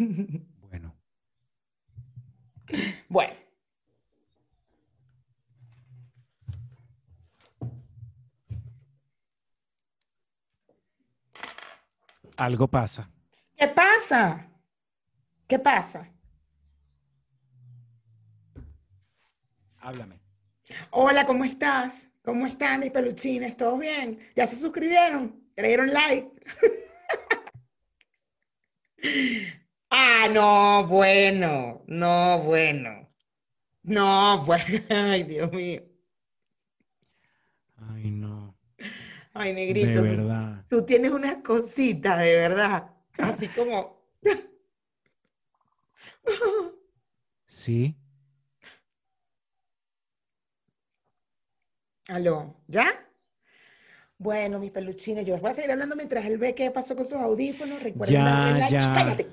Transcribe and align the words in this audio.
Bueno. 0.00 0.96
Bueno. 3.08 3.34
Algo 12.36 12.68
pasa. 12.68 13.10
¿Qué 13.58 13.68
pasa? 13.68 14.48
¿Qué 15.46 15.58
pasa? 15.58 16.10
Háblame. 19.80 20.18
Hola, 20.92 21.26
¿cómo 21.26 21.44
estás? 21.44 22.08
¿Cómo 22.22 22.46
están 22.46 22.80
mis 22.80 22.90
peluchines? 22.90 23.56
¿Todos 23.56 23.78
bien? 23.78 24.18
¿Ya 24.34 24.46
se 24.46 24.56
suscribieron? 24.56 25.44
¿Le 25.56 25.68
dieron 25.68 25.92
like? 25.92 26.30
ah, 30.24 30.28
no, 30.28 30.86
bueno, 30.86 31.84
no, 31.86 32.38
bueno. 32.40 33.08
No, 33.82 34.44
bueno, 34.44 34.64
ay, 34.90 35.22
Dios 35.24 35.50
mío. 35.52 35.82
Ay, 37.76 38.10
no. 38.10 38.56
Ay, 39.32 39.48
De 39.50 39.54
negrito, 39.54 40.00
tú- 40.02 40.02
verdad. 40.02 40.64
tú 40.68 40.84
tienes 40.84 41.10
unas 41.12 41.36
cositas, 41.38 42.18
de 42.18 42.32
verdad. 42.40 42.90
Así 43.18 43.48
como... 43.48 44.00
Sí. 47.46 47.96
Aló, 52.08 52.56
¿ya? 52.66 52.86
Bueno, 54.18 54.58
mis 54.58 54.70
peluchines, 54.70 55.24
yo 55.24 55.32
les 55.34 55.40
voy 55.40 55.50
a 55.50 55.54
seguir 55.54 55.70
hablando 55.70 55.96
mientras 55.96 56.24
él 56.26 56.36
ve 56.38 56.54
qué 56.54 56.70
pasó 56.70 56.94
con 56.94 57.04
sus 57.04 57.18
audífonos. 57.18 57.82
Recuerden 57.82 58.16
Ya, 58.16 58.24
darle 58.24 58.58
like. 58.60 58.72
ya. 58.78 58.92
Cállate. 58.92 59.26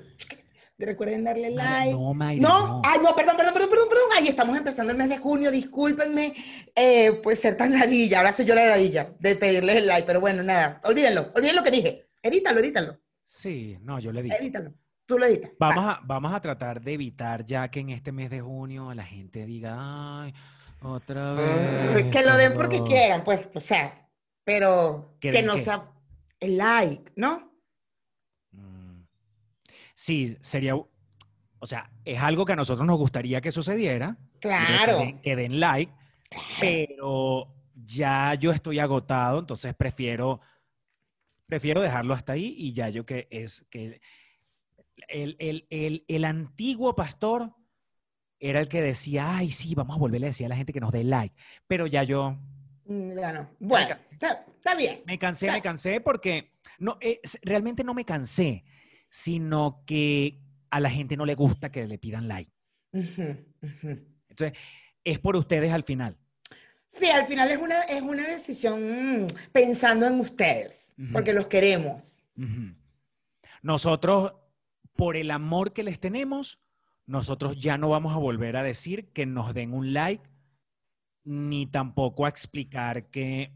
Recuerden 0.78 1.24
darle 1.24 1.50
Mayra, 1.50 1.78
like. 1.80 1.92
no, 1.92 2.14
Mayra, 2.14 2.40
No, 2.42 2.66
no. 2.68 2.82
ay, 2.84 3.00
no, 3.02 3.14
perdón, 3.16 3.36
perdón, 3.36 3.52
perdón, 3.54 3.70
perdón, 3.70 3.88
perdón. 3.88 4.04
Ay, 4.16 4.28
estamos 4.28 4.56
empezando 4.56 4.92
el 4.92 4.98
mes 4.98 5.08
de 5.08 5.18
junio, 5.18 5.50
discúlpenme, 5.50 6.34
eh, 6.74 7.18
pues 7.22 7.40
ser 7.40 7.56
tan 7.56 7.72
ladilla. 7.72 8.18
Ahora 8.18 8.32
soy 8.32 8.46
yo 8.46 8.54
la 8.54 8.66
ladilla 8.66 9.12
de 9.18 9.34
pedirles 9.34 9.76
el 9.76 9.86
like, 9.88 10.06
pero 10.06 10.20
bueno, 10.20 10.42
nada, 10.44 10.80
olvídenlo, 10.84 11.32
olviden 11.34 11.56
lo 11.56 11.64
que 11.64 11.70
dije. 11.72 12.08
Edítalo, 12.22 12.60
edítalo, 12.60 12.98
Sí, 13.24 13.76
no, 13.82 13.98
yo 13.98 14.12
le 14.12 14.22
dije. 14.22 14.36
edítalo. 14.40 14.72
Tú 15.04 15.18
lo 15.18 15.24
editas. 15.26 15.50
Vamos 15.58 15.84
a, 15.84 16.00
vamos 16.04 16.32
a 16.32 16.40
tratar 16.40 16.80
de 16.80 16.92
evitar 16.92 17.44
ya 17.44 17.68
que 17.70 17.80
en 17.80 17.88
este 17.90 18.12
mes 18.12 18.30
de 18.30 18.40
junio 18.40 18.92
la 18.94 19.04
gente 19.04 19.46
diga, 19.46 19.74
ay, 20.22 20.34
otra 20.82 21.32
vez. 21.32 22.04
que 22.12 22.22
lo 22.22 22.36
den 22.36 22.52
porque 22.54 22.76
perdón". 22.76 22.86
quieran, 22.88 23.24
pues, 23.24 23.48
o 23.54 23.60
sea, 23.60 23.92
pero 24.44 25.16
¿Que 25.18 25.42
no 25.42 25.58
sea 25.58 25.90
el 26.40 26.56
like, 26.58 27.10
¿no? 27.16 27.47
Sí, 30.00 30.36
sería, 30.42 30.76
o 30.76 31.66
sea, 31.66 31.90
es 32.04 32.20
algo 32.20 32.44
que 32.46 32.52
a 32.52 32.56
nosotros 32.56 32.86
nos 32.86 32.96
gustaría 32.98 33.40
que 33.40 33.50
sucediera. 33.50 34.10
de 34.10 34.38
que 34.38 34.38
Claro. 34.48 34.98
den- 34.98 35.20
Que 35.20 35.34
den 35.34 35.58
like, 35.58 35.92
pero 36.60 37.52
ya 37.84 38.34
yo 38.34 38.52
estoy 38.52 38.78
agotado, 38.78 39.40
entonces 39.40 39.74
prefiero, 39.74 40.40
prefiero 41.46 41.80
dejarlo 41.80 42.14
hasta 42.14 42.34
ahí 42.34 42.54
y 42.56 42.72
ya 42.72 42.88
yo 42.90 43.04
que 43.04 43.26
es 43.32 43.66
que 43.70 44.00
el, 45.08 45.34
el- 45.40 45.66
el- 45.70 46.04
el 46.06 46.24
antiguo 46.24 46.94
pastor 46.94 47.52
era 48.38 48.60
el 48.60 48.68
que 48.68 48.80
decía, 48.80 49.36
ay, 49.36 49.50
sí, 49.50 49.74
vamos 49.74 49.96
a 49.96 49.98
volverle 49.98 50.28
a 50.28 50.30
decir 50.30 50.46
a 50.46 50.50
la 50.50 50.56
gente 50.56 50.72
que 50.72 50.78
nos 50.80 50.92
dé 50.92 51.02
like, 51.02 51.34
pero 51.66 51.88
ya 51.88 52.04
yo 52.04 52.36
Mm, 52.84 53.10
Ya 53.20 53.32
no. 53.32 53.50
Bueno, 53.58 53.96
está, 54.12 54.46
está 54.56 54.74
bien. 54.76 55.02
me 55.06 55.18
cansé, 55.18 55.46
me 55.46 55.50
Claro. 55.54 55.62
cansé 55.64 56.00
porque 56.00 56.52
no, 56.78 56.96
eh, 57.00 57.20
realmente 57.42 57.82
no 57.82 57.92
me 57.94 58.04
cansé, 58.04 58.64
sino 59.08 59.82
que 59.86 60.40
a 60.70 60.80
la 60.80 60.90
gente 60.90 61.16
no 61.16 61.24
le 61.26 61.34
gusta 61.34 61.70
que 61.70 61.86
le 61.86 61.98
pidan 61.98 62.28
like. 62.28 62.52
Entonces, 62.92 64.58
es 65.04 65.18
por 65.18 65.36
ustedes 65.36 65.72
al 65.72 65.82
final. 65.84 66.16
Sí, 66.86 67.06
al 67.06 67.26
final 67.26 67.50
es 67.50 67.58
una, 67.58 67.82
es 67.82 68.00
una 68.02 68.26
decisión 68.26 69.26
pensando 69.52 70.06
en 70.06 70.20
ustedes, 70.20 70.92
porque 71.12 71.32
los 71.34 71.46
queremos. 71.46 72.24
Nosotros, 73.62 74.32
por 74.94 75.16
el 75.16 75.30
amor 75.30 75.72
que 75.72 75.82
les 75.82 76.00
tenemos, 76.00 76.60
nosotros 77.06 77.58
ya 77.58 77.76
no 77.78 77.88
vamos 77.90 78.14
a 78.14 78.18
volver 78.18 78.56
a 78.56 78.62
decir 78.62 79.08
que 79.12 79.26
nos 79.26 79.52
den 79.54 79.74
un 79.74 79.92
like, 79.92 80.24
ni 81.24 81.66
tampoco 81.66 82.24
a 82.24 82.28
explicar 82.30 83.10
que 83.10 83.52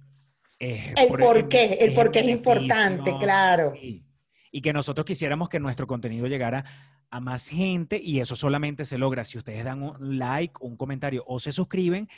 es 0.58 0.92
El 0.98 1.08
por- 1.08 1.48
qué, 1.48 1.78
el 1.80 1.94
por 1.94 2.10
qué 2.10 2.20
es 2.20 2.26
beneficio, 2.26 2.54
importante, 2.54 3.12
claro. 3.18 3.72
sí. 3.80 4.04
Y 4.52 4.60
que 4.60 4.72
nosotros 4.72 5.04
quisiéramos 5.04 5.48
que 5.48 5.58
nuestro 5.58 5.86
contenido 5.86 6.26
llegara 6.28 6.64
a 7.10 7.20
más 7.20 7.48
gente 7.48 7.98
y 8.00 8.20
eso 8.20 8.36
solamente 8.36 8.84
se 8.84 8.98
logra 8.98 9.24
si 9.24 9.38
ustedes 9.38 9.64
dan 9.64 9.82
un 9.82 10.18
like, 10.18 10.54
un 10.60 10.76
comentario 10.76 11.24
o 11.26 11.40
se 11.40 11.52
suscriben, 11.52 12.08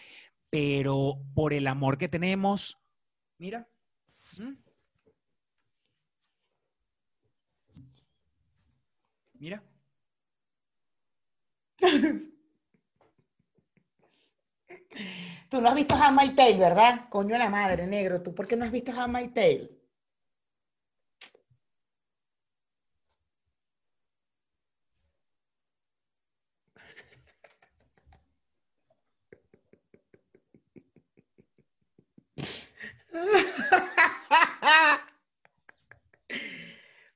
pero 0.51 1.19
por 1.35 1.53
el 1.53 1.67
amor 1.67 1.97
que 1.97 2.09
tenemos, 2.09 2.79
mira. 3.39 3.69
Mira. 9.35 9.63
Tú 15.51 15.61
no 15.61 15.69
has 15.69 15.75
visto 15.75 15.95
Handmaid's 15.95 16.37
Tale, 16.37 16.59
¿verdad? 16.59 17.09
Coño 17.11 17.37
la 17.39 17.51
madre, 17.51 17.87
negro. 17.87 18.23
¿Tú 18.23 18.35
por 18.35 18.47
qué 18.47 18.57
no 18.57 18.65
has 18.65 18.73
visto 18.73 18.93
Handmaid's 18.93 19.35
Tale? 19.35 19.84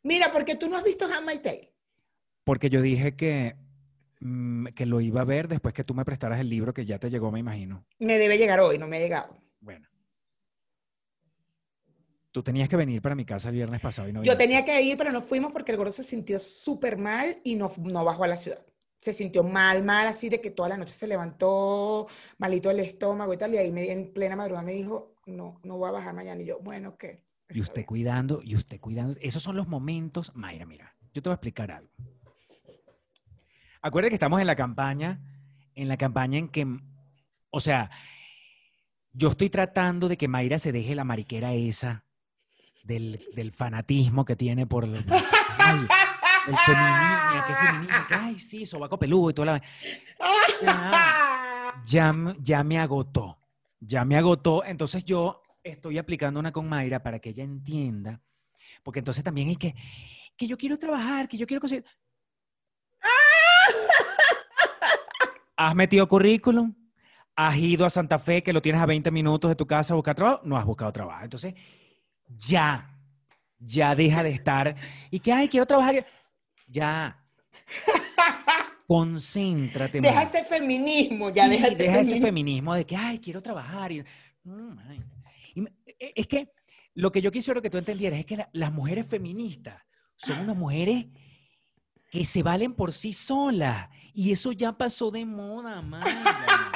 Mira, 0.08 0.32
¿por 0.32 0.46
qué 0.46 0.56
tú 0.56 0.68
no 0.70 0.76
has 0.78 0.84
visto 0.84 1.04
Handmaid's 1.04 1.42
Tale? 1.42 1.70
Porque 2.44 2.70
yo 2.70 2.80
dije 2.80 3.14
que, 3.14 3.56
mm, 4.20 4.68
que 4.68 4.86
lo 4.86 5.02
iba 5.02 5.20
a 5.20 5.24
ver 5.26 5.48
después 5.48 5.74
que 5.74 5.84
tú 5.84 5.92
me 5.92 6.06
prestaras 6.06 6.40
el 6.40 6.48
libro 6.48 6.72
que 6.72 6.86
ya 6.86 6.98
te 6.98 7.10
llegó, 7.10 7.30
me 7.30 7.40
imagino. 7.40 7.84
Me 7.98 8.16
debe 8.16 8.38
llegar 8.38 8.58
hoy, 8.60 8.78
no 8.78 8.86
me 8.88 8.96
ha 8.96 9.00
llegado. 9.00 9.36
Bueno. 9.60 9.86
Tú 12.32 12.42
tenías 12.42 12.70
que 12.70 12.76
venir 12.76 13.02
para 13.02 13.14
mi 13.14 13.26
casa 13.26 13.50
el 13.50 13.56
viernes 13.56 13.82
pasado 13.82 14.08
y 14.08 14.14
no 14.14 14.20
Yo 14.20 14.32
viniste. 14.32 14.44
tenía 14.44 14.64
que 14.64 14.80
ir, 14.80 14.96
pero 14.96 15.12
no 15.12 15.20
fuimos 15.20 15.52
porque 15.52 15.72
el 15.72 15.76
gordo 15.78 15.92
se 15.92 16.04
sintió 16.04 16.38
súper 16.38 16.96
mal 16.96 17.38
y 17.44 17.56
no, 17.56 17.70
no 17.76 18.02
bajó 18.02 18.24
a 18.24 18.28
la 18.28 18.36
ciudad. 18.38 18.64
Se 19.02 19.12
sintió 19.12 19.42
mal, 19.44 19.84
mal, 19.84 20.06
así 20.06 20.30
de 20.30 20.40
que 20.40 20.50
toda 20.50 20.70
la 20.70 20.78
noche 20.78 20.94
se 20.94 21.06
levantó 21.06 22.06
malito 22.38 22.70
el 22.70 22.80
estómago 22.80 23.34
y 23.34 23.36
tal, 23.36 23.52
y 23.52 23.58
ahí 23.58 23.70
me- 23.70 23.92
en 23.92 24.10
plena 24.14 24.36
madrugada 24.36 24.64
me 24.64 24.72
dijo, 24.72 25.16
no, 25.26 25.60
no 25.64 25.76
voy 25.76 25.88
a 25.90 25.92
bajar 25.92 26.14
mañana. 26.14 26.40
Y 26.40 26.46
yo, 26.46 26.60
bueno, 26.60 26.96
¿qué? 26.96 27.27
Y 27.50 27.60
usted 27.60 27.86
cuidando, 27.86 28.40
y 28.42 28.56
usted 28.56 28.80
cuidando. 28.80 29.16
Esos 29.20 29.42
son 29.42 29.56
los 29.56 29.68
momentos. 29.68 30.32
Mayra, 30.34 30.66
mira, 30.66 30.94
yo 31.14 31.22
te 31.22 31.28
voy 31.28 31.32
a 31.32 31.36
explicar 31.36 31.70
algo. 31.70 31.90
Acuérdate 33.80 34.10
que 34.10 34.16
estamos 34.16 34.40
en 34.40 34.46
la 34.46 34.56
campaña, 34.56 35.20
en 35.74 35.88
la 35.88 35.96
campaña 35.96 36.38
en 36.38 36.48
que, 36.48 36.66
o 37.50 37.60
sea, 37.60 37.90
yo 39.12 39.28
estoy 39.28 39.50
tratando 39.50 40.08
de 40.08 40.16
que 40.16 40.28
Mayra 40.28 40.58
se 40.58 40.72
deje 40.72 40.94
la 40.94 41.04
mariquera 41.04 41.54
esa 41.54 42.04
del, 42.84 43.18
del 43.34 43.52
fanatismo 43.52 44.24
que 44.24 44.36
tiene 44.36 44.66
por 44.66 44.84
el, 44.84 45.04
ay, 45.58 45.86
ay, 48.10 48.38
sí, 48.38 48.66
sobaco 48.66 48.98
peludo 48.98 49.30
y 49.30 49.34
toda 49.34 49.52
la... 49.52 49.62
Ya, 50.62 51.82
ya, 51.84 52.34
ya 52.40 52.64
me 52.64 52.78
agotó, 52.78 53.38
ya 53.80 54.04
me 54.04 54.16
agotó. 54.16 54.64
Entonces 54.64 55.04
yo 55.04 55.42
estoy 55.70 55.98
aplicando 55.98 56.40
una 56.40 56.52
con 56.52 56.68
Mayra 56.68 57.02
para 57.02 57.18
que 57.18 57.30
ella 57.30 57.44
entienda, 57.44 58.20
porque 58.82 59.00
entonces 59.00 59.24
también 59.24 59.48
hay 59.48 59.56
que, 59.56 59.74
que 60.36 60.46
yo 60.46 60.56
quiero 60.56 60.78
trabajar, 60.78 61.28
que 61.28 61.36
yo 61.36 61.46
quiero 61.46 61.60
conseguir. 61.60 61.84
¿Has 65.56 65.74
metido 65.74 66.06
currículum? 66.08 66.74
¿Has 67.34 67.56
ido 67.56 67.84
a 67.86 67.90
Santa 67.90 68.18
Fe, 68.18 68.42
que 68.42 68.52
lo 68.52 68.62
tienes 68.62 68.80
a 68.80 68.86
20 68.86 69.10
minutos 69.10 69.48
de 69.48 69.56
tu 69.56 69.66
casa 69.66 69.92
a 69.92 69.96
buscar 69.96 70.14
trabajo? 70.14 70.40
No 70.44 70.56
has 70.56 70.64
buscado 70.64 70.92
trabajo. 70.92 71.22
Entonces, 71.24 71.54
ya, 72.28 72.90
ya 73.58 73.94
deja 73.94 74.22
de 74.22 74.30
estar. 74.30 74.74
Y 75.10 75.20
que, 75.20 75.32
ay, 75.32 75.48
quiero 75.48 75.66
trabajar. 75.66 76.06
Ya. 76.66 77.24
Concéntrate. 78.86 80.00
Deja 80.00 80.14
Mayra. 80.14 80.28
ese 80.28 80.44
feminismo, 80.44 81.30
ya 81.30 81.44
Sí, 81.44 81.50
deja 81.50 81.66
ese 81.68 81.76
deja 81.76 81.92
ese 82.00 82.04
feminismo. 82.04 82.26
feminismo 82.26 82.74
de 82.74 82.86
que, 82.86 82.96
ay, 82.96 83.18
quiero 83.18 83.42
trabajar. 83.42 83.92
Y, 83.92 84.04
Mm, 84.44 84.78
ay. 84.88 85.02
Y 85.98 86.04
me- 86.04 86.10
e- 86.10 86.12
es 86.16 86.26
que 86.26 86.52
lo 86.94 87.12
que 87.12 87.20
yo 87.22 87.30
quisiera 87.30 87.60
que 87.60 87.70
tú 87.70 87.78
entendieras 87.78 88.18
es 88.20 88.26
que 88.26 88.36
la- 88.36 88.48
las 88.52 88.72
mujeres 88.72 89.06
feministas 89.06 89.80
son 90.16 90.40
unas 90.40 90.56
mujeres 90.56 91.06
que 92.10 92.24
se 92.24 92.42
valen 92.42 92.74
por 92.74 92.92
sí 92.92 93.12
solas. 93.12 93.88
Y 94.14 94.32
eso 94.32 94.52
ya 94.52 94.72
pasó 94.72 95.10
de 95.10 95.24
moda, 95.24 95.80
Mayra. 95.82 96.06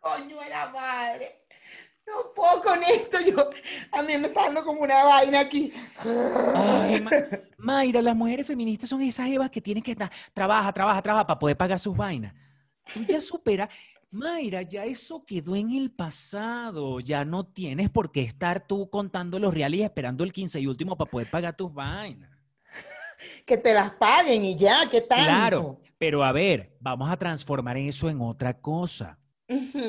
Coño 0.00 0.40
de 0.40 0.48
la 0.48 0.70
madre. 0.70 1.38
No 2.06 2.32
puedo 2.34 2.62
con 2.62 2.82
esto. 2.82 3.18
Yo, 3.20 3.48
a 3.92 4.02
mí 4.02 4.18
me 4.18 4.26
está 4.28 4.44
dando 4.44 4.64
como 4.64 4.80
una 4.80 5.04
vaina 5.04 5.40
aquí. 5.40 5.72
Ay, 6.54 7.00
Ma- 7.00 7.10
Mayra, 7.58 8.02
las 8.02 8.16
mujeres 8.16 8.46
feministas 8.46 8.88
son 8.90 9.00
esas 9.02 9.28
evas 9.28 9.50
que 9.50 9.60
tienen 9.60 9.82
que 9.82 9.92
estar, 9.92 10.10
trabaja, 10.34 10.72
trabaja, 10.72 11.00
trabaja 11.02 11.26
para 11.26 11.38
poder 11.38 11.56
pagar 11.56 11.78
sus 11.78 11.96
vainas. 11.96 12.34
Tú 12.92 13.04
ya 13.04 13.20
superas. 13.20 13.68
Mayra, 14.12 14.62
ya 14.62 14.84
eso 14.84 15.24
quedó 15.24 15.56
en 15.56 15.72
el 15.72 15.90
pasado. 15.90 17.00
Ya 17.00 17.24
no 17.24 17.44
tienes 17.44 17.90
por 17.90 18.12
qué 18.12 18.22
estar 18.22 18.66
tú 18.66 18.90
contando 18.90 19.38
los 19.38 19.52
reales 19.52 19.80
y 19.80 19.82
esperando 19.82 20.24
el 20.24 20.32
15 20.32 20.60
y 20.60 20.66
último 20.66 20.96
para 20.96 21.10
poder 21.10 21.30
pagar 21.30 21.56
tus 21.56 21.72
vainas. 21.72 22.30
Que 23.46 23.56
te 23.56 23.72
las 23.72 23.92
paguen 23.92 24.44
y 24.44 24.56
ya, 24.56 24.78
¿qué 24.90 25.00
tanto? 25.00 25.24
Claro, 25.24 25.80
pero 25.96 26.24
a 26.24 26.32
ver, 26.32 26.76
vamos 26.80 27.08
a 27.08 27.16
transformar 27.16 27.76
eso 27.76 28.10
en 28.10 28.20
otra 28.20 28.60
cosa. 28.60 29.20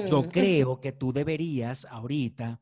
Yo 0.08 0.30
creo 0.30 0.80
que 0.80 0.92
tú 0.92 1.12
deberías 1.12 1.86
ahorita, 1.90 2.60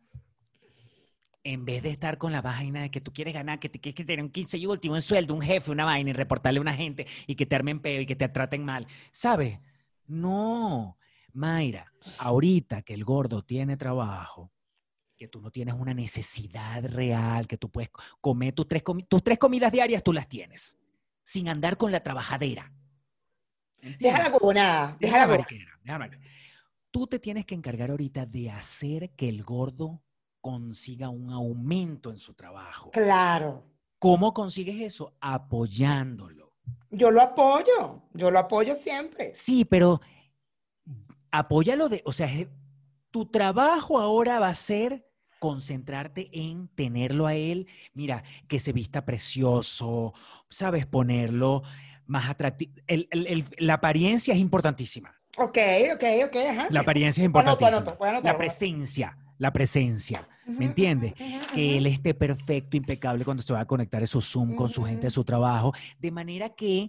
en 1.43 1.65
vez 1.65 1.83
de 1.83 1.89
estar 1.89 2.17
con 2.17 2.31
la 2.31 2.41
vaina 2.41 2.83
de 2.83 2.91
que 2.91 3.01
tú 3.01 3.11
quieres 3.11 3.33
ganar, 3.33 3.59
que 3.59 3.67
te 3.67 3.81
quieres 3.81 3.95
que 3.95 4.05
tener 4.05 4.23
un 4.23 4.31
15 4.31 4.57
y 4.57 4.65
último, 4.65 4.95
un 4.95 5.01
sueldo, 5.01 5.33
un 5.33 5.41
jefe, 5.41 5.71
una 5.71 5.83
vaina 5.83 6.11
y 6.11 6.13
reportarle 6.13 6.59
a 6.59 6.61
una 6.61 6.73
gente 6.73 7.07
y 7.27 7.35
que 7.35 7.45
te 7.45 7.55
armen 7.55 7.81
peo 7.81 7.99
y 7.99 8.05
que 8.05 8.15
te 8.15 8.29
traten 8.29 8.63
mal, 8.63 8.87
¿sabes? 9.11 9.59
No, 10.07 10.97
Mayra, 11.33 11.91
ahorita 12.19 12.81
que 12.81 12.93
el 12.93 13.03
gordo 13.03 13.41
tiene 13.43 13.77
trabajo, 13.77 14.51
que 15.17 15.27
tú 15.27 15.41
no 15.41 15.51
tienes 15.51 15.75
una 15.75 15.93
necesidad 15.93 16.83
real, 16.85 17.47
que 17.47 17.57
tú 17.57 17.69
puedes 17.69 17.91
comer 18.19 18.53
tus 18.53 18.67
tres, 18.67 18.83
comi- 18.83 19.07
tus 19.07 19.23
tres 19.23 19.37
comidas 19.37 19.71
diarias, 19.71 20.03
tú 20.03 20.13
las 20.13 20.27
tienes, 20.27 20.77
sin 21.23 21.47
andar 21.49 21.77
con 21.77 21.91
la 21.91 22.01
trabajadera. 22.01 22.71
Deja 23.77 23.91
¿Entiendes? 23.93 24.23
la 24.23 24.31
cobonada, 24.31 24.97
deja 24.99 25.17
la 25.17 25.25
cobonada. 25.25 25.47
deja 25.83 25.97
la. 25.99 26.09
Tú 26.91 27.07
te 27.07 27.19
tienes 27.19 27.45
que 27.45 27.55
encargar 27.55 27.89
ahorita 27.91 28.25
de 28.25 28.49
hacer 28.51 29.11
que 29.11 29.29
el 29.29 29.43
gordo 29.43 30.03
consiga 30.41 31.09
un 31.09 31.31
aumento 31.31 32.09
en 32.11 32.17
su 32.17 32.33
trabajo. 32.33 32.91
Claro. 32.91 33.63
¿Cómo 33.99 34.33
consigues 34.33 34.81
eso? 34.81 35.15
Apoyándolo. 35.21 36.51
Yo 36.89 37.11
lo 37.11 37.21
apoyo, 37.21 38.01
yo 38.13 38.31
lo 38.31 38.39
apoyo 38.39 38.75
siempre. 38.75 39.31
Sí, 39.35 39.63
pero 39.65 40.01
apóyalo 41.31 41.89
de, 41.89 42.01
o 42.05 42.11
sea, 42.11 42.29
tu 43.09 43.25
trabajo 43.25 43.99
ahora 43.99 44.39
va 44.39 44.49
a 44.49 44.55
ser 44.55 45.07
concentrarte 45.39 46.29
en 46.33 46.67
tenerlo 46.69 47.25
a 47.25 47.33
él, 47.33 47.67
mira, 47.93 48.23
que 48.47 48.59
se 48.59 48.73
vista 48.73 49.05
precioso, 49.05 50.13
sabes, 50.49 50.85
ponerlo 50.85 51.63
más 52.05 52.29
atractivo. 52.29 52.73
El- 52.87 53.07
el- 53.11 53.27
el- 53.27 53.45
la 53.57 53.75
apariencia 53.75 54.33
es 54.33 54.39
importantísima. 54.39 55.15
Ok, 55.37 55.57
ok, 55.95 56.03
ok, 56.27 56.35
ajá. 56.49 56.67
La 56.69 56.81
apariencia 56.81 57.21
es 57.21 57.25
importantísima. 57.25 57.79
la 58.21 58.37
presencia, 58.37 59.17
la 59.37 59.51
presencia. 59.53 60.27
¿Me 60.45 60.65
entiendes? 60.65 61.13
Que 61.53 61.77
él 61.77 61.85
esté 61.87 62.13
perfecto, 62.13 62.75
impecable 62.75 63.23
cuando 63.23 63.41
se 63.41 63.53
va 63.53 63.61
a 63.61 63.65
conectar 63.65 64.03
a 64.03 64.07
su 64.07 64.19
Zoom 64.21 64.55
con 64.55 64.69
su 64.69 64.83
gente 64.83 65.07
de 65.07 65.11
su 65.11 65.23
trabajo. 65.23 65.71
De 65.99 66.11
manera 66.11 66.49
que 66.49 66.87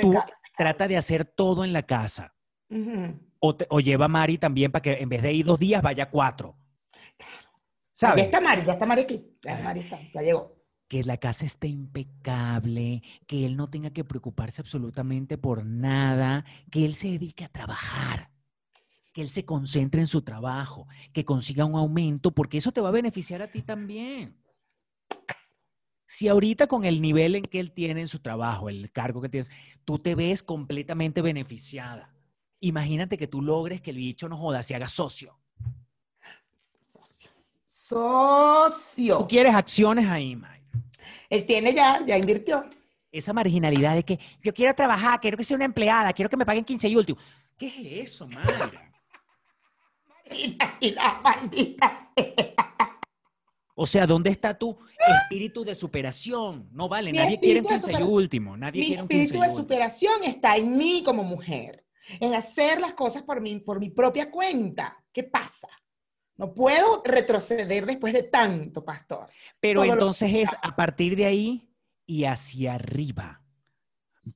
tú 0.00 0.12
trata 0.56 0.86
de 0.86 0.96
hacer 0.96 1.24
todo 1.24 1.64
en 1.64 1.72
la 1.72 1.82
casa. 1.82 2.32
O, 3.40 3.56
te- 3.56 3.66
o 3.70 3.80
lleva 3.80 4.04
a 4.04 4.08
Mari 4.08 4.38
también 4.38 4.70
para 4.70 4.82
que 4.82 4.92
en 4.94 5.08
vez 5.08 5.22
de 5.22 5.32
ir 5.32 5.44
dos 5.46 5.58
días 5.58 5.82
vaya 5.82 6.10
cuatro. 6.10 6.56
Ya 7.18 7.26
¿Sabes? 7.92 8.24
está 8.26 8.40
Mari, 8.40 8.62
ya 8.64 8.72
está 8.74 8.86
Mari 8.86 9.02
aquí. 9.02 9.36
Ya 9.42 9.56
Ah. 9.58 9.62
Mari 9.62 9.80
está, 9.80 9.98
ya 10.12 10.22
llegó. 10.22 10.56
Que 10.88 11.04
la 11.04 11.18
casa 11.18 11.44
esté 11.46 11.68
impecable, 11.68 13.02
que 13.26 13.46
él 13.46 13.56
no 13.56 13.68
tenga 13.68 13.90
que 13.90 14.02
preocuparse 14.04 14.60
absolutamente 14.60 15.38
por 15.38 15.64
nada, 15.64 16.44
que 16.70 16.84
él 16.84 16.94
se 16.94 17.08
dedique 17.10 17.44
a 17.44 17.48
trabajar, 17.48 18.30
que 19.12 19.22
él 19.22 19.28
se 19.28 19.44
concentre 19.44 20.00
en 20.00 20.08
su 20.08 20.22
trabajo, 20.22 20.88
que 21.12 21.24
consiga 21.24 21.64
un 21.64 21.76
aumento, 21.76 22.32
porque 22.32 22.58
eso 22.58 22.72
te 22.72 22.80
va 22.80 22.88
a 22.88 22.92
beneficiar 22.92 23.40
a 23.42 23.50
ti 23.50 23.62
también. 23.62 24.36
Si 26.08 26.26
ahorita 26.26 26.66
con 26.66 26.84
el 26.84 27.00
nivel 27.00 27.36
en 27.36 27.44
que 27.44 27.60
él 27.60 27.70
tiene 27.72 28.00
en 28.00 28.08
su 28.08 28.18
trabajo, 28.18 28.68
el 28.68 28.90
cargo 28.90 29.20
que 29.20 29.28
tienes, 29.28 29.48
tú 29.84 30.00
te 30.00 30.16
ves 30.16 30.42
completamente 30.42 31.22
beneficiada. 31.22 32.12
Imagínate 32.60 33.16
que 33.16 33.26
tú 33.26 33.40
logres 33.40 33.80
que 33.80 33.90
el 33.90 33.96
bicho 33.96 34.28
no 34.28 34.36
joda, 34.36 34.62
se 34.62 34.74
haga 34.74 34.88
socio. 34.88 35.38
Socio. 36.86 37.30
Socio. 37.66 39.18
Tú 39.18 39.28
quieres 39.28 39.54
acciones 39.54 40.06
ahí, 40.06 40.36
Mayra. 40.36 40.60
Él 41.30 41.46
tiene 41.46 41.74
ya, 41.74 42.04
ya 42.04 42.18
invirtió. 42.18 42.64
Esa 43.10 43.32
marginalidad 43.32 43.94
de 43.94 44.04
que 44.04 44.20
yo 44.42 44.52
quiero 44.52 44.74
trabajar, 44.74 45.20
quiero 45.20 45.36
que 45.36 45.44
sea 45.44 45.56
una 45.56 45.64
empleada, 45.64 46.12
quiero 46.12 46.28
que 46.28 46.36
me 46.36 46.46
paguen 46.46 46.64
15 46.64 46.88
y 46.88 46.96
último. 46.96 47.18
¿Qué 47.56 47.66
es 47.66 48.10
eso, 48.10 48.28
Mayra? 48.28 48.92
Y 50.80 50.90
la 50.92 51.20
maldita 51.22 51.98
sea. 52.14 52.70
O 53.74 53.86
sea, 53.86 54.06
¿dónde 54.06 54.30
está 54.30 54.56
tu 54.58 54.78
espíritu 55.22 55.64
de 55.64 55.74
superación? 55.74 56.68
No 56.70 56.88
vale, 56.88 57.12
Mi 57.12 57.18
nadie 57.18 57.40
quiere 57.40 57.60
un 57.60 57.66
espíritu 57.66 57.86
de 57.86 57.92
15 57.94 58.02
y 58.02 58.12
último. 58.12 58.56
Nadie 58.56 58.80
Mi 58.80 58.86
quiere 58.88 59.02
un 59.02 59.08
15 59.08 59.22
espíritu 59.24 59.44
de 59.44 59.50
superación 59.50 60.22
está 60.24 60.56
en 60.56 60.76
mí 60.76 61.02
como 61.02 61.24
mujer, 61.24 61.86
en 62.20 62.34
hacer 62.34 62.80
las 62.80 62.94
cosas 62.94 63.22
por 63.22 63.40
mi, 63.40 63.60
por 63.60 63.78
mi 63.78 63.90
propia 63.90 64.30
cuenta. 64.30 65.02
¿Qué 65.12 65.24
pasa? 65.24 65.68
No 66.36 66.54
puedo 66.54 67.02
retroceder 67.04 67.84
después 67.84 68.12
de 68.12 68.22
tanto, 68.22 68.84
pastor. 68.84 69.28
Pero 69.60 69.82
todo 69.82 69.92
entonces 69.92 70.32
es 70.32 70.50
a 70.62 70.74
partir 70.74 71.14
de 71.16 71.26
ahí 71.26 71.70
y 72.06 72.24
hacia 72.24 72.74
arriba. 72.74 73.42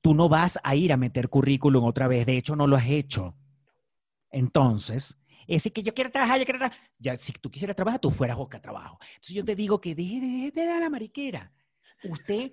Tú 0.00 0.14
no 0.14 0.28
vas 0.28 0.58
a 0.62 0.74
ir 0.74 0.92
a 0.92 0.96
meter 0.96 1.28
currículum 1.28 1.84
otra 1.84 2.06
vez. 2.06 2.26
De 2.26 2.36
hecho, 2.36 2.56
no 2.56 2.66
lo 2.66 2.76
has 2.76 2.86
hecho. 2.86 3.34
Entonces, 4.30 5.18
es 5.46 5.56
decir, 5.56 5.72
que 5.72 5.82
yo 5.82 5.94
quiero 5.94 6.10
trabajar, 6.10 6.38
yo 6.38 6.44
quiero 6.44 6.58
trabajar. 6.58 6.82
Ya, 6.98 7.16
si 7.16 7.32
tú 7.32 7.50
quisieras 7.50 7.76
trabajar, 7.76 8.00
tú 8.00 8.10
fueras 8.10 8.36
boca 8.36 8.60
trabajo. 8.60 8.98
Entonces 9.14 9.36
yo 9.36 9.44
te 9.44 9.54
digo 9.54 9.80
que 9.80 9.94
deje, 9.94 10.20
deje 10.20 10.50
de 10.50 10.66
dar 10.66 10.80
la 10.80 10.90
mariquera. 10.90 11.52
Usted, 12.04 12.52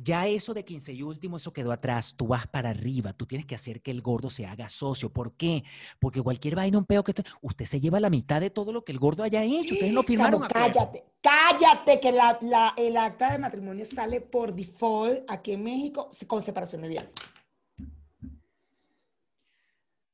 ya 0.00 0.26
eso 0.28 0.54
de 0.54 0.64
15 0.64 0.92
y 0.92 1.02
último, 1.02 1.36
eso 1.38 1.52
quedó 1.52 1.72
atrás. 1.72 2.14
Tú 2.16 2.28
vas 2.28 2.46
para 2.46 2.70
arriba. 2.70 3.12
Tú 3.12 3.26
tienes 3.26 3.46
que 3.46 3.54
hacer 3.54 3.80
que 3.82 3.90
el 3.90 4.00
gordo 4.00 4.30
se 4.30 4.46
haga 4.46 4.68
socio. 4.68 5.10
¿Por 5.12 5.32
qué? 5.32 5.64
Porque 5.98 6.22
cualquier 6.22 6.54
vaina, 6.54 6.78
un 6.78 6.84
peo 6.84 7.02
que... 7.02 7.14
te- 7.14 7.24
Usted 7.42 7.64
se 7.64 7.80
lleva 7.80 7.98
la 7.98 8.08
mitad 8.10 8.40
de 8.40 8.50
todo 8.50 8.72
lo 8.72 8.84
que 8.84 8.92
el 8.92 8.98
gordo 8.98 9.22
haya 9.24 9.42
hecho. 9.42 9.74
Ustedes 9.74 9.92
no 9.92 10.02
firmaron 10.04 10.44
acuerdo. 10.44 10.72
cállate, 10.72 11.04
cállate, 11.20 12.00
que 12.00 12.12
la, 12.12 12.38
la- 12.42 12.74
el 12.76 12.96
acta 12.96 13.32
de 13.32 13.38
matrimonio 13.38 13.84
sale 13.84 14.20
por 14.20 14.54
default 14.54 15.20
aquí 15.28 15.52
en 15.52 15.64
México 15.64 16.10
con 16.26 16.42
separación 16.42 16.82
de 16.82 16.88
bienes. 16.88 17.14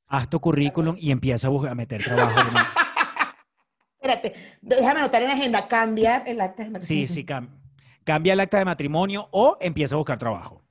Haz 0.06 0.28
tu 0.28 0.38
currículum 0.40 0.96
y 0.98 1.10
empieza 1.10 1.46
a, 1.48 1.50
buscar- 1.50 1.72
a 1.72 1.74
meter 1.74 2.02
trabajo. 2.02 2.40
Espérate, 4.00 4.34
déjame 4.60 5.00
anotar 5.00 5.22
en 5.22 5.28
la 5.28 5.34
agenda, 5.34 5.66
cambiar 5.66 6.22
el 6.28 6.40
acta 6.40 6.62
de 6.62 6.68
Sí, 6.68 6.72
matrimonio. 6.72 7.08
sí, 7.08 7.24
cam- 7.24 7.48
cambia 7.48 7.63
el 8.06 8.40
acta 8.40 8.58
de 8.58 8.64
matrimonio 8.64 9.28
o 9.32 9.56
empieza 9.60 9.94
a 9.94 9.98
buscar 9.98 10.18
trabajo. 10.18 10.62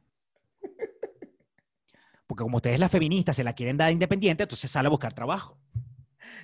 Porque 2.27 2.43
como 2.43 2.57
ustedes 2.57 2.79
las 2.79 2.91
feministas 2.91 3.35
se 3.35 3.43
la 3.43 3.53
quieren 3.53 3.77
dar 3.77 3.91
independiente, 3.91 4.43
entonces 4.43 4.69
sale 4.71 4.87
a 4.87 4.89
buscar 4.89 5.13
trabajo. 5.13 5.57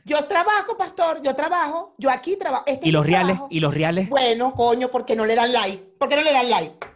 Yo 0.06 0.24
trabajo, 0.26 0.78
pastor, 0.78 1.22
yo 1.24 1.36
trabajo, 1.36 1.96
yo 1.98 2.10
aquí 2.12 2.38
trabajo. 2.38 2.64
Este 2.68 2.88
¿Y 2.88 2.92
los 2.92 3.06
reales? 3.06 3.36
trabajo. 3.36 3.48
¿Y 3.52 3.60
los 3.60 3.74
reales? 3.74 4.10
Bueno, 4.10 4.54
coño, 4.54 4.90
porque 4.90 5.16
no 5.16 5.26
le 5.26 5.36
dan 5.36 5.52
like? 5.52 5.78
¿Por 5.98 6.10
qué 6.10 6.16
no 6.16 6.22
le 6.22 6.32
dan 6.32 6.50
like? 6.50 6.88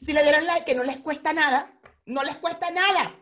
Si 0.00 0.12
le 0.12 0.22
dieran 0.22 0.46
like, 0.46 0.64
que 0.64 0.74
no 0.74 0.84
les 0.84 0.98
cuesta 0.98 1.32
nada, 1.32 1.72
no 2.06 2.22
les 2.22 2.36
cuesta 2.36 2.70
nada. 2.70 3.14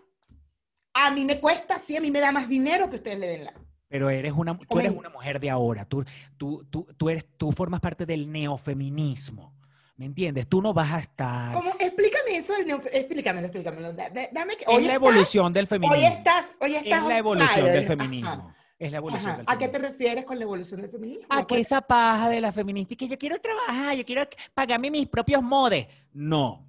A 0.95 1.11
mí 1.11 1.25
me 1.25 1.39
cuesta, 1.41 1.79
sí, 1.79 1.97
a 1.97 2.01
mí 2.01 2.11
me 2.11 2.21
da 2.21 2.33
más 2.33 2.49
dinero 2.49 2.89
que 2.89 2.97
ustedes 2.97 3.19
le 3.19 3.27
den 3.27 3.45
like. 3.45 3.61
Pero 3.89 4.11
eres 4.11 4.33
una, 4.33 4.59
tú 4.59 4.79
eres 4.81 4.93
una 4.97 5.09
mujer 5.11 5.39
de 5.41 5.49
ahora. 5.51 5.85
Tú, 5.85 6.05
tú, 6.37 6.65
tú, 6.71 6.87
tú, 6.97 7.09
eres, 7.09 7.27
tú 7.37 7.53
formas 7.53 7.81
parte 7.81 8.05
del 8.05 8.31
neofeminismo. 8.31 9.55
¿Me 9.97 10.05
entiendes? 10.05 10.47
Tú 10.49 10.61
no 10.61 10.75
vas 10.75 10.93
a 10.93 10.99
estar... 10.99 11.55
¿Cómo? 11.55 11.71
Explícame 11.79 12.37
eso, 12.37 12.53
del 12.55 12.67
neo- 12.67 12.83
explícamelo, 12.93 13.47
explícamelo. 13.47 13.93
Da- 13.95 14.11
da- 14.11 14.29
Dame 14.31 14.57
que, 14.57 14.63
Es 14.65 14.69
hoy 14.69 14.75
la 14.85 14.93
estás- 14.93 14.95
evolución 14.97 15.53
del 15.55 15.65
Hoy 15.65 15.69
feminismo. 15.69 16.09
estás, 16.09 16.59
hoy 16.61 16.75
estás 16.75 17.03
Es 17.03 17.09
la 17.09 17.19
evolución 17.19 17.65
del 17.67 17.79
Ajá, 17.79 17.87
feminismo. 17.87 18.55
Es 18.79 18.91
la 18.93 18.99
evolución 18.99 19.31
ajá. 19.31 19.37
del 19.39 19.47
¿A 19.49 19.57
qué 19.57 19.69
te 19.69 19.73
feminismo. 19.73 19.89
refieres 19.99 20.25
con 20.27 20.39
la 20.39 20.45
evolución 20.45 20.83
del 20.83 20.91
feminismo? 20.91 21.25
a 21.31 21.47
que 21.47 21.59
esa 21.61 21.81
paja 21.81 22.29
de 22.29 22.41
la 22.43 22.53
feminista 22.53 22.93
y 22.93 22.97
que 22.99 23.09
yo 23.09 23.17
quiero 23.17 23.41
trabajar, 23.41 23.97
yo 23.97 24.05
quiero 24.05 24.23
pagarme 24.53 24.91
mis 24.91 25.09
propios 25.09 25.43
modes. 25.43 25.87
No. 26.13 26.69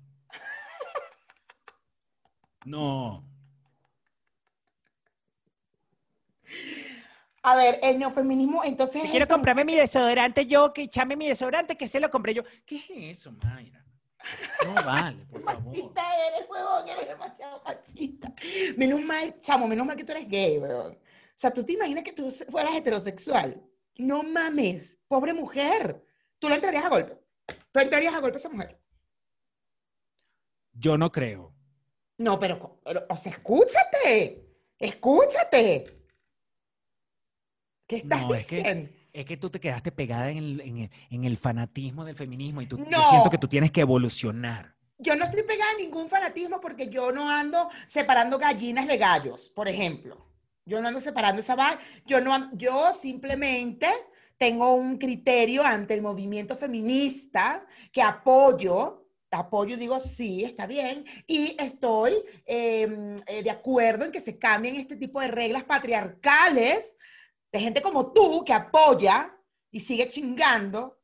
No. 2.65 3.23
A 7.47 7.55
ver, 7.55 7.79
el 7.81 7.97
neofeminismo, 7.97 8.61
entonces... 8.65 9.09
Quiero 9.09 9.25
comprarme 9.25 9.63
mi 9.63 9.73
desodorante 9.73 10.45
yo, 10.47 10.73
que 10.73 10.81
echarme 10.81 11.15
mi 11.15 11.29
desodorante, 11.29 11.77
que 11.77 11.87
se 11.87 12.01
lo 12.01 12.09
compré 12.09 12.33
yo. 12.33 12.43
¿Qué 12.65 12.75
es 12.75 13.19
eso, 13.19 13.31
Mayra? 13.31 13.85
No 14.65 14.73
vale, 14.83 15.25
por 15.27 15.41
favor. 15.45 15.63
Machista 15.63 16.03
eres, 16.27 16.49
huevón, 16.49 16.89
eres 16.89 17.07
demasiado 17.07 17.61
machista. 17.63 18.33
Menos 18.75 18.99
mal, 19.01 19.39
chamo, 19.39 19.65
menos 19.65 19.87
mal 19.87 19.95
que 19.95 20.03
tú 20.03 20.11
eres 20.11 20.27
gay, 20.27 20.57
huevón. 20.57 20.91
O 20.91 20.99
sea, 21.35 21.53
tú 21.53 21.63
te 21.63 21.71
imaginas 21.71 22.03
que 22.03 22.11
tú 22.11 22.29
fueras 22.49 22.75
heterosexual. 22.75 23.63
No 23.95 24.23
mames, 24.23 24.99
pobre 25.07 25.33
mujer. 25.33 26.05
Tú 26.39 26.49
le 26.49 26.55
entrarías 26.55 26.83
a 26.83 26.89
golpe. 26.89 27.17
Tú 27.71 27.79
entrarías 27.79 28.13
a 28.13 28.19
golpe 28.19 28.35
a 28.35 28.39
esa 28.39 28.49
mujer. 28.49 28.77
Yo 30.73 30.97
no 30.97 31.13
creo. 31.13 31.55
No, 32.17 32.37
pero, 32.37 32.81
pero, 32.83 33.05
o 33.07 33.15
sea, 33.15 33.31
escúchate. 33.31 34.43
Escúchate. 34.77 35.96
¿Qué 37.87 37.97
estás 37.97 38.21
No, 38.21 38.35
es 38.35 38.47
que- 38.47 38.57
diciendo? 38.57 38.89
Es 39.13 39.25
que 39.25 39.37
tú 39.37 39.49
te 39.49 39.59
quedaste 39.59 39.91
pegada 39.91 40.29
en 40.29 40.37
el, 40.37 40.61
en 40.61 40.77
el- 40.77 40.91
en 41.09 41.23
el 41.23 41.37
fanatismo 41.37 42.05
del 42.05 42.15
feminismo 42.15 42.61
y 42.61 42.67
tú, 42.67 42.77
yo 42.77 42.85
No. 42.85 43.09
siento 43.09 43.29
que 43.31 43.37
tú 43.39 43.47
tienes 43.47 43.71
que 43.71 43.81
evolucionar. 43.81 44.75
Yo 44.99 45.15
no 45.15 45.25
estoy 45.25 45.43
pegada 45.43 45.71
a 45.71 45.77
ningún 45.81 46.07
fanatismo 46.09 46.59
porque 46.59 46.89
yo 46.89 47.11
no 47.11 47.29
ando 47.29 47.69
separando 47.87 48.37
gallinas 48.37 48.87
de 48.87 48.97
gallos, 48.97 49.49
por 49.55 49.67
ejemplo. 49.67 50.27
Yo 50.65 50.81
no 50.81 50.89
ando 50.89 50.99
separando 51.01 51.41
esa 51.41 51.55
vaina. 51.55 51.79
Yo 52.05 52.19
no 52.21 52.33
ando- 52.33 52.49
yo 52.57 52.91
simplemente 52.93 53.87
tengo 54.37 54.75
un 54.75 54.97
criterio 54.97 55.63
ante 55.63 55.93
el 55.95 56.01
movimiento 56.03 56.55
feminista 56.57 57.65
que 57.91 58.01
apoyo, 58.03 59.07
apoyo, 59.31 59.77
digo, 59.77 59.99
sí, 59.99 60.43
está 60.43 60.67
bien, 60.67 61.05
y 61.25 61.55
estoy 61.59 62.13
eh, 62.45 63.15
eh, 63.27 63.43
de 63.43 63.49
acuerdo 63.49 64.05
en 64.05 64.11
que 64.11 64.21
se 64.21 64.37
cambien 64.37 64.75
este 64.75 64.95
tipo 64.95 65.19
de 65.21 65.27
reglas 65.29 65.63
patriarcales 65.63 66.97
de 67.51 67.59
gente 67.59 67.81
como 67.81 68.11
tú 68.11 68.43
que 68.45 68.53
apoya 68.53 69.33
y 69.71 69.79
sigue 69.79 70.07
chingando 70.07 70.97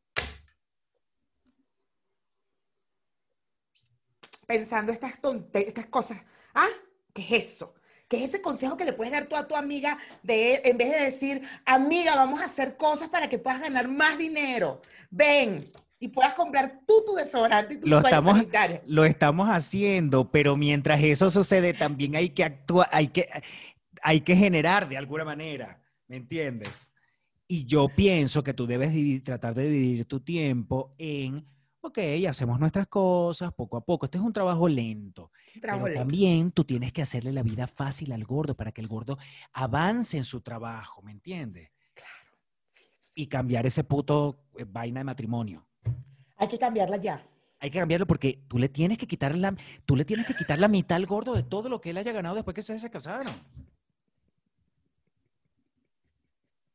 pensando 4.46 4.92
estas 4.92 5.20
tonte- 5.22 5.68
estas 5.68 5.86
cosas. 5.88 6.22
¿Ah? 6.54 6.68
¿Qué 7.14 7.22
es 7.22 7.32
eso? 7.32 7.76
¿Qué 8.08 8.18
es 8.18 8.26
ese 8.26 8.42
consejo 8.42 8.78
que 8.78 8.86
le 8.86 8.94
puedes 8.94 9.12
dar 9.12 9.26
tú 9.26 9.36
a 9.36 9.48
tu 9.48 9.56
amiga 9.56 9.98
de, 10.22 10.62
en 10.66 10.78
vez 10.78 10.92
de 10.92 11.00
decir, 11.06 11.42
amiga, 11.66 12.16
vamos 12.16 12.42
a 12.42 12.46
hacer 12.46 12.78
cosas 12.78 13.08
para 13.10 13.30
que 13.30 13.40
puedas 13.40 13.62
ganar 13.62 13.88
más 13.88 14.18
dinero? 14.18 14.82
Ven 15.10 15.72
y 16.00 16.10
puedas 16.10 16.34
comprar 16.34 16.82
tú 16.86 17.04
tu 17.06 17.16
desodorante 17.16 17.76
y 17.76 17.78
tu 17.78 17.88
Lo 17.88 18.00
estamos-. 18.00 18.46
Lo 18.86 19.06
estamos 19.06 19.48
haciendo, 19.50 20.30
pero 20.30 20.58
mientras 20.58 21.02
eso 21.02 21.30
sucede, 21.32 21.74
también 21.74 22.16
hay 22.16 22.30
que 22.30 22.44
actuar, 22.44 22.90
hay 22.92 23.08
que, 23.08 23.30
hay 24.02 24.22
que 24.22 24.36
generar 24.36 24.90
de 24.90 24.98
alguna 24.98 25.24
manera, 25.24 25.82
¿me 26.08 26.18
entiendes? 26.18 26.92
Y 27.48 27.66
yo 27.66 27.90
pienso 27.90 28.44
que 28.44 28.54
tú 28.54 28.66
debes 28.66 28.92
dividir- 28.94 29.24
tratar 29.24 29.54
de 29.54 29.70
dividir 29.70 30.06
tu 30.06 30.20
tiempo 30.22 30.96
en, 30.98 31.46
ok, 31.82 32.00
hacemos 32.28 32.60
nuestras 32.60 32.88
cosas 32.88 33.54
poco 33.54 33.78
a 33.78 33.86
poco. 33.86 34.06
Este 34.06 34.18
es 34.18 34.24
un 34.24 34.34
trabajo 34.34 34.68
lento, 34.68 35.32
Trabajo 35.62 35.86
pero 35.86 35.94
lento. 35.94 36.00
también 36.00 36.52
tú 36.52 36.64
tienes 36.64 36.94
que 36.94 37.02
hacerle 37.02 37.32
la 37.34 37.44
vida 37.44 37.68
fácil 37.68 38.12
al 38.12 38.24
gordo 38.24 38.56
para 38.56 38.72
que 38.72 38.82
el 38.82 38.88
gordo 38.88 39.18
avance 39.52 40.18
en 40.18 40.24
su 40.24 40.42
trabajo, 40.42 41.02
¿me 41.02 41.12
entiendes? 41.12 41.70
Y 43.16 43.28
cambiar 43.28 43.66
ese 43.68 43.84
puto 43.84 44.40
eh, 44.58 44.66
vaina 44.68 45.02
de 45.02 45.04
matrimonio. 45.04 45.68
Hay 46.38 46.48
que 46.48 46.58
cambiarla 46.58 46.98
ya. 46.98 47.24
Hay 47.60 47.70
que 47.70 47.78
cambiarlo 47.80 48.08
porque 48.08 48.40
tú 48.48 48.58
le 48.58 48.68
tienes 48.70 48.98
que 48.98 49.08
quitar 49.08 49.38
la, 49.38 49.56
tú 49.86 49.96
le 49.96 50.04
tienes 50.04 50.26
que 50.26 50.34
quitar 50.34 50.58
la 50.60 50.68
mitad 50.68 50.96
al 50.96 51.06
gordo 51.06 51.34
de 51.36 51.44
todo 51.44 51.70
lo 51.70 51.80
que 51.80 51.92
él 51.92 51.98
haya 51.98 52.12
ganado 52.12 52.36
después 52.36 52.56
que 52.56 52.62
ustedes 52.62 52.82
se 52.82 52.90
casaron. 52.90 53.34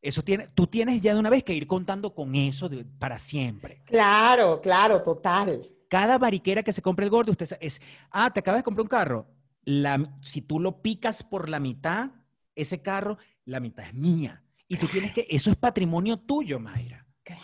Eso 0.00 0.23
tiene, 0.23 0.49
tú 0.55 0.67
tienes 0.67 1.00
ya 1.02 1.12
de 1.14 1.21
una 1.21 1.31
vez 1.31 1.43
que 1.43 1.52
ir 1.55 1.67
contando 1.67 2.14
con 2.14 2.35
eso 2.35 2.69
de- 2.69 2.85
para 2.85 3.19
siempre. 3.19 3.83
Claro, 3.85 4.61
claro, 4.61 5.02
total. 5.02 5.69
Cada 5.88 6.19
mariquera 6.19 6.62
que 6.62 6.73
se 6.73 6.83
compre 6.83 7.05
el 7.05 7.11
gordo, 7.11 7.33
usted 7.33 7.57
es, 7.61 7.81
ah, 8.11 8.31
te 8.33 8.40
acabas 8.40 8.61
de 8.61 8.64
comprar 8.64 8.83
un 8.83 8.88
carro. 8.88 9.26
La, 9.64 10.17
si 10.23 10.40
tú 10.43 10.61
lo 10.61 10.81
picas 10.83 11.23
por 11.23 11.49
la 11.49 11.59
mitad, 11.61 12.11
ese 12.55 12.81
carro, 12.81 13.19
la 13.45 13.59
mitad 13.61 13.87
es 13.87 13.95
mía. 13.95 14.43
Y 14.69 14.76
tú 14.76 14.87
tienes 14.87 15.12
que, 15.12 15.26
eso 15.31 15.50
es 15.50 15.57
patrimonio 15.57 16.19
tuyo, 16.19 16.61
Mayra. 16.61 17.07
Claro. 17.25 17.43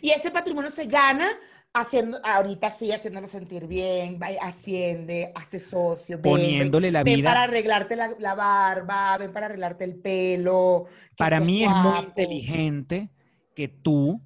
Y 0.00 0.10
ese 0.10 0.30
patrimonio 0.30 0.70
se 0.70 0.86
gana 0.86 1.26
haciendo, 1.72 2.18
ahorita 2.24 2.70
sí, 2.70 2.92
haciéndolo 2.92 3.26
sentir 3.26 3.66
bien, 3.66 4.18
asciende, 4.42 5.32
hazte 5.34 5.58
socio, 5.58 6.16
ven, 6.16 6.22
ven, 6.22 6.32
Poniéndole 6.32 6.90
la 6.90 7.02
ven 7.02 7.16
vida. 7.16 7.30
para 7.30 7.42
arreglarte 7.44 7.96
la, 7.96 8.14
la 8.18 8.34
barba, 8.34 9.18
ven 9.18 9.32
para 9.32 9.46
arreglarte 9.46 9.84
el 9.84 9.96
pelo. 9.96 10.86
Para 11.16 11.40
mí 11.40 11.64
es 11.64 11.70
muy 11.70 11.98
inteligente 11.98 13.10
que 13.54 13.68
tú 13.68 14.20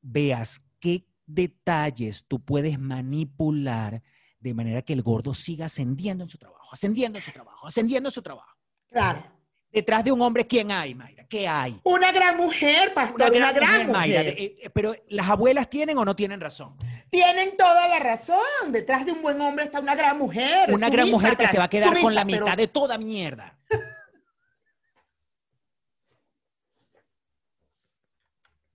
veas 0.00 0.64
qué 0.80 1.06
detalles 1.26 2.24
tú 2.26 2.44
puedes 2.44 2.78
manipular 2.78 4.02
de 4.40 4.54
manera 4.54 4.82
que 4.82 4.92
el 4.92 5.02
gordo 5.02 5.34
siga 5.34 5.66
ascendiendo 5.66 6.24
en 6.24 6.30
su 6.30 6.38
trabajo, 6.38 6.68
ascendiendo 6.72 7.18
en 7.18 7.24
su 7.24 7.30
trabajo, 7.30 7.66
ascendiendo 7.66 8.08
en 8.08 8.12
su 8.12 8.22
trabajo. 8.22 8.56
Claro. 8.88 9.39
Detrás 9.72 10.02
de 10.04 10.10
un 10.10 10.20
hombre, 10.20 10.46
¿quién 10.46 10.72
hay, 10.72 10.94
Mayra? 10.94 11.24
¿Qué 11.28 11.46
hay? 11.46 11.80
Una 11.84 12.10
gran 12.10 12.36
mujer, 12.36 12.92
pastor, 12.92 13.30
una 13.32 13.52
gran, 13.52 13.86
mujer. 13.86 13.88
Mayra. 13.88 14.20
Eh, 14.22 14.56
eh, 14.62 14.70
pero 14.70 14.94
las 15.08 15.28
abuelas 15.28 15.70
tienen 15.70 15.96
o 15.96 16.04
no 16.04 16.16
tienen 16.16 16.40
razón. 16.40 16.76
Tienen 17.08 17.56
toda 17.56 17.86
la 17.88 18.00
razón. 18.00 18.38
Detrás 18.70 19.06
de 19.06 19.12
un 19.12 19.22
buen 19.22 19.40
hombre 19.40 19.64
está 19.64 19.78
una 19.78 19.94
gran 19.94 20.18
mujer. 20.18 20.72
Una 20.72 20.90
gran 20.90 21.08
mujer 21.08 21.36
que 21.36 21.46
se 21.46 21.58
va 21.58 21.64
a 21.64 21.68
quedar 21.68 22.00
con 22.00 22.14
la 22.14 22.24
pero 22.24 22.44
mitad 22.44 22.56
de 22.56 22.66
toda 22.66 22.98
mierda. 22.98 23.56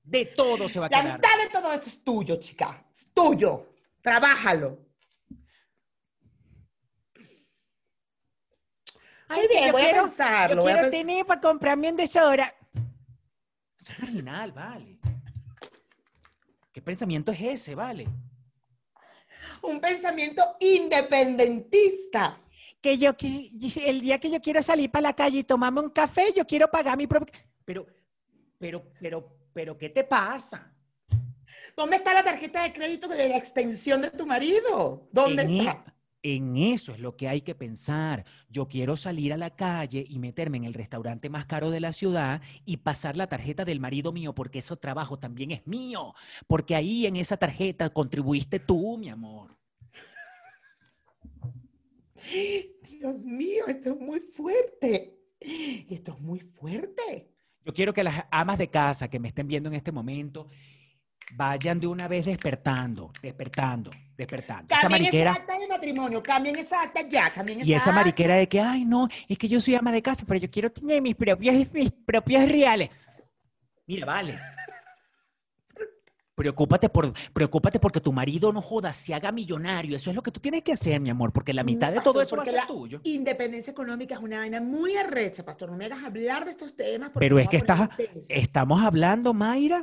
De 0.03 0.25
todo 0.27 0.69
se 0.69 0.79
va 0.79 0.85
a 0.85 0.89
La 0.89 1.01
quedar. 1.01 1.17
mitad 1.17 1.43
de 1.43 1.49
todo 1.49 1.73
eso 1.73 1.89
es 1.89 2.03
tuyo, 2.03 2.37
chica. 2.37 2.85
Es 2.93 3.09
tuyo. 3.13 3.73
Trabájalo. 4.01 4.84
Muy 9.29 9.47
bien, 9.47 9.65
yo 9.67 9.71
voy 9.71 9.81
a 9.81 9.85
quiero- 9.85 10.01
pensarlo. 10.03 10.55
Yo 10.57 10.61
voy 10.61 10.71
a 10.71 10.75
quiero 10.75 10.87
pens- 10.87 10.91
tener 10.91 11.25
para 11.25 11.41
comprarme 11.41 11.89
un 11.89 11.95
desodorante. 11.97 12.55
Eso 13.79 13.91
es 13.91 13.99
marginal, 13.99 14.51
vale. 14.51 14.99
¿Qué 16.71 16.81
pensamiento 16.81 17.31
es 17.31 17.41
ese, 17.41 17.75
vale? 17.75 18.07
Un 19.61 19.79
pensamiento 19.79 20.43
independentista. 20.59 22.39
Que 22.81 22.97
yo, 22.97 23.11
el 23.83 24.01
día 24.01 24.19
que 24.19 24.29
yo 24.29 24.41
quiero 24.41 24.61
salir 24.61 24.91
para 24.91 25.01
la 25.03 25.13
calle 25.13 25.39
y 25.39 25.43
tomarme 25.43 25.81
un 25.81 25.89
café, 25.89 26.31
yo 26.35 26.45
quiero 26.45 26.69
pagar 26.69 26.97
mi 26.97 27.07
propio... 27.07 27.33
Pero, 27.63 27.87
pero, 28.59 28.83
pero, 28.99 29.37
pero, 29.53 29.77
¿qué 29.77 29.89
te 29.89 30.03
pasa? 30.03 30.71
¿Dónde 31.75 31.97
está 31.97 32.13
la 32.13 32.23
tarjeta 32.23 32.61
de 32.63 32.71
crédito 32.73 33.07
de 33.07 33.29
la 33.29 33.37
extensión 33.37 34.01
de 34.01 34.11
tu 34.11 34.25
marido? 34.27 35.07
¿Dónde 35.11 35.43
en, 35.43 35.59
está? 35.61 35.94
En 36.33 36.57
eso 36.57 36.91
es 36.91 36.99
lo 36.99 37.15
que 37.15 37.27
hay 37.27 37.41
que 37.41 37.53
pensar. 37.53 38.25
Yo 38.49 38.67
quiero 38.67 38.97
salir 38.97 39.31
a 39.31 39.37
la 39.37 39.55
calle 39.55 40.03
y 40.09 40.17
meterme 40.17 40.57
en 40.57 40.63
el 40.63 40.73
restaurante 40.73 41.29
más 41.29 41.45
caro 41.45 41.69
de 41.69 41.79
la 41.79 41.93
ciudad 41.93 42.41
y 42.65 42.77
pasar 42.77 43.15
la 43.15 43.27
tarjeta 43.27 43.63
del 43.63 43.79
marido 43.79 44.11
mío, 44.11 44.33
porque 44.33 44.57
ese 44.57 44.75
trabajo 44.75 45.19
también 45.19 45.51
es 45.51 45.67
mío. 45.67 46.15
Porque 46.47 46.75
ahí 46.75 47.05
en 47.05 47.15
esa 47.15 47.37
tarjeta 47.37 47.91
contribuiste 47.91 48.59
tú, 48.59 48.97
mi 48.97 49.09
amor. 49.09 49.55
Dios 52.89 53.23
mío, 53.23 53.65
esto 53.67 53.91
es 53.91 53.99
muy 53.99 54.19
fuerte. 54.19 55.19
Esto 55.39 56.13
es 56.13 56.19
muy 56.21 56.39
fuerte. 56.39 57.29
Yo 57.63 57.71
quiero 57.71 57.93
que 57.93 58.03
las 58.03 58.25
amas 58.31 58.57
de 58.57 58.69
casa 58.69 59.09
que 59.11 59.19
me 59.19 59.27
estén 59.27 59.47
viendo 59.47 59.69
en 59.69 59.75
este 59.75 59.91
momento 59.91 60.47
vayan 61.33 61.79
de 61.79 61.87
una 61.87 62.07
vez 62.07 62.25
despertando, 62.25 63.11
despertando, 63.21 63.91
despertando. 64.17 64.73
Esa 64.73 64.81
Cambien 64.81 65.01
mariquera. 65.01 65.31
esa 65.31 65.39
acta 65.41 65.59
de 65.59 65.67
matrimonio, 65.67 66.23
cambien 66.23 66.55
esa 66.55 66.81
acta 66.81 67.01
ya, 67.01 67.31
cambien 67.33 67.61
esa 67.61 67.69
Y 67.69 67.73
esa 67.73 67.91
mariquera 67.91 68.35
de 68.35 68.47
que, 68.47 68.59
ay, 68.59 68.85
no, 68.85 69.07
es 69.27 69.37
que 69.37 69.47
yo 69.47 69.59
soy 69.59 69.75
ama 69.75 69.91
de 69.91 70.01
casa, 70.01 70.25
pero 70.27 70.39
yo 70.39 70.49
quiero 70.49 70.71
tener 70.71 71.01
mis 71.01 71.15
propios, 71.15 71.73
mis 71.73 71.91
propios 71.91 72.47
reales. 72.47 72.89
Mira, 73.87 74.05
vale. 74.05 74.39
Preocúpate, 76.35 76.89
por, 76.89 77.13
preocúpate 77.31 77.79
porque 77.79 78.01
tu 78.01 78.11
marido 78.11 78.51
no 78.51 78.61
joda, 78.61 78.91
se 78.91 79.13
haga 79.13 79.31
millonario. 79.31 79.95
Eso 79.95 80.09
es 80.09 80.15
lo 80.17 80.21
que 80.21 80.31
tú 80.31 80.41
tienes 80.41 80.63
que 80.63 80.73
hacer, 80.73 80.99
mi 80.99 81.09
amor, 81.09 81.31
porque 81.31 81.53
la 81.53 81.63
mitad 81.63 81.93
de 81.93 82.01
todo 82.01 82.15
Pastor, 82.15 82.23
eso 82.23 82.35
va 82.35 82.41
a 82.41 82.45
porque 82.45 82.59
ser 82.59 82.59
la 82.59 82.67
tuyo. 82.67 82.99
Independencia 83.03 83.71
económica 83.71 84.15
es 84.15 84.21
una 84.21 84.39
vaina 84.39 84.59
muy 84.59 84.97
arrecha, 84.97 85.45
pastor. 85.45 85.71
No 85.71 85.77
me 85.77 85.85
hagas 85.85 86.03
hablar 86.03 86.43
de 86.43 86.51
estos 86.51 86.75
temas. 86.75 87.11
porque 87.11 87.25
Pero 87.25 87.39
es 87.39 87.47
que 87.47 87.55
estás, 87.55 87.89
estamos 88.27 88.83
hablando, 88.83 89.33
Mayra, 89.33 89.81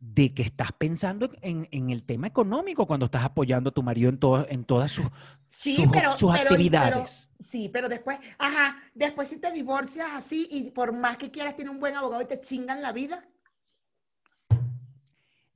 de 0.00 0.32
que 0.32 0.42
estás 0.42 0.70
pensando 0.72 1.28
en, 1.42 1.66
en 1.72 1.90
el 1.90 2.04
tema 2.04 2.28
económico 2.28 2.86
cuando 2.86 3.06
estás 3.06 3.24
apoyando 3.24 3.70
a 3.70 3.74
tu 3.74 3.82
marido 3.82 4.08
en, 4.10 4.18
todo- 4.18 4.46
en 4.48 4.64
todas 4.64 4.92
sus, 4.92 5.06
Sí, 5.46 5.74
sus- 5.76 5.88
pero, 5.90 6.16
sus 6.16 6.32
pero- 6.38 6.50
actividades. 6.50 7.30
pero- 7.32 7.46
sí, 7.48 7.68
pero 7.72 7.88
después, 7.88 8.18
ajá, 8.38 8.76
después 8.94 9.26
si 9.28 9.40
te 9.40 9.50
divorcias 9.52 10.08
así 10.14 10.46
y 10.50 10.70
por 10.70 10.92
más 10.92 11.16
que 11.16 11.30
quieras 11.32 11.56
tiene 11.56 11.70
un 11.72 11.80
buen 11.80 11.96
abogado 11.96 12.22
y 12.22 12.26
te 12.26 12.40
chingan 12.40 12.80
la 12.80 12.92
vida. 12.92 13.26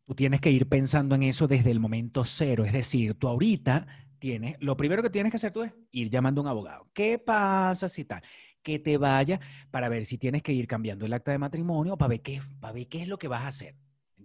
Tú 0.06 0.14
tienes 0.16 0.40
que 0.40 0.50
ir 0.50 0.68
pensando 0.68 1.14
en 1.14 1.22
eso 1.22 1.46
desde 1.46 1.70
el 1.70 1.80
momento 1.80 2.24
cero. 2.24 2.64
Es 2.64 2.72
decir, 2.72 3.14
tú 3.14 3.28
ahorita 3.28 3.86
tienes, 4.18 4.56
lo 4.60 4.76
primero 4.76 5.02
que 5.02 5.10
tienes 5.10 5.30
que 5.30 5.36
hacer 5.36 5.52
tú 5.52 5.62
es 5.62 5.72
ir 5.92 6.10
llamando 6.10 6.40
a 6.40 6.44
un 6.44 6.48
abogado. 6.48 6.88
¿Qué 6.92 7.18
pasa 7.18 7.88
si 7.88 8.04
tal? 8.04 8.22
Que 8.62 8.78
te 8.78 8.98
vaya 8.98 9.40
para 9.70 9.88
ver 9.88 10.04
si 10.04 10.18
tienes 10.18 10.42
que 10.42 10.52
ir 10.52 10.66
cambiando 10.66 11.06
el 11.06 11.12
acta 11.12 11.30
de 11.30 11.38
matrimonio 11.38 11.96
para 11.96 12.08
ver 12.10 12.20
qué, 12.22 12.42
para 12.60 12.72
ver 12.74 12.88
qué 12.88 13.02
es 13.02 13.08
lo 13.08 13.18
que 13.18 13.28
vas 13.28 13.42
a 13.42 13.48
hacer. 13.48 13.76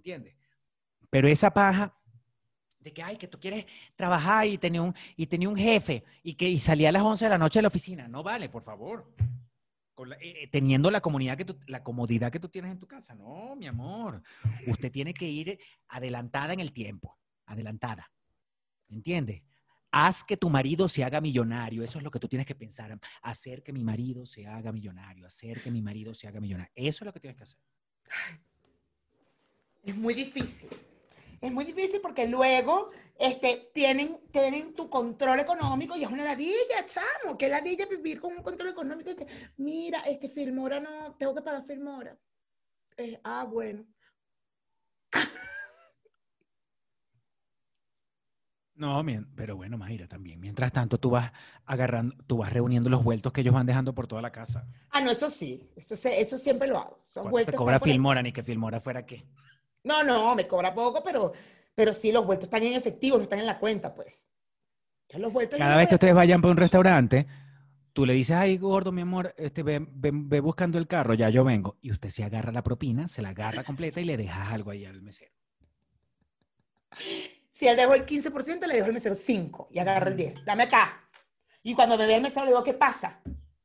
¿Entiendes? 0.07 0.35
Pero 1.09 1.27
esa 1.27 1.51
paja 1.53 1.93
de 2.79 2.93
que, 2.93 3.03
ay, 3.03 3.17
que 3.17 3.27
tú 3.27 3.37
quieres 3.39 3.65
trabajar 3.97 4.47
y 4.47 4.57
tenía 4.57 4.81
un, 4.81 4.93
y 5.17 5.27
tenía 5.27 5.49
un 5.49 5.57
jefe 5.57 6.03
y 6.23 6.35
que 6.35 6.47
y 6.47 6.59
salía 6.59 6.89
a 6.89 6.91
las 6.93 7.03
11 7.03 7.25
de 7.25 7.29
la 7.29 7.37
noche 7.37 7.59
de 7.59 7.63
la 7.63 7.67
oficina. 7.67 8.07
No 8.07 8.23
vale, 8.23 8.47
por 8.47 8.63
favor. 8.63 9.13
Con 9.93 10.09
la- 10.09 10.15
eh, 10.17 10.43
eh, 10.43 10.47
teniendo 10.47 10.89
la 10.91 11.01
comunidad 11.01 11.35
que 11.37 11.43
tú- 11.43 11.59
la 11.67 11.83
comodidad 11.83 12.31
que 12.31 12.39
tú 12.39 12.47
tienes 12.47 12.71
en 12.71 12.79
tu 12.79 12.87
casa. 12.87 13.15
No, 13.15 13.55
mi 13.57 13.67
amor. 13.67 14.21
Usted 14.67 14.91
tiene 14.91 15.13
que 15.13 15.27
ir 15.27 15.59
adelantada 15.89 16.53
en 16.53 16.61
el 16.61 16.71
tiempo. 16.71 17.17
Adelantada. 17.45 18.09
¿Entiendes? 18.87 19.41
Haz 19.91 20.23
que 20.23 20.37
tu 20.37 20.49
marido 20.49 20.87
se 20.87 21.03
haga 21.03 21.19
millonario. 21.19 21.83
Eso 21.83 21.97
es 21.97 22.03
lo 22.03 22.11
que 22.11 22.19
tú 22.19 22.29
tienes 22.29 22.45
que 22.45 22.55
pensar. 22.55 22.97
Hacer 23.21 23.61
que 23.63 23.73
mi 23.73 23.83
marido 23.83 24.25
se 24.25 24.47
haga 24.47 24.71
millonario. 24.71 25.25
Hacer 25.27 25.61
que 25.61 25.71
mi 25.71 25.81
marido 25.81 26.13
se 26.13 26.27
haga 26.29 26.39
millonario. 26.39 26.71
Eso 26.75 27.03
es 27.03 27.05
lo 27.07 27.11
que 27.13 27.19
tienes 27.19 27.35
que 27.35 27.43
hacer. 27.43 27.59
Es 29.87 29.95
muy 29.95 30.13
difícil. 30.13 30.69
Es 31.39 31.49
muy 31.49 31.63
difícil 31.63 32.01
porque 32.01 32.27
luego 32.27 32.89
este, 33.17 33.71
tienen, 33.73 34.19
tienen 34.31 34.73
tu 34.73 34.89
control 34.89 35.39
económico 35.39 35.95
y 35.95 36.03
es 36.03 36.09
una 36.09 36.25
ladilla, 36.25 36.85
chamo. 36.85 37.37
¿Qué 37.37 37.47
ladilla 37.47 37.85
vivir 37.85 38.19
con 38.19 38.33
un 38.33 38.43
control 38.43 38.69
económico? 38.69 39.11
Y 39.11 39.15
que, 39.15 39.27
mira, 39.55 40.01
este 40.01 40.27
Filmora 40.27 40.81
no, 40.81 41.15
tengo 41.15 41.33
que 41.33 41.41
pagar 41.41 41.63
Filmora. 41.63 42.17
Eh, 42.97 43.19
ah, 43.23 43.47
bueno. 43.49 43.85
No, 48.75 49.03
pero 49.35 49.55
bueno, 49.55 49.75
Mayra, 49.75 50.07
también. 50.07 50.39
Mientras 50.39 50.71
tanto, 50.71 50.99
tú 50.99 51.09
vas 51.09 51.31
agarrando, 51.65 52.15
tú 52.27 52.37
vas 52.37 52.53
reuniendo 52.53 52.91
los 52.91 53.03
vueltos 53.03 53.33
que 53.33 53.41
ellos 53.41 53.55
van 53.55 53.65
dejando 53.65 53.95
por 53.95 54.05
toda 54.05 54.21
la 54.21 54.31
casa. 54.31 54.67
Ah, 54.91 55.01
no, 55.01 55.09
eso 55.09 55.31
sí. 55.31 55.67
Eso, 55.75 55.95
eso 55.95 56.37
siempre 56.37 56.67
lo 56.67 56.77
hago. 56.77 57.03
¿Cuánto 57.11 57.31
vueltos 57.31 57.53
te 57.53 57.57
cobra. 57.57 57.79
Filmora? 57.79 58.21
Ni 58.21 58.31
que 58.31 58.43
Filmora 58.43 58.79
fuera 58.79 59.03
qué. 59.03 59.25
No, 59.87 60.03
no, 60.03 60.35
me 60.35 60.45
cobra 60.47 60.73
poco, 60.73 61.01
pero, 61.03 61.31
pero 61.73 61.93
sí, 61.93 62.11
los 62.11 62.25
vueltos 62.25 62.45
están 62.47 62.63
en 62.63 62.73
efectivo, 62.73 63.17
no 63.17 63.23
están 63.23 63.39
en 63.39 63.45
la 63.45 63.57
cuenta, 63.57 63.95
pues. 63.95 64.29
Ya 65.09 65.19
los 65.19 65.31
vueltos 65.31 65.57
Cada 65.57 65.77
vez 65.77 65.87
que 65.87 65.95
ustedes 65.95 66.13
vayan 66.13 66.41
para 66.41 66.51
un 66.51 66.57
restaurante, 66.57 67.25
tú 67.93 68.05
le 68.05 68.13
dices, 68.13 68.35
ay, 68.35 68.57
gordo, 68.57 68.91
mi 68.91 69.01
amor, 69.01 69.33
este, 69.37 69.63
ve, 69.63 69.79
ve- 69.89 70.11
ve 70.13 70.39
buscando 70.41 70.77
el 70.77 70.87
carro, 70.87 71.13
ya 71.13 71.29
yo 71.29 71.43
vengo. 71.43 71.77
Y 71.81 71.91
usted 71.91 72.09
se 72.09 72.23
agarra 72.23 72.51
la 72.51 72.61
propina, 72.63 73.07
se 73.07 73.21
la 73.21 73.29
agarra 73.29 73.63
completa 73.63 74.01
y 74.01 74.05
le 74.05 74.17
dejas 74.17 74.51
algo 74.51 74.71
ahí 74.71 74.85
al 74.85 75.01
mesero. 75.01 75.31
Si 77.49 77.67
él 77.67 77.75
dejó 77.77 77.93
el 77.95 78.05
15%, 78.05 78.67
le 78.67 78.75
dejo 78.75 78.87
el 78.87 78.93
mesero 78.93 79.15
5 79.15 79.69
y 79.71 79.79
agarro 79.79 80.07
el 80.09 80.13
Mm. 80.13 80.17
10. 80.17 80.45
Dame 80.45 80.63
acá. 80.63 81.09
Y 81.63 81.73
cuando 81.73 81.97
me 81.97 82.05
ve 82.05 82.15
el 82.15 82.21
mesero, 82.21 82.45
le 82.45 82.51
digo, 82.51 82.63
¿qué 82.63 82.73
pasa? 82.73 83.21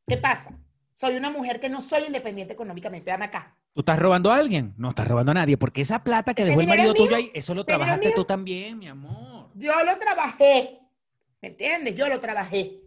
¿Qué 0.07 0.17
pasa? 0.17 0.59
Soy 0.93 1.17
una 1.17 1.31
mujer 1.31 1.61
que 1.61 1.69
no 1.69 1.81
soy 1.83 2.05
independiente 2.07 2.55
económicamente. 2.55 3.11
Dame 3.11 3.27
acá. 3.27 3.57
¿Tú 3.75 3.81
estás 3.81 3.99
robando 3.99 4.31
a 4.31 4.37
alguien? 4.37 4.75
No 4.77 4.91
estás 4.91 5.09
robando 5.09 5.33
a 5.33 5.35
nadie, 5.35 5.57
porque 5.57 5.81
esa 5.81 6.05
plata 6.05 6.35
que 6.35 6.45
dejó 6.45 6.61
el 6.61 6.67
marido 6.67 6.93
tuyo 6.93 7.17
ahí, 7.17 7.31
eso 7.33 7.55
lo 7.55 7.65
trabajaste 7.65 8.13
tú 8.13 8.25
también, 8.25 8.79
mi 8.79 8.89
amor. 8.89 9.51
Yo 9.55 9.73
lo 9.85 9.99
trabajé. 9.99 10.79
¿Me 11.41 11.49
entiendes? 11.49 11.97
Yo 11.97 12.09
lo 12.09 12.21
trabajé. 12.21 12.81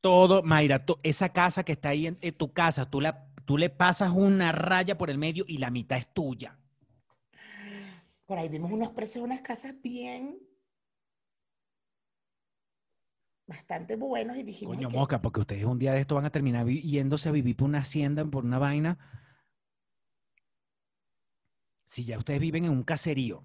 Todo, 0.00 0.42
Mayra, 0.42 0.84
esa 1.02 1.30
casa 1.30 1.64
que 1.64 1.72
está 1.72 1.88
ahí 1.88 2.06
en, 2.06 2.18
en 2.20 2.34
tu 2.34 2.52
casa, 2.52 2.90
tú, 2.90 3.00
la, 3.00 3.26
tú 3.46 3.56
le 3.56 3.70
pasas 3.70 4.10
una 4.10 4.52
raya 4.52 4.98
por 4.98 5.08
el 5.08 5.16
medio 5.16 5.44
y 5.48 5.56
la 5.56 5.70
mitad 5.70 5.96
es 5.96 6.06
tuya. 6.12 6.58
Por 8.26 8.38
ahí 8.38 8.50
vimos 8.50 8.70
unos 8.70 8.90
precios 8.90 9.22
de 9.22 9.30
unas 9.30 9.40
casas 9.40 9.74
bien. 9.82 10.38
Bastante 13.46 13.96
buenos 13.96 14.36
y 14.38 14.42
dijimos. 14.42 14.74
Coño, 14.76 14.88
que- 14.88 14.96
mosca, 14.96 15.20
porque 15.20 15.40
ustedes 15.40 15.64
un 15.64 15.78
día 15.78 15.92
de 15.92 16.00
esto 16.00 16.14
van 16.14 16.24
a 16.24 16.30
terminar 16.30 16.66
yéndose 16.66 17.28
a 17.28 17.32
vivir 17.32 17.56
por 17.56 17.68
una 17.68 17.78
hacienda, 17.80 18.24
por 18.24 18.44
una 18.44 18.58
vaina. 18.58 18.98
Si 21.84 22.04
ya 22.04 22.18
ustedes 22.18 22.40
viven 22.40 22.64
en 22.64 22.70
un 22.72 22.82
caserío. 22.82 23.44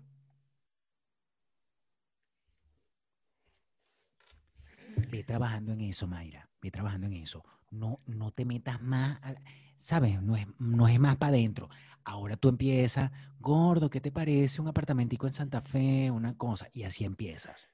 Ve 5.09 5.23
trabajando 5.23 5.73
en 5.73 5.81
eso, 5.81 6.07
Mayra. 6.07 6.49
Ve 6.61 6.71
trabajando 6.71 7.07
en 7.07 7.13
eso. 7.13 7.43
No, 7.71 7.99
no 8.05 8.31
te 8.31 8.45
metas 8.45 8.81
más, 8.81 9.19
a- 9.21 9.35
¿sabes? 9.77 10.21
No 10.21 10.35
es, 10.35 10.47
no 10.59 10.87
es 10.87 10.99
más 10.99 11.17
para 11.17 11.33
adentro. 11.33 11.69
Ahora 12.03 12.37
tú 12.37 12.49
empiezas, 12.49 13.11
gordo, 13.39 13.89
¿qué 13.89 14.01
te 14.01 14.11
parece 14.11 14.61
un 14.61 14.67
apartamentico 14.67 15.27
en 15.27 15.33
Santa 15.33 15.61
Fe? 15.61 16.09
Una 16.09 16.35
cosa. 16.37 16.67
Y 16.73 16.83
así 16.83 17.03
empiezas 17.03 17.69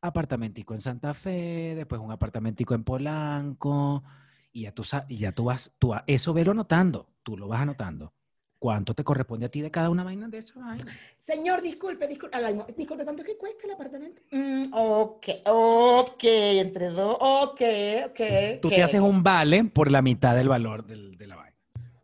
apartamentico 0.00 0.74
en 0.74 0.80
Santa 0.80 1.14
Fe, 1.14 1.74
después 1.74 2.00
un 2.00 2.12
apartamentico 2.12 2.74
en 2.74 2.84
Polanco, 2.84 4.02
y 4.52 4.62
ya 4.62 4.72
tú, 4.72 4.82
y 5.08 5.18
ya 5.18 5.32
tú 5.32 5.44
vas, 5.44 5.72
tú 5.78 5.94
a- 5.94 6.04
eso 6.06 6.32
velo 6.32 6.52
anotando, 6.52 7.08
tú 7.22 7.36
lo 7.36 7.48
vas 7.48 7.60
anotando. 7.60 8.12
¿Cuánto 8.58 8.94
te 8.94 9.04
corresponde 9.04 9.46
a 9.46 9.48
ti 9.50 9.62
de 9.62 9.70
cada 9.70 9.88
una 9.88 10.04
vaina 10.04 10.28
de 10.28 10.36
esa 10.36 10.60
vaina? 10.60 10.84
Señor, 11.18 11.62
disculpe, 11.62 12.06
disculpe, 12.06 12.36
disculpe, 12.76 13.04
¿cuánto 13.04 13.22
es 13.22 13.28
que 13.28 13.38
cuesta 13.38 13.66
el 13.66 13.72
apartamento? 13.72 14.22
Mm, 14.32 14.64
ok, 14.72 15.26
ok, 15.46 16.24
entre 16.24 16.88
dos, 16.88 17.16
ok, 17.20 17.60
ok. 18.10 18.60
Tú 18.60 18.68
te 18.68 18.82
haces 18.82 19.00
un 19.00 19.22
vale 19.22 19.64
por 19.64 19.90
la 19.90 20.02
mitad 20.02 20.34
del 20.36 20.48
valor 20.48 20.84
del- 20.84 21.16
de 21.16 21.26
la 21.26 21.36
vaina. 21.36 21.56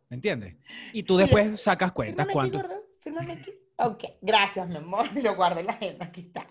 ¿Me 0.08 0.14
entiendes? 0.14 0.56
Y 0.94 1.02
tú 1.02 1.18
después 1.18 1.60
sacas 1.60 1.92
cuentas 1.92 2.26
Fírmame 2.26 2.46
aquí, 2.46 2.50
cuánto. 2.52 2.68
gordo, 2.68 3.32
aquí. 3.32 3.50
Ok, 3.78 4.04
gracias, 4.22 4.66
mi 4.68 4.76
amor, 4.76 5.06
y 5.14 5.20
lo 5.22 5.36
guardo 5.36 5.60
en 5.60 5.66
la 5.66 5.72
agenda, 5.72 6.06
aquí 6.06 6.22
está. 6.22 6.46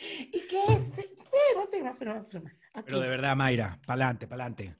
¿Y 0.32 0.40
qué 0.48 0.62
es? 0.68 0.92
Firma, 0.92 1.66
firma, 1.70 1.94
firma, 1.94 2.24
firma. 2.24 2.52
Aquí. 2.72 2.84
Pero 2.86 3.00
de 3.00 3.08
verdad, 3.08 3.36
Mayra, 3.36 3.78
para 3.86 4.08
adelante. 4.08 4.76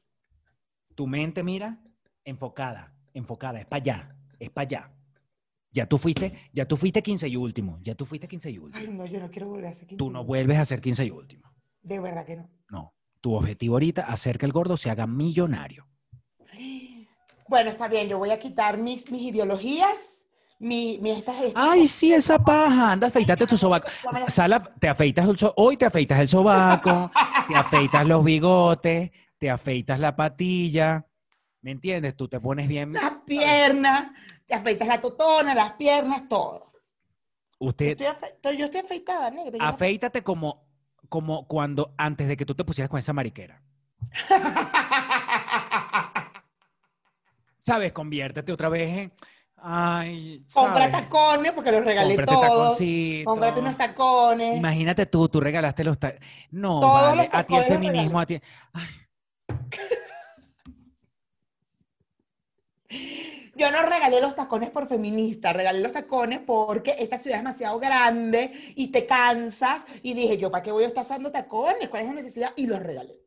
Tu 0.94 1.06
mente, 1.06 1.42
mira, 1.42 1.80
enfocada, 2.24 2.94
enfocada, 3.14 3.60
es 3.60 3.66
para 3.66 3.80
allá, 3.82 4.16
es 4.38 4.50
para 4.50 4.66
allá. 4.66 4.92
Ya 5.72 5.86
tú 5.86 5.98
fuiste, 5.98 6.36
ya 6.52 6.66
tú 6.66 6.76
fuiste 6.76 7.02
15 7.02 7.28
y 7.28 7.36
último, 7.36 7.78
ya 7.82 7.94
tú 7.94 8.04
fuiste 8.04 8.26
15 8.26 8.50
y 8.50 8.54
Ay, 8.54 8.58
último. 8.58 8.92
no, 8.92 9.06
yo 9.06 9.20
no 9.20 9.30
quiero 9.30 9.48
volver 9.48 9.66
a 9.66 9.70
hacer 9.70 9.86
15 9.86 9.98
Tú 9.98 10.10
no 10.10 10.24
vuelves 10.24 10.58
a 10.58 10.64
ser 10.64 10.80
15 10.80 11.04
y 11.04 11.10
último. 11.10 11.52
De 11.82 12.00
verdad 12.00 12.26
que 12.26 12.36
no. 12.36 12.50
No. 12.70 12.94
Tu 13.20 13.34
objetivo 13.34 13.74
ahorita, 13.76 14.02
hacer 14.02 14.38
que 14.38 14.46
el 14.46 14.52
gordo 14.52 14.76
se 14.76 14.90
haga 14.90 15.06
millonario. 15.06 15.86
Bueno, 17.48 17.70
está 17.70 17.88
bien, 17.88 18.08
yo 18.08 18.16
voy 18.16 18.30
a 18.30 18.38
quitar 18.38 18.78
mis, 18.78 19.10
mis 19.10 19.22
ideologías, 19.22 20.19
mi, 20.60 20.98
mi 21.02 21.10
estas, 21.10 21.40
estas- 21.40 21.62
Ay, 21.70 21.88
sí, 21.88 22.12
esa 22.12 22.38
paja. 22.38 22.92
Anda, 22.92 23.08
afeítate 23.08 23.46
tu 23.46 23.56
sobaco. 23.56 23.88
Sala, 24.28 24.62
te 24.78 24.88
afeitas 24.88 25.28
el 25.28 25.38
so- 25.38 25.54
hoy 25.56 25.76
te 25.76 25.86
afeitas 25.86 26.20
el 26.20 26.28
sobaco, 26.28 27.10
te 27.48 27.56
afeitas 27.56 28.06
los 28.06 28.24
bigotes, 28.24 29.10
te 29.38 29.50
afeitas 29.50 29.98
la 29.98 30.14
patilla. 30.14 31.04
¿Me 31.62 31.72
entiendes? 31.72 32.16
Tú 32.16 32.28
te 32.28 32.40
pones 32.40 32.68
bien. 32.68 32.92
las 32.92 33.12
piernas, 33.26 34.10
te 34.46 34.54
afeitas 34.54 34.88
la 34.88 35.00
totona, 35.00 35.54
las 35.54 35.72
piernas, 35.72 36.28
todo. 36.28 36.72
Usted, 37.58 37.88
Estoy 37.88 38.06
afe- 38.06 38.32
estoy- 38.34 38.56
yo 38.56 38.64
estoy 38.66 38.80
afeitada, 38.80 39.30
negra. 39.30 39.68
afeítate 39.68 40.22
como, 40.22 40.64
como 41.10 41.46
cuando, 41.46 41.94
antes 41.98 42.28
de 42.28 42.36
que 42.36 42.46
tú 42.46 42.54
te 42.54 42.64
pusieras 42.64 42.88
con 42.88 42.98
esa 42.98 43.12
mariquera. 43.12 43.62
¿Sabes? 47.62 47.92
Conviértete 47.92 48.52
otra 48.52 48.68
vez 48.68 48.96
en. 48.96 49.12
Ay. 49.62 50.44
Compra 50.52 50.90
¿sabes? 50.90 50.92
tacones 50.92 51.52
porque 51.52 51.72
los 51.72 51.84
regalé 51.84 52.16
Cómprate 52.16 52.46
todos. 52.46 52.78
Cómprate 53.24 53.60
unos 53.60 53.76
tacones. 53.76 54.56
Imagínate 54.56 55.06
tú, 55.06 55.28
tú 55.28 55.40
regalaste 55.40 55.84
los 55.84 55.98
tacones. 55.98 56.26
No, 56.50 56.80
Todos 56.80 57.08
vale, 57.08 57.24
los 57.24 57.34
a 57.34 57.44
ti 57.44 57.54
el 57.56 57.64
feminismo, 57.64 58.20
a 58.20 58.26
ti. 58.26 58.40
Ay, 58.72 58.86
Yo 63.60 63.70
no 63.70 63.82
regalé 63.82 64.22
los 64.22 64.34
tacones 64.34 64.70
por 64.70 64.88
feminista, 64.88 65.52
regalé 65.52 65.80
los 65.80 65.92
tacones 65.92 66.40
porque 66.40 66.96
esta 66.98 67.18
ciudad 67.18 67.36
es 67.36 67.44
demasiado 67.44 67.78
grande 67.78 68.52
y 68.74 68.88
te 68.88 69.04
cansas. 69.04 69.84
Y 70.02 70.14
dije, 70.14 70.38
¿yo 70.38 70.50
para 70.50 70.62
qué 70.62 70.72
voy 70.72 70.84
a 70.84 70.86
estar 70.86 71.04
usando 71.04 71.30
tacones? 71.30 71.90
¿Cuál 71.90 72.04
es 72.04 72.08
la 72.08 72.14
necesidad? 72.14 72.52
Y 72.56 72.66
los 72.66 72.82
regalé. 72.82 73.20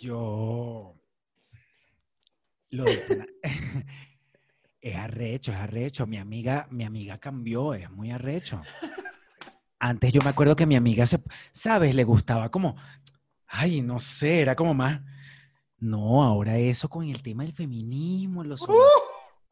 Yo. 0.00 0.94
Lo 2.70 2.84
de 2.84 2.96
Fena- 2.96 3.26
es 4.80 4.96
arrecho, 4.96 5.52
es 5.52 5.58
arrecho. 5.58 6.06
Mi 6.06 6.18
amiga, 6.18 6.66
mi 6.70 6.84
amiga 6.84 7.18
cambió, 7.18 7.74
es 7.74 7.90
muy 7.90 8.10
arrecho. 8.10 8.60
Antes 9.78 10.12
yo 10.12 10.20
me 10.24 10.30
acuerdo 10.30 10.56
que 10.56 10.66
mi 10.66 10.76
amiga 10.76 11.06
se, 11.06 11.20
¿sabes? 11.52 11.94
Le 11.94 12.04
gustaba 12.04 12.50
como, 12.50 12.76
ay, 13.46 13.80
no 13.82 13.98
sé, 13.98 14.40
era 14.40 14.56
como 14.56 14.74
más. 14.74 15.00
No, 15.78 16.24
ahora 16.24 16.56
eso 16.56 16.88
con 16.88 17.04
el 17.04 17.22
tema 17.22 17.42
del 17.44 17.52
feminismo, 17.52 18.42
los, 18.42 18.60
soba- 18.60 18.74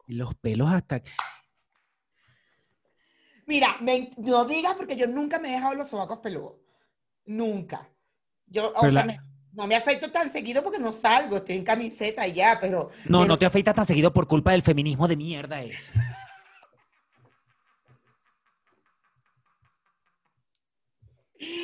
los 0.07 0.33
pelos 0.35 0.69
hasta. 0.71 1.01
Mira, 3.45 3.77
me- 3.81 4.11
no 4.17 4.45
digas 4.45 4.73
porque 4.75 4.95
yo 4.97 5.05
nunca 5.07 5.37
me 5.39 5.49
he 5.49 5.55
dejado 5.55 5.75
los 5.75 5.87
sobacos 5.89 6.19
peludos. 6.19 6.55
Nunca. 7.25 7.87
Yo, 8.47 8.71
o 8.75 8.81
sea, 8.81 8.89
la- 8.91 9.05
me- 9.05 9.19
no 9.55 9.67
me 9.67 9.75
afecto 9.75 10.11
tan 10.11 10.29
seguido 10.29 10.61
porque 10.61 10.79
no 10.79 10.91
salgo, 10.91 11.37
estoy 11.37 11.55
en 11.55 11.63
camiseta 11.63 12.27
ya, 12.27 12.57
pero 12.59 12.91
No, 13.05 13.19
pero 13.19 13.25
no 13.25 13.37
te 13.37 13.45
afeitas 13.45 13.73
tan 13.73 13.85
seguido 13.85 14.11
por 14.11 14.27
culpa 14.27 14.51
del 14.51 14.61
feminismo 14.61 15.07
de 15.07 15.15
mierda 15.15 15.61
ese. 15.61 15.91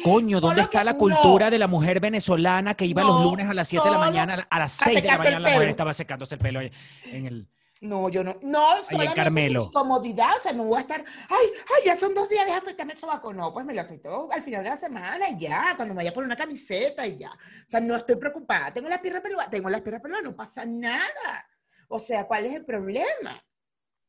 Coño, 0.03 0.39
¿dónde 0.39 0.61
está 0.61 0.83
la 0.83 0.95
cultura 0.95 1.49
de 1.49 1.59
la 1.59 1.67
mujer 1.67 1.99
venezolana 1.99 2.75
que 2.75 2.85
iba 2.85 3.03
los 3.03 3.23
lunes 3.23 3.47
a 3.47 3.53
las 3.53 3.67
7 3.67 3.85
de 3.85 3.91
la 3.91 3.99
mañana, 3.99 4.47
a 4.49 4.59
las 4.59 4.81
a 4.81 4.85
6 4.85 5.01
de 5.01 5.07
la 5.07 5.17
mañana 5.17 5.39
la 5.39 5.51
mujer 5.51 5.69
estaba 5.69 5.93
secándose 5.93 6.35
el 6.35 6.41
pelo 6.41 6.61
en 6.61 7.25
el... 7.25 7.47
No, 7.81 8.09
yo 8.09 8.23
no. 8.23 8.37
No, 8.43 8.83
solamente 8.83 9.15
Carmelo. 9.15 9.71
comodidad, 9.71 10.37
o 10.37 10.39
sea, 10.39 10.53
no 10.53 10.65
voy 10.65 10.77
a 10.77 10.81
estar, 10.81 11.03
ay, 11.29 11.47
ay, 11.75 11.83
ya 11.83 11.97
son 11.97 12.13
dos 12.13 12.29
días, 12.29 12.45
deja 12.45 12.59
afeitarme 12.59 12.93
el 12.93 12.99
sobaco. 12.99 13.33
No, 13.33 13.51
pues 13.51 13.65
me 13.65 13.73
lo 13.73 13.81
afeitó 13.81 14.31
al 14.31 14.43
final 14.43 14.63
de 14.63 14.69
la 14.69 14.77
semana 14.77 15.25
ya, 15.35 15.73
cuando 15.75 15.95
me 15.95 15.99
vaya 15.99 16.13
por 16.13 16.23
una 16.23 16.35
camiseta 16.35 17.07
y 17.07 17.17
ya. 17.17 17.31
O 17.31 17.65
sea, 17.65 17.81
no 17.81 17.95
estoy 17.95 18.17
preocupada. 18.17 18.71
Tengo 18.71 18.87
las 18.87 18.99
piernas 18.99 19.23
peludas, 19.23 19.49
tengo 19.49 19.67
las 19.67 19.81
piernas 19.81 20.03
peludas, 20.03 20.21
no 20.23 20.35
pasa 20.35 20.63
nada. 20.63 21.47
O 21.87 21.97
sea, 21.97 22.27
¿cuál 22.27 22.45
es 22.45 22.53
el 22.53 22.65
problema? 22.65 23.43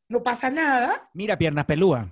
No 0.06 0.22
pasa 0.22 0.50
nada. 0.50 1.08
Mira, 1.14 1.38
piernas 1.38 1.64
pelúas. 1.64 2.06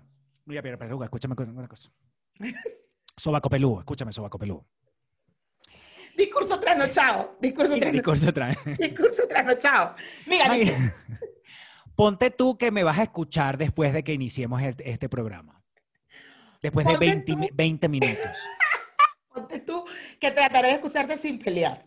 Mira, 0.46 0.62
pero, 0.62 0.78
pero, 0.78 1.04
escúchame 1.04 1.34
una 1.38 1.68
cosa. 1.68 1.90
Sobaco 3.18 3.50
peludo, 3.50 3.80
escúchame, 3.80 4.14
sobaco 4.14 4.38
peludo. 4.38 4.66
Discurso 6.16 6.58
trasnochado. 6.58 7.36
Discurso 7.38 7.74
Mira, 7.74 7.90
discurso 7.90 8.32
trasnochado. 8.32 8.76
Discurso 8.78 9.28
trasnochado. 9.28 9.94
Mira, 10.26 10.94
ponte 12.00 12.30
tú 12.30 12.56
que 12.56 12.70
me 12.70 12.82
vas 12.82 12.98
a 12.98 13.02
escuchar 13.02 13.58
después 13.58 13.92
de 13.92 14.02
que 14.02 14.14
iniciemos 14.14 14.62
el- 14.62 14.74
este 14.78 15.10
programa. 15.10 15.62
Después 16.62 16.86
de 16.86 16.92
Ponte 16.92 17.04
20, 17.06 17.32
tú. 17.32 17.36
mi- 17.38 17.50
20 17.52 17.88
minutos. 17.90 18.16
ponte 19.34 19.58
tú 19.58 19.84
que 20.18 20.30
trataré 20.30 20.68
de 20.68 20.74
escucharte 20.74 21.18
sin 21.18 21.38
pelear. 21.38 21.86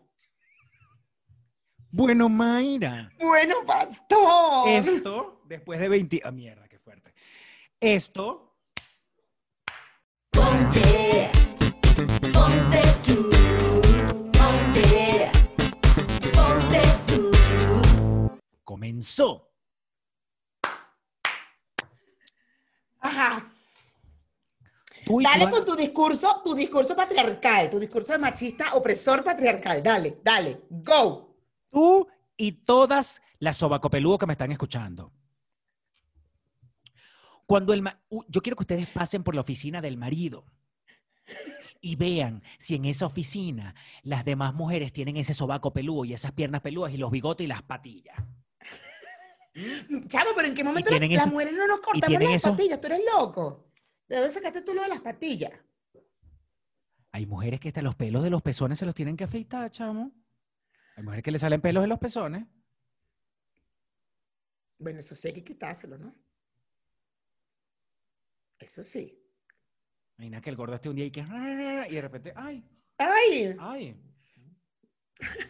Bueno, 1.89 2.29
Mayra, 2.29 3.11
Bueno, 3.19 3.55
pastor. 3.65 4.69
esto, 4.69 5.41
después 5.47 5.79
de 5.79 5.89
20... 5.89 6.21
Ah, 6.23 6.29
mierda, 6.31 6.67
qué 6.67 6.77
fuerte. 6.77 7.11
Esto, 7.79 8.55
Ponte, 10.29 11.31
ponte 12.31 12.81
tú, 13.03 13.31
ponte, 14.31 15.31
ponte 16.33 16.81
tú. 17.07 18.39
comenzó. 18.63 19.49
Ajá. 23.03 23.49
Tú 25.05 25.19
Dale 25.21 25.49
con 25.49 25.65
tu 25.65 25.75
discurso, 25.75 26.41
tu 26.43 26.55
discurso 26.55 26.95
patriarcal, 26.95 27.69
tu 27.69 27.77
discurso 27.77 28.13
de 28.13 28.19
machista 28.19 28.73
opresor 28.75 29.23
patriarcal. 29.23 29.83
Dale, 29.83 30.19
dale. 30.23 30.61
Go. 30.69 31.35
Tú 31.69 32.07
y 32.37 32.53
todas 32.53 33.21
las 33.39 33.57
sobacopeludos 33.57 34.19
que 34.19 34.25
me 34.25 34.33
están 34.33 34.51
escuchando. 34.53 35.11
Cuando 37.45 37.73
el 37.73 37.81
ma- 37.81 37.99
yo 38.29 38.41
quiero 38.41 38.55
que 38.55 38.63
ustedes 38.63 38.87
pasen 38.87 39.23
por 39.23 39.35
la 39.35 39.41
oficina 39.41 39.81
del 39.81 39.97
marido 39.97 40.45
y 41.81 41.97
vean 41.97 42.41
si 42.57 42.75
en 42.75 42.85
esa 42.85 43.05
oficina 43.05 43.75
las 44.03 44.23
demás 44.23 44.53
mujeres 44.53 44.93
tienen 44.93 45.17
ese 45.17 45.33
sobaco 45.33 45.73
peludo 45.73 46.05
y 46.05 46.13
esas 46.13 46.31
piernas 46.31 46.61
peludas 46.61 46.93
y 46.93 46.97
los 46.97 47.11
bigotes 47.11 47.43
y 47.43 47.47
las 47.47 47.61
patillas. 47.61 48.15
Chavo, 50.07 50.31
pero 50.35 50.47
¿en 50.47 50.55
qué 50.55 50.63
momento 50.63 50.89
las, 50.89 50.99
las 50.99 51.11
eso- 51.11 51.29
mujeres 51.29 51.53
no 51.53 51.67
nos 51.67 51.79
cortamos 51.79 52.21
las 52.21 52.35
eso- 52.35 52.51
patillas? 52.51 52.81
Tú 52.81 52.87
eres 52.87 53.01
loco. 53.13 53.71
¿De 54.07 54.15
dónde 54.17 54.31
sacaste 54.31 54.61
tú 54.61 54.73
lo 54.73 54.81
de 54.81 54.87
las 54.87 55.01
patillas? 55.01 55.51
Hay 57.11 57.25
mujeres 57.27 57.59
que 57.59 57.67
hasta 57.67 57.81
los 57.83 57.95
pelos 57.95 58.23
de 58.23 58.29
los 58.31 58.41
pezones 58.41 58.79
se 58.79 58.85
los 58.85 58.95
tienen 58.95 59.15
que 59.15 59.23
afeitar, 59.25 59.69
chamo. 59.69 60.11
Hay 60.95 61.03
mujeres 61.03 61.23
que 61.23 61.31
le 61.31 61.39
salen 61.39 61.61
pelos 61.61 61.83
de 61.83 61.87
los 61.87 61.99
pezones. 61.99 62.45
Bueno, 64.79 64.99
eso 64.99 65.13
sí 65.15 65.27
hay 65.27 65.33
que 65.35 65.43
quitárselo, 65.43 65.97
¿no? 65.97 66.13
Eso 68.59 68.81
sí. 68.81 69.19
Imagina 70.17 70.41
que 70.41 70.49
el 70.49 70.55
gordo 70.55 70.75
esté 70.75 70.89
un 70.89 70.95
día 70.95 71.05
y 71.05 71.11
que... 71.11 71.21
Y 71.21 71.95
de 71.95 72.01
repente, 72.01 72.33
ay, 72.35 72.63
¡Ay! 72.97 73.55
Ay. 73.59 73.95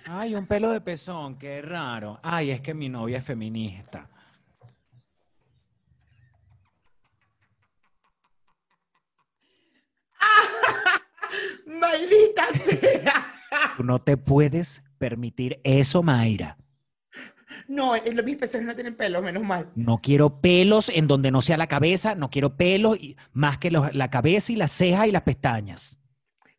Ay, 0.05 0.35
un 0.35 0.45
pelo 0.47 0.71
de 0.71 0.81
pezón, 0.81 1.37
qué 1.37 1.61
raro. 1.61 2.19
Ay, 2.23 2.51
es 2.51 2.61
que 2.61 2.73
mi 2.73 2.89
novia 2.89 3.17
es 3.19 3.25
feminista. 3.25 4.09
¡Maldita 11.65 12.43
sea! 12.65 13.25
Tú 13.77 13.83
no 13.83 13.99
te 13.99 14.17
puedes 14.17 14.83
permitir 14.97 15.59
eso, 15.63 16.03
Mayra. 16.03 16.57
No, 17.67 17.95
eh, 17.95 18.11
los 18.13 18.25
mis 18.25 18.37
pezones 18.37 18.67
no 18.67 18.75
tienen 18.75 18.95
pelo, 18.95 19.21
menos 19.21 19.43
mal. 19.43 19.71
No 19.75 19.99
quiero 19.99 20.41
pelos 20.41 20.89
en 20.89 21.07
donde 21.07 21.31
no 21.31 21.41
sea 21.41 21.57
la 21.57 21.67
cabeza, 21.67 22.13
no 22.15 22.29
quiero 22.29 22.55
pelos 22.57 22.97
y- 23.01 23.15
más 23.31 23.57
que 23.57 23.71
los- 23.71 23.93
la 23.95 24.09
cabeza 24.09 24.51
y 24.51 24.55
las 24.55 24.71
cejas 24.71 25.07
y 25.07 25.11
las 25.11 25.21
pestañas. 25.23 25.97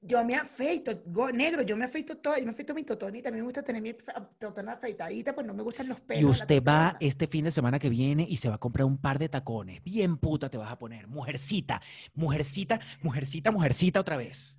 Yo 0.07 0.23
me 0.23 0.35
afeito, 0.35 1.03
go- 1.07 1.33
negro, 1.33 1.63
yo 1.63 1.79
me 1.79 1.87
afeito 1.87 2.19
todo, 2.19 2.37
yo 2.37 2.45
me 2.45 2.51
afeito 2.51 2.75
mi 2.75 2.85
totonita, 2.85 3.31
a 3.31 3.33
mí 3.33 3.39
me 3.39 3.45
gusta 3.45 3.63
tener 3.63 3.81
mi 3.81 3.95
totona 4.39 4.73
afeitadita, 4.73 5.35
pues 5.35 5.47
no 5.47 5.55
me 5.55 5.63
gustan 5.63 5.89
los 5.89 5.99
pelos. 6.01 6.23
Y 6.23 6.27
usted 6.27 6.63
va 6.63 6.99
este 7.01 7.27
fin 7.27 7.45
de 7.47 7.51
semana 7.51 7.79
que 7.79 7.89
viene 7.89 8.27
y 8.29 8.37
se 8.37 8.51
va 8.51 8.57
a 8.57 8.59
comprar 8.59 8.85
un 8.85 8.99
par 8.99 9.19
de 9.19 9.31
tacones. 9.31 9.83
Bien 9.83 10.19
puta 10.19 10.51
te 10.51 10.59
vas 10.59 10.71
a 10.71 10.79
poner. 10.79 11.07
Mujercita, 11.09 11.81
mujercita, 12.13 12.79
mujercita, 13.03 13.51
mujercita 13.51 14.01
otra 14.01 14.19
vez. 14.19 14.59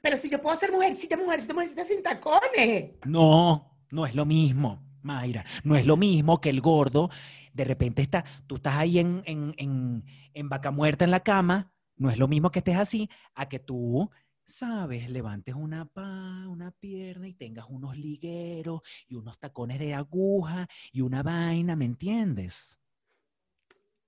Pero 0.00 0.16
si 0.16 0.30
yo 0.30 0.40
puedo 0.40 0.54
ser 0.56 0.70
mujercita, 0.70 1.16
mujercita, 1.16 1.52
mujercita 1.52 1.84
sin 1.84 2.00
tacones. 2.00 2.92
No, 3.06 3.76
no 3.90 4.06
es 4.06 4.14
lo 4.14 4.24
mismo, 4.24 4.84
Mayra. 5.02 5.44
No 5.64 5.74
es 5.76 5.84
lo 5.84 5.96
mismo 5.96 6.40
que 6.40 6.50
el 6.50 6.60
gordo, 6.60 7.10
de 7.52 7.64
repente 7.64 8.02
está, 8.02 8.24
tú 8.46 8.54
estás 8.56 8.76
ahí 8.76 9.00
en, 9.00 9.22
en, 9.26 9.52
en, 9.58 10.04
en 10.32 10.48
vaca 10.48 10.70
muerta 10.70 11.04
en 11.04 11.10
la 11.10 11.20
cama, 11.20 11.71
no 12.02 12.10
es 12.10 12.18
lo 12.18 12.26
mismo 12.26 12.50
que 12.50 12.58
estés 12.58 12.76
así, 12.76 13.08
a 13.34 13.48
que 13.48 13.60
tú, 13.60 14.10
sabes, 14.44 15.08
levantes 15.08 15.54
una 15.54 15.84
pa, 15.84 16.48
una 16.48 16.72
pierna 16.72 17.28
y 17.28 17.34
tengas 17.34 17.66
unos 17.68 17.96
ligueros 17.96 18.82
y 19.06 19.14
unos 19.14 19.38
tacones 19.38 19.78
de 19.78 19.94
aguja 19.94 20.66
y 20.90 21.00
una 21.00 21.22
vaina, 21.22 21.76
¿me 21.76 21.84
entiendes? 21.84 22.80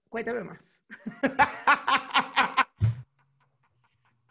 Cuéntame 0.09 0.43
más. 0.43 0.83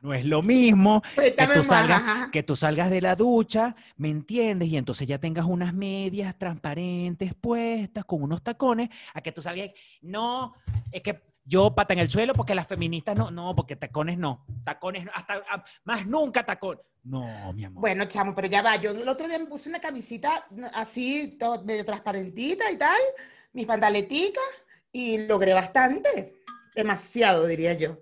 No 0.01 0.13
es 0.13 0.25
lo 0.25 0.41
mismo 0.41 1.01
que 1.15 1.47
tú, 1.53 1.63
salgas, 1.63 2.29
que 2.29 2.43
tú 2.43 2.57
salgas 2.57 2.89
de 2.89 2.99
la 2.99 3.15
ducha, 3.15 3.73
¿me 3.95 4.09
entiendes? 4.09 4.67
Y 4.67 4.75
entonces 4.75 5.07
ya 5.07 5.17
tengas 5.17 5.45
unas 5.45 5.73
medias 5.73 6.37
transparentes 6.37 7.33
puestas 7.33 8.03
con 8.03 8.21
unos 8.21 8.43
tacones, 8.43 8.89
a 9.13 9.21
que 9.21 9.31
tú 9.31 9.41
salgas, 9.41 9.69
no, 10.01 10.55
es 10.91 11.01
que 11.01 11.32
yo 11.45 11.75
pata 11.75 11.93
en 11.93 11.99
el 11.99 12.09
suelo 12.09 12.33
porque 12.33 12.55
las 12.55 12.67
feministas 12.67 13.17
no, 13.17 13.29
no, 13.29 13.55
porque 13.55 13.75
tacones 13.75 14.17
no, 14.17 14.45
tacones 14.63 15.05
no, 15.05 15.11
hasta 15.13 15.43
ah, 15.49 15.63
más 15.83 16.05
nunca 16.05 16.45
tacón. 16.45 16.81
No, 17.03 17.51
mi 17.51 17.65
amor. 17.65 17.81
Bueno, 17.81 18.05
chamo, 18.05 18.33
pero 18.33 18.47
ya 18.47 18.61
va. 18.61 18.77
Yo 18.77 18.91
el 18.91 19.07
otro 19.07 19.27
día 19.27 19.37
me 19.37 19.45
puse 19.45 19.67
una 19.69 19.79
camisita 19.79 20.47
así, 20.73 21.35
todo 21.37 21.63
medio 21.63 21.83
transparentita 21.83 22.71
y 22.71 22.77
tal, 22.77 23.01
mis 23.51 23.67
pantaleticas, 23.67 24.43
y 24.91 25.25
logré 25.27 25.53
bastante. 25.53 26.41
Demasiado, 26.73 27.45
diría 27.45 27.73
yo. 27.73 27.99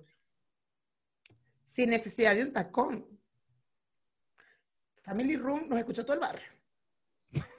Sin 1.65 1.89
necesidad 1.89 2.35
de 2.35 2.43
un 2.43 2.53
tacón. 2.53 3.07
Family 5.01 5.35
Room 5.35 5.67
nos 5.67 5.79
escuchó 5.79 6.05
todo 6.05 6.13
el 6.13 6.19
barrio. 6.19 6.47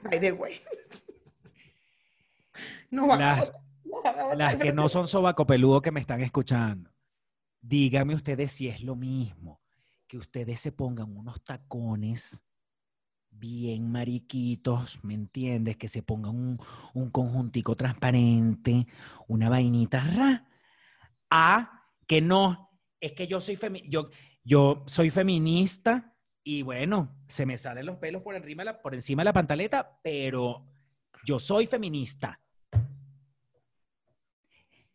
By 0.01 0.19
the 0.19 0.31
way. 0.31 0.61
No 2.91 3.07
Las- 3.07 3.51
Las 4.35 4.55
que 4.57 4.71
no 4.73 4.89
son 4.89 5.07
sobacopeludos 5.07 5.81
que 5.81 5.91
me 5.91 5.99
están 5.99 6.21
escuchando, 6.21 6.91
díganme 7.61 8.15
ustedes 8.15 8.51
si 8.51 8.67
es 8.67 8.81
lo 8.83 8.95
mismo 8.95 9.61
que 10.07 10.17
ustedes 10.17 10.59
se 10.59 10.71
pongan 10.71 11.15
unos 11.15 11.43
tacones 11.43 12.43
bien 13.29 13.91
mariquitos, 13.91 15.03
¿me 15.03 15.13
entiendes? 15.15 15.75
Que 15.77 15.87
se 15.87 16.03
pongan 16.03 16.35
un, 16.35 16.57
un 16.93 17.09
conjuntico 17.09 17.75
transparente, 17.75 18.85
una 19.27 19.49
vainita 19.49 20.03
ra, 20.03 20.47
a 21.31 21.87
que 22.05 22.21
no, 22.21 22.69
es 22.99 23.13
que 23.13 23.27
yo 23.27 23.39
soy, 23.39 23.55
femi- 23.55 23.89
yo, 23.89 24.09
yo 24.43 24.83
soy 24.85 25.09
feminista 25.09 26.15
y 26.43 26.61
bueno, 26.61 27.15
se 27.27 27.45
me 27.47 27.57
salen 27.57 27.85
los 27.87 27.97
pelos 27.97 28.21
por 28.21 28.35
encima, 28.35 28.61
de 28.61 28.65
la- 28.65 28.81
por 28.81 28.93
encima 28.93 29.21
de 29.21 29.25
la 29.25 29.33
pantaleta, 29.33 29.99
pero 30.03 30.67
yo 31.25 31.39
soy 31.39 31.65
feminista. 31.65 32.39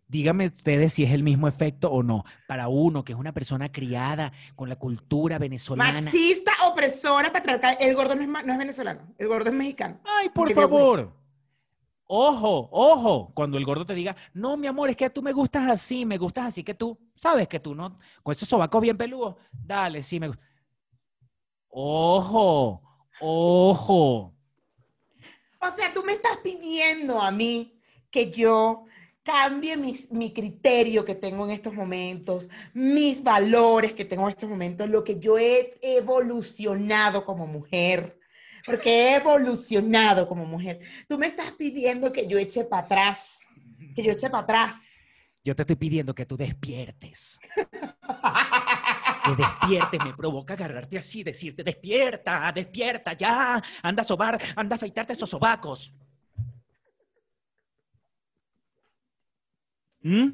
Díganme 0.09 0.47
ustedes 0.47 0.95
si 0.95 1.05
es 1.05 1.13
el 1.13 1.23
mismo 1.23 1.49
efecto 1.49 1.91
o 1.91 2.03
no. 2.03 2.25
Para 2.47 2.69
uno 2.69 3.05
que 3.05 3.13
es 3.13 3.19
una 3.19 3.33
persona 3.33 3.71
criada 3.71 4.33
con 4.57 4.71
la 4.71 4.77
cultura 4.77 5.39
venezolana. 5.39 6.01
Machista, 6.01 6.53
opresora, 6.67 7.31
patriarcal. 7.31 7.77
El 7.79 7.95
gordo 7.95 8.17
no 8.17 8.23
es, 8.23 8.29
no 8.47 8.53
es 8.53 8.59
venezolano, 8.59 9.03
el 9.19 9.29
gordo 9.29 9.51
es 9.51 9.55
mexicano. 9.55 10.01
Ay, 10.05 10.31
por 10.31 10.51
favor. 10.53 11.13
Ojo, 12.11 12.71
ojo, 12.73 13.31
cuando 13.35 13.59
el 13.59 13.67
gordo 13.67 13.85
te 13.85 13.93
diga, 13.93 14.17
no, 14.33 14.57
mi 14.57 14.67
amor, 14.67 14.89
es 14.89 14.97
que 14.97 15.11
tú 15.11 15.21
me 15.21 15.31
gustas 15.31 15.69
así, 15.69 16.07
me 16.07 16.17
gustas 16.17 16.47
así, 16.47 16.65
que 16.65 16.73
tú, 16.73 16.99
sabes 17.15 17.47
que 17.49 17.61
tú 17.61 17.75
no, 17.75 17.93
con 18.23 18.33
esos 18.33 18.49
sobacos 18.49 18.81
bien 18.81 18.97
peludos, 18.97 19.37
dale, 19.53 20.03
sí, 20.03 20.19
me 20.19 20.29
gusta. 20.29 20.43
Ojo, 21.69 22.81
ojo. 23.21 24.35
O 25.61 25.71
sea, 25.71 25.93
tú 25.93 26.03
me 26.03 26.15
estás 26.15 26.39
pidiendo 26.39 27.21
a 27.21 27.31
mí 27.31 27.79
que 28.11 28.31
yo 28.31 28.87
cambie 29.29 29.77
mis- 29.77 30.11
mi 30.11 30.33
criterio 30.33 31.05
que 31.05 31.15
tengo 31.15 31.45
en 31.45 31.51
estos 31.51 31.75
momentos, 31.75 32.49
mis 32.73 33.23
valores 33.23 33.93
que 33.93 34.07
tengo 34.07 34.23
en 34.23 34.31
estos 34.31 34.49
momentos, 34.49 34.89
lo 34.89 35.05
que 35.05 35.19
yo 35.19 35.37
he 35.39 35.79
evolucionado 35.83 37.27
como 37.27 37.47
mujer, 37.47 38.19
porque 38.65 38.91
he 38.91 39.17
evolucionado 39.17 40.27
como 40.27 40.47
mujer. 40.47 40.81
Tú 41.07 41.19
me 41.19 41.27
estás 41.27 41.53
pidiendo 41.53 42.11
que 42.11 42.27
yo 42.27 42.39
eche 42.39 42.65
para 42.65 42.87
atrás, 42.87 43.47
que 43.95 44.03
yo 44.03 44.13
eche 44.13 44.31
para 44.31 44.45
atrás. 44.45 44.99
Yo 45.45 45.55
te 45.55 45.63
estoy 45.63 45.77
pidiendo 45.77 46.15
que 46.15 46.25
tú 46.25 46.37
despiertes. 46.37 47.39
Que 49.25 49.37
despiertes, 49.37 50.05
me 50.05 50.15
provoca 50.15 50.55
agarrarte 50.55 50.97
así, 50.99 51.23
decirte, 51.23 51.63
despierta, 51.63 52.51
despierta, 52.55 53.13
ya, 53.13 53.63
anda 53.83 54.01
a 54.01 54.05
sobar, 54.05 54.41
anda 54.57 54.75
a 54.75 54.79
afeitarte 54.79 55.13
esos 55.13 55.29
sobacos. 55.29 55.95
¿Mm? 60.03 60.29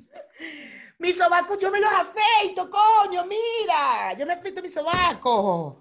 Mis 0.98 1.18
sobacos 1.18 1.58
yo 1.60 1.70
me 1.70 1.80
los 1.80 1.90
afeito, 1.92 2.68
coño, 2.70 3.24
mira. 3.26 4.16
Yo 4.18 4.26
me 4.26 4.34
afeito 4.34 4.62
mis 4.62 4.72
sobacos. 4.72 5.76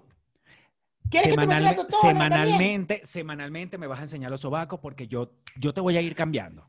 ¿Quieres 1.10 1.30
que 1.30 1.36
te 1.36 1.42
Semanalme- 1.42 1.86
semanalmente, 2.00 3.00
semanalmente 3.04 3.78
me 3.78 3.86
vas 3.86 4.00
a 4.00 4.02
enseñar 4.02 4.30
los 4.30 4.40
sobacos 4.40 4.80
porque 4.80 5.06
yo, 5.06 5.30
yo 5.56 5.72
te 5.72 5.80
voy 5.80 5.96
a 5.96 6.00
ir 6.00 6.14
cambiando. 6.14 6.66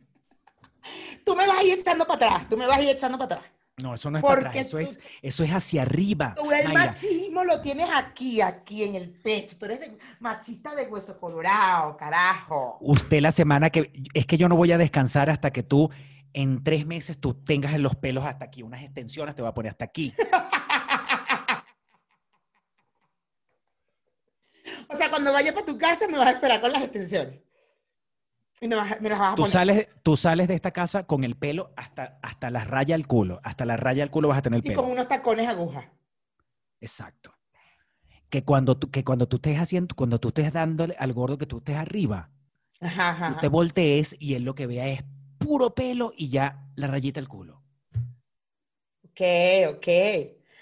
Tú 1.26 1.36
me 1.36 1.48
vas 1.48 1.58
a 1.60 1.64
ir 1.64 1.74
echando 1.80 2.06
para 2.06 2.28
atrás. 2.28 2.50
Tú 2.50 2.58
me 2.58 2.68
vas 2.68 2.78
a 2.78 2.82
ir 2.84 2.90
echando 2.90 3.18
para 3.18 3.36
atrás. 3.38 3.52
No, 3.78 3.94
eso 3.94 4.10
no 4.10 4.20
es 4.20 4.24
para 4.24 4.36
atrás, 4.40 4.56
eso 4.56 4.72
tú- 4.72 4.78
es, 4.78 5.00
eso 5.22 5.44
es 5.44 5.50
hacia 5.52 5.82
arriba. 5.82 6.34
Tú 6.36 6.50
el 6.52 6.66
Mayra. 6.66 6.86
machismo 6.86 7.44
lo 7.44 7.60
tienes 7.60 7.90
aquí, 7.94 8.40
aquí 8.40 8.84
en 8.84 8.96
el 8.96 9.10
pecho. 9.10 9.58
Tú 9.60 9.66
eres 9.66 9.80
de- 9.82 9.98
machista 10.20 10.74
de 10.76 10.84
hueso 10.88 11.20
colorado, 11.20 11.98
carajo. 11.98 12.78
Usted 12.80 13.20
la 13.20 13.32
semana 13.32 13.70
que... 13.72 13.92
Es 14.14 14.26
que 14.28 14.38
yo 14.38 14.48
no 14.48 14.56
voy 14.56 14.72
a 14.72 14.78
descansar 14.78 15.30
hasta 15.30 15.52
que 15.52 15.64
tú 15.64 15.90
en 16.36 16.64
tres 16.64 16.86
meses 16.86 17.18
tú 17.20 17.34
tengas 17.34 17.74
en 17.74 17.82
los 17.82 17.96
pelos 17.96 18.26
hasta 18.26 18.46
aquí, 18.46 18.62
unas 18.62 18.84
extensiones 18.84 19.36
te 19.36 19.42
voy 19.42 19.50
a 19.50 19.54
poner 19.54 19.72
hasta 19.72 19.86
aquí. 19.86 20.14
O 24.90 24.96
sea, 24.96 25.10
cuando 25.10 25.32
vaya 25.32 25.54
para 25.54 25.66
tu 25.66 25.78
casa 25.78 26.08
me 26.08 26.18
vas 26.18 26.28
a 26.28 26.32
esperar 26.32 26.62
con 26.62 26.72
las 26.72 26.84
extensiones. 26.84 27.40
Y 28.62 28.68
me, 28.68 28.76
vas 28.76 28.94
a- 28.94 29.00
me 29.00 29.10
las 29.10 29.20
vas 29.20 29.34
a 29.34 29.36
Tú 29.36 29.42
poner. 29.44 29.52
sales, 29.52 29.88
tú 30.04 30.16
sales 30.16 30.48
de 30.48 30.56
esta 30.56 30.72
casa 30.72 31.06
con 31.06 31.24
el 31.24 31.36
pelo 31.36 31.72
hasta, 31.76 32.20
hasta 32.24 32.50
la 32.50 32.64
raya 32.64 32.96
del 32.96 33.06
culo. 33.08 33.40
Hasta 33.44 33.66
la 33.66 33.78
raya 33.78 34.02
del 34.04 34.10
culo 34.12 34.30
vas 34.30 34.40
a 34.40 34.42
tener 34.42 34.60
el 34.60 34.66
y 34.66 34.70
pelo. 34.70 34.82
con 34.84 34.92
unos 34.92 35.08
tacones 35.08 35.48
aguja. 35.48 35.92
Exacto. 36.80 37.34
Que 38.30 38.44
cuando, 38.44 38.78
tú, 38.78 38.90
que 38.90 39.04
cuando 39.04 39.28
tú 39.28 39.36
estés 39.38 39.60
haciendo, 39.60 39.96
cuando 39.96 40.20
tú 40.20 40.30
estés 40.30 40.52
dándole 40.52 40.96
al 40.98 41.14
gordo 41.14 41.38
que 41.38 41.46
tú 41.46 41.58
estés 41.58 41.76
arriba, 41.76 42.32
Ajá, 42.82 43.10
ajá, 43.12 43.34
tú 43.34 43.40
te 43.42 43.48
voltees 43.48 44.16
y 44.20 44.34
él 44.34 44.44
lo 44.44 44.56
que 44.56 44.68
vea 44.68 44.88
es 44.88 45.04
puro 45.46 45.76
pelo 45.76 46.12
y 46.16 46.30
ya 46.30 46.64
la 46.76 46.88
rayita 46.88 47.20
del 47.20 47.28
culo. 47.28 47.62
Ok, 49.04 49.22
ok. 49.70 49.88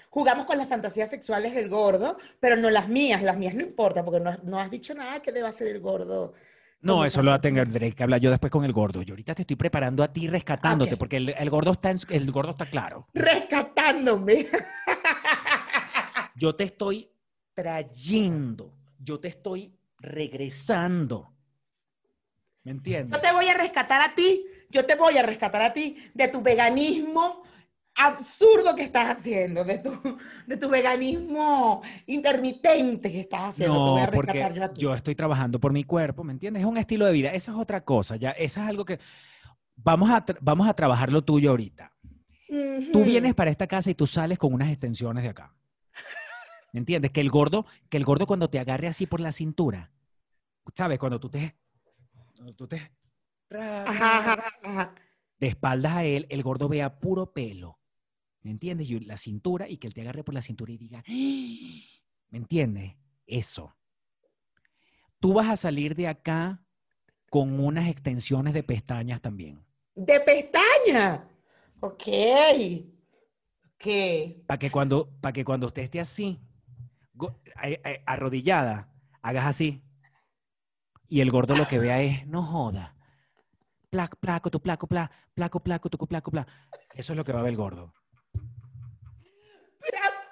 Jugamos 0.10 0.46
con 0.46 0.58
las 0.58 0.68
fantasías 0.68 1.10
sexuales 1.10 1.56
del 1.56 1.70
gordo, 1.70 2.18
pero 2.40 2.56
no 2.56 2.70
las 2.70 2.88
mías. 2.88 3.24
Las 3.24 3.38
mías 3.38 3.56
no 3.56 3.62
importa, 3.62 4.04
porque 4.04 4.20
no, 4.20 4.38
no 4.44 4.60
has 4.60 4.70
dicho 4.70 4.94
nada 4.94 5.22
que 5.22 5.32
deba 5.32 5.50
hacer 5.50 5.70
el 5.70 5.80
gordo. 5.80 6.34
No, 6.82 7.06
eso 7.06 7.24
lo 7.24 7.32
fantasía. 7.32 7.64
tendré 7.64 7.94
que 7.94 8.04
hablar 8.04 8.20
yo 8.20 8.30
después 8.30 8.52
con 8.52 8.66
el 8.66 8.74
gordo. 8.74 9.02
Yo 9.02 9.14
ahorita 9.14 9.34
te 9.34 9.44
estoy 9.44 9.56
preparando 9.56 10.04
a 10.04 10.12
ti 10.12 10.28
rescatándote, 10.28 10.98
porque 10.98 11.18
el, 11.18 11.30
el 11.30 11.50
gordo 11.50 11.72
está 11.72 11.90
en 11.92 12.00
el 12.10 12.30
gordo 12.32 12.52
está 12.52 12.66
claro. 12.66 13.08
Rescatándome. 13.14 14.48
Yo 16.36 16.56
te 16.56 16.66
estoy 16.66 17.10
trayendo, 17.54 18.76
yo 19.00 19.20
te 19.20 19.30
estoy 19.30 19.78
regresando. 20.00 21.34
¿Me 22.64 22.72
entiendes? 22.72 23.16
Yo 23.16 23.22
te 23.22 23.34
voy 23.34 23.48
a 23.48 23.54
rescatar 23.54 24.02
a 24.02 24.16
ti, 24.16 24.46
yo 24.74 24.86
te 24.86 24.96
voy 24.96 25.18
a 25.18 25.24
rescatar 25.24 25.62
a 25.62 25.72
ti 25.72 25.96
de 26.14 26.28
tu 26.28 26.42
veganismo 26.42 27.44
absurdo 27.96 28.76
que 28.76 28.82
estás 28.82 29.08
haciendo, 29.08 29.64
de 29.64 29.78
tu, 29.78 29.92
de 30.48 30.58
tu 30.58 30.68
veganismo 30.68 31.84
intermitente 32.08 33.12
que 33.12 33.20
estás 33.20 33.50
haciendo. 33.50 33.76
te 33.76 33.92
voy 33.92 34.02
No, 34.02 34.12
porque 34.12 34.52
yo 34.56 34.64
a 34.64 34.74
ti. 34.74 34.82
yo 34.82 34.96
estoy 34.96 35.16
trabajando 35.16 35.60
por 35.60 35.72
mi 35.72 35.84
cuerpo, 35.84 36.24
¿me 36.24 36.34
entiendes? 36.34 36.62
Es 36.62 36.68
un 36.68 36.78
estilo 36.78 37.06
de 37.06 37.14
vida, 37.14 37.30
eso 37.34 37.52
es 37.52 37.58
otra 37.58 37.82
cosa, 37.86 38.16
ya, 38.16 38.32
eso 38.32 38.62
es 38.62 38.68
algo 38.68 38.84
que 38.84 39.00
vamos 39.76 40.10
a, 40.10 40.26
vamos 40.42 40.68
a 40.68 40.74
trabajar 40.74 41.12
lo 41.12 41.24
tuyo 41.24 41.52
ahorita. 41.52 41.92
Tú 42.92 43.04
vienes 43.04 43.34
para 43.34 43.50
esta 43.50 43.66
casa 43.66 43.90
y 43.90 43.96
tú 43.96 44.06
sales 44.06 44.38
con 44.38 44.54
unas 44.54 44.70
extensiones 44.70 45.24
de 45.24 45.30
acá. 45.30 45.56
¿Me 46.72 46.80
entiendes? 46.80 47.12
Que 47.12 47.22
el 47.22 47.30
gordo, 47.30 47.66
que 47.90 47.98
el 47.98 48.04
gordo 48.04 48.28
cuando 48.28 48.50
te 48.50 48.60
agarre 48.60 48.88
así 48.88 49.06
por 49.06 49.20
la 49.20 49.32
cintura, 49.32 49.92
¿sabes? 50.76 51.00
Cuando 51.00 51.20
tú 51.20 51.30
te, 51.30 51.56
cuando 52.36 52.54
tú 52.54 52.68
te, 52.68 52.92
ra, 53.54 53.84
Ajá, 53.84 54.22
ra, 54.22 54.34
ajá, 54.34 54.50
ajá. 54.64 54.96
de 55.40 55.48
espaldas 55.48 55.94
a 55.94 56.04
él, 56.04 56.26
el 56.30 56.44
gordo 56.44 56.68
vea 56.70 57.00
puro 57.00 57.34
pelo. 57.34 57.80
¿Me 58.42 58.52
entiendes? 58.52 58.90
Y 58.90 59.00
la 59.00 59.18
cintura 59.18 59.70
y 59.70 59.78
que 59.78 59.88
él 59.88 59.94
te 59.94 60.02
agarre 60.02 60.24
por 60.24 60.34
la 60.34 60.42
cintura 60.42 60.72
y 60.72 60.78
diga. 60.78 61.04
¿me 61.08 62.38
entiendes? 62.38 62.96
Eso. 63.28 63.76
Tú 65.20 65.34
vas 65.34 65.48
a 65.50 65.56
salir 65.58 65.96
de 65.96 66.08
acá 66.08 66.62
con 67.30 67.60
unas 67.60 67.88
extensiones 67.88 68.54
de 68.54 68.64
pestañas 68.64 69.22
también. 69.22 69.64
De 69.96 70.20
pestaña. 70.20 71.28
Ok. 71.80 72.08
Ok. 73.76 74.46
Para 74.48 74.58
que 74.60 74.72
cuando, 74.72 75.10
para 75.22 75.34
que 75.34 75.46
cuando 75.46 75.68
usted 75.68 75.84
esté 75.84 76.00
así, 76.00 76.40
go- 77.14 77.40
a- 77.56 77.68
a- 77.68 78.02
arrodillada, 78.14 78.92
hagas 79.22 79.46
así. 79.46 79.84
Y 81.08 81.22
el 81.22 81.30
gordo 81.32 81.56
lo 81.56 81.68
que 81.68 81.80
vea 81.80 82.02
es, 82.02 82.26
no 82.28 82.44
joda. 82.44 82.96
Placo, 83.94 84.18
placo, 84.18 84.50
tu 84.50 84.60
placo, 84.60 84.88
pla, 84.88 85.12
placo, 85.36 85.60
placo, 85.60 85.88
tu 85.88 86.08
placo, 86.08 86.32
pla. 86.32 86.48
Eso 86.96 87.14
es 87.14 87.18
lo 87.18 87.24
que 87.24 87.32
va 87.32 87.42
a 87.42 87.44
ver 87.44 87.52
el 87.52 87.58
gordo. 87.58 87.94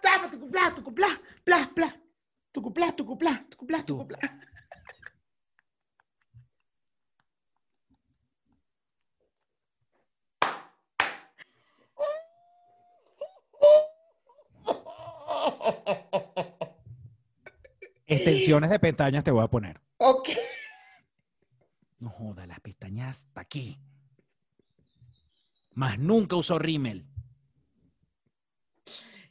Pla, 0.01 0.29
tucu, 0.31 0.49
pla, 0.49 0.73
tucu, 0.73 0.91
pla, 0.95 1.21
pla, 1.43 1.71
pla. 1.75 1.95
Tucu, 2.51 2.73
pla, 2.73 2.91
tucu, 2.91 3.15
pla, 3.19 3.45
tucu, 3.47 3.67
pla, 3.67 3.85
tucu, 3.85 4.07
pla. 4.07 4.17
Extensiones 18.07 18.71
de 18.71 18.79
pestañas 18.79 19.23
te 19.23 19.29
voy 19.29 19.43
a 19.43 19.47
poner. 19.47 19.79
Ok. 19.97 20.29
No 22.01 22.09
joda, 22.09 22.45
las 22.47 22.59
pestañas 22.59 23.27
hasta 23.27 23.41
aquí. 23.41 23.79
Más 25.75 25.99
nunca 25.99 26.35
usó 26.35 26.57
rímel. 26.57 27.05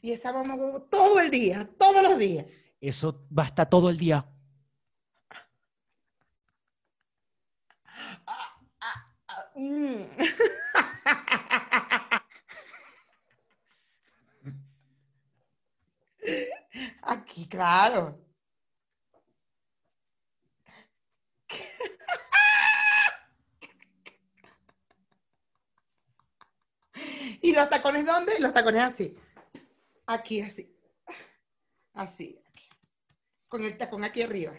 Y 0.01 0.13
esa 0.13 0.31
mamá 0.31 0.55
todo 0.89 1.19
el 1.19 1.29
día, 1.29 1.69
todos 1.77 2.01
los 2.01 2.17
días. 2.17 2.45
Eso 2.79 3.27
va 3.37 3.43
a 3.43 3.47
estar 3.47 3.69
todo 3.69 3.89
el 3.89 3.97
día. 3.97 4.25
Mm. 9.53 10.05
Aquí, 17.03 17.47
claro. 17.47 18.17
¿Y 27.41 27.50
los 27.61 27.69
tacones 27.69 28.05
dónde? 28.05 28.39
Los 28.39 28.53
tacones 28.53 28.83
así. 28.83 29.15
Aquí, 30.07 30.41
así. 30.41 30.75
Así. 31.93 32.39
Con 33.47 33.63
el 33.63 33.77
tacón 33.77 34.03
aquí 34.03 34.23
arriba. 34.23 34.53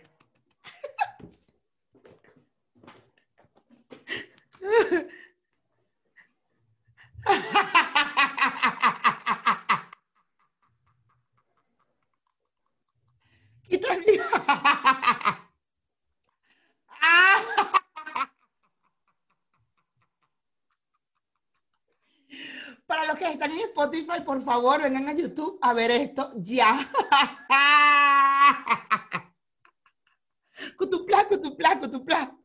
Quita 13.68 13.94
el- 13.94 14.20
Ah. 17.04 17.38
Para 22.86 23.06
los 23.06 23.16
que 23.16 23.30
están 23.30 23.50
en 23.52 23.58
Spotify, 23.72 24.20
por 24.24 24.42
favor, 24.42 24.82
vengan 24.82 25.08
a 25.08 25.12
YouTube 25.12 25.58
a 25.60 25.72
ver 25.72 25.90
esto 25.90 26.32
ya. 26.36 26.78
Cutupla, 30.76 31.24
cutupla, 31.26 31.78
cutupla. 31.78 32.36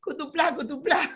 Cutupla, 0.00 0.54
cutupla. 0.54 0.98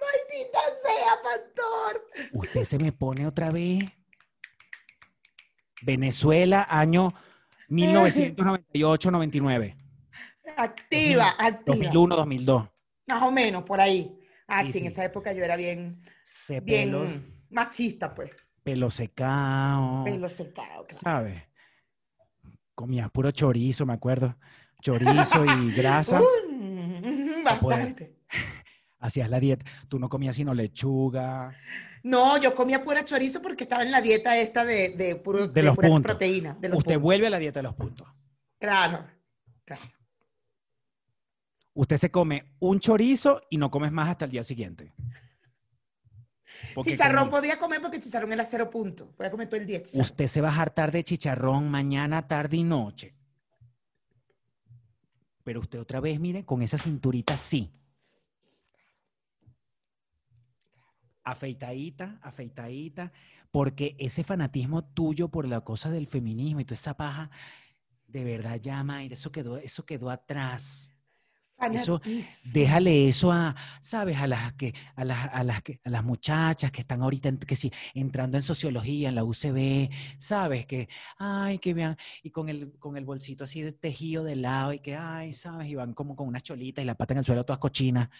Maldita 0.00 0.60
sea, 0.82 1.12
Pastor. 1.22 1.92
Usted 2.32 2.64
se 2.64 2.78
me 2.78 2.92
pone 2.92 3.26
otra 3.26 3.50
vez. 3.50 3.84
Venezuela, 5.82 6.66
año 6.68 7.08
1998-99. 7.74 9.76
Activa, 10.56 11.30
activa. 11.38 11.62
2001, 11.66 12.16
2002. 12.16 12.68
Más 13.06 13.22
o 13.22 13.30
menos, 13.30 13.62
por 13.64 13.80
ahí. 13.80 14.18
Ah, 14.46 14.64
Sí, 14.64 14.72
sí, 14.72 14.78
en 14.78 14.84
sí. 14.84 14.88
esa 14.88 15.04
época 15.04 15.32
yo 15.32 15.42
era 15.44 15.56
bien, 15.56 16.00
Se 16.24 16.60
bien 16.60 16.90
pelo, 16.92 17.06
machista, 17.50 18.14
pues. 18.14 18.30
pelo 18.62 18.90
secado. 18.90 20.04
Pelo 20.04 20.28
secado, 20.28 20.86
claro. 20.86 21.00
¿Sabes? 21.02 21.42
Comía 22.74 23.08
puro 23.08 23.30
chorizo, 23.30 23.86
me 23.86 23.94
acuerdo. 23.94 24.36
Chorizo 24.82 25.44
y 25.44 25.70
grasa. 25.76 26.20
Uh, 26.20 27.44
bastante. 27.44 28.13
Hacías 29.04 29.28
la 29.28 29.38
dieta. 29.38 29.66
Tú 29.88 29.98
no 29.98 30.08
comías 30.08 30.34
sino 30.34 30.54
lechuga. 30.54 31.54
No, 32.02 32.38
yo 32.38 32.54
comía 32.54 32.82
pura 32.82 33.04
chorizo 33.04 33.42
porque 33.42 33.64
estaba 33.64 33.82
en 33.82 33.90
la 33.90 34.00
dieta 34.00 34.34
esta 34.38 34.64
de, 34.64 34.90
de, 34.96 35.16
puro, 35.16 35.46
De 35.46 35.62
los 35.62 35.74
pura 35.76 35.88
puntos. 35.88 36.10
proteína. 36.12 36.54
De 36.54 36.70
los 36.70 36.78
Usted 36.78 36.94
puntos. 36.94 37.02
vuelve 37.02 37.26
a 37.26 37.30
la 37.30 37.38
dieta 37.38 37.58
de 37.58 37.64
los 37.64 37.74
puntos. 37.74 38.08
Claro, 38.58 39.06
claro. 39.66 39.82
Usted 41.74 41.98
se 41.98 42.10
come 42.10 42.54
un 42.60 42.80
chorizo 42.80 43.42
y 43.50 43.58
no 43.58 43.70
comes 43.70 43.92
más 43.92 44.08
hasta 44.08 44.24
el 44.24 44.30
día 44.30 44.42
siguiente. 44.42 44.94
Porque 46.74 46.92
Chicharrón 46.92 47.24
como- 47.26 47.32
podía 47.32 47.58
comer 47.58 47.82
porque 47.82 48.00
chicharrón 48.00 48.32
era 48.32 48.46
cero 48.46 48.70
puntos. 48.70 49.08
Podía 49.14 49.30
comer 49.30 49.48
todo 49.50 49.60
el 49.60 49.66
día. 49.66 49.82
chicharrón. 49.82 50.00
Usted 50.00 50.26
se 50.28 50.40
va 50.40 50.48
a 50.48 50.62
hartar 50.62 50.90
de 50.92 51.04
chicharrón 51.04 51.70
mañana, 51.70 52.26
tarde 52.26 52.56
y 52.56 52.64
noche. 52.64 53.14
Pero 55.42 55.60
usted 55.60 55.78
otra 55.78 56.00
vez, 56.00 56.18
mire, 56.18 56.46
con 56.46 56.62
esa 56.62 56.78
cinturita 56.78 57.36
sí. 57.36 57.70
Afeitadita, 61.24 62.18
afeitadita, 62.22 63.12
porque 63.50 63.96
ese 63.98 64.24
fanatismo 64.24 64.84
tuyo 64.84 65.28
por 65.28 65.46
la 65.48 65.62
cosa 65.62 65.90
del 65.90 66.06
feminismo 66.06 66.60
y 66.60 66.64
toda 66.64 66.74
esa 66.74 66.96
paja, 66.96 67.30
de 68.06 68.24
verdad 68.24 68.60
ya, 68.60 68.82
Mayra, 68.84 69.14
eso 69.14 69.32
quedó, 69.32 69.56
eso 69.56 69.84
quedó 69.86 70.10
atrás. 70.10 70.90
Eso. 71.72 72.00
Déjale 72.52 73.08
eso 73.08 73.32
a, 73.32 73.54
¿sabes? 73.80 74.18
A 74.18 74.26
las 74.26 74.52
que, 74.54 74.74
a 74.96 75.04
las, 75.04 75.32
a 75.32 75.44
las 75.44 75.62
que, 75.62 75.80
a 75.84 75.88
las 75.88 76.04
muchachas 76.04 76.70
que 76.70 76.80
están 76.80 77.00
ahorita 77.00 77.28
en- 77.30 77.38
que 77.38 77.56
sí, 77.56 77.72
entrando 77.94 78.36
en 78.36 78.42
sociología, 78.42 79.08
en 79.08 79.14
la 79.14 79.24
UCB, 79.24 79.88
¿sabes? 80.18 80.66
Que, 80.66 80.88
ay, 81.16 81.58
que 81.60 81.72
vean, 81.72 81.96
y 82.22 82.30
con 82.30 82.48
el, 82.48 82.76
con 82.78 82.96
el 82.96 83.04
bolsito 83.04 83.44
así 83.44 83.62
de 83.62 83.72
tejido 83.72 84.24
de 84.24 84.36
lado, 84.36 84.72
y 84.74 84.80
que, 84.80 84.96
ay, 84.96 85.32
¿sabes? 85.32 85.68
Y 85.68 85.74
van 85.76 85.94
como 85.94 86.16
con 86.16 86.28
unas 86.28 86.42
cholitas 86.42 86.82
y 86.82 86.86
la 86.86 86.96
pata 86.96 87.14
en 87.14 87.18
el 87.20 87.24
suelo 87.24 87.44
todas 87.44 87.60
cochinas, 87.60 88.10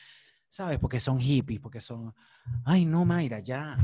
¿sabes? 0.48 0.78
Porque 0.78 1.00
son 1.00 1.18
hippies, 1.18 1.60
porque 1.60 1.80
son, 1.80 2.14
ay, 2.64 2.84
no, 2.84 3.04
Mayra, 3.04 3.40
ya. 3.40 3.76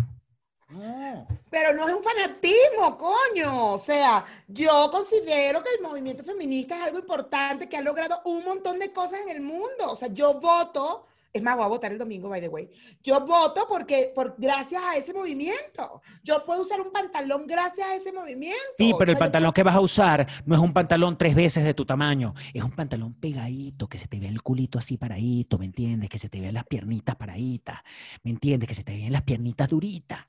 No. 0.70 1.26
Pero 1.50 1.74
no 1.74 1.88
es 1.88 1.94
un 1.94 2.02
fanatismo, 2.02 2.96
coño. 2.96 3.72
O 3.72 3.78
sea, 3.78 4.24
yo 4.46 4.88
considero 4.90 5.62
que 5.62 5.74
el 5.74 5.82
movimiento 5.82 6.22
feminista 6.22 6.76
es 6.76 6.82
algo 6.82 6.98
importante 7.00 7.68
que 7.68 7.76
ha 7.76 7.82
logrado 7.82 8.20
un 8.24 8.44
montón 8.44 8.78
de 8.78 8.92
cosas 8.92 9.20
en 9.22 9.30
el 9.30 9.40
mundo. 9.42 9.90
O 9.90 9.96
sea, 9.96 10.08
yo 10.08 10.34
voto, 10.34 11.06
es 11.32 11.42
más, 11.42 11.56
voy 11.56 11.64
a 11.64 11.68
votar 11.68 11.92
el 11.92 11.98
domingo, 11.98 12.28
by 12.28 12.40
the 12.40 12.48
way. 12.48 12.68
Yo 13.02 13.24
voto 13.24 13.66
porque, 13.68 14.12
por, 14.14 14.34
gracias 14.36 14.82
a 14.82 14.96
ese 14.96 15.14
movimiento. 15.14 16.02
Yo 16.24 16.44
puedo 16.44 16.62
usar 16.62 16.80
un 16.80 16.90
pantalón 16.90 17.46
gracias 17.46 17.86
a 17.86 17.94
ese 17.94 18.12
movimiento. 18.12 18.58
Sí, 18.76 18.92
pero 18.98 19.12
el 19.12 19.16
sea, 19.16 19.26
yo 19.26 19.26
pantalón 19.26 19.52
que 19.52 19.62
vas 19.62 19.76
a 19.76 19.80
usar 19.80 20.26
no 20.44 20.54
es 20.54 20.60
un 20.60 20.72
pantalón 20.72 21.16
tres 21.16 21.34
veces 21.34 21.62
de 21.64 21.74
tu 21.74 21.84
tamaño, 21.84 22.34
es 22.52 22.62
un 22.62 22.72
pantalón 22.72 23.14
pegadito, 23.14 23.88
que 23.88 23.98
se 23.98 24.08
te 24.08 24.18
vea 24.18 24.30
el 24.30 24.42
culito 24.42 24.78
así 24.78 24.96
paradito, 24.96 25.58
¿me 25.58 25.66
entiendes? 25.66 26.10
Que 26.10 26.18
se 26.18 26.28
te 26.28 26.40
vean 26.40 26.54
las 26.54 26.66
piernitas 26.66 27.14
paraditas, 27.16 27.80
¿me 28.24 28.32
entiendes? 28.32 28.68
Que 28.68 28.74
se 28.74 28.82
te 28.82 28.96
vean 28.96 29.12
las 29.12 29.22
piernitas 29.22 29.68
duritas. 29.68 30.26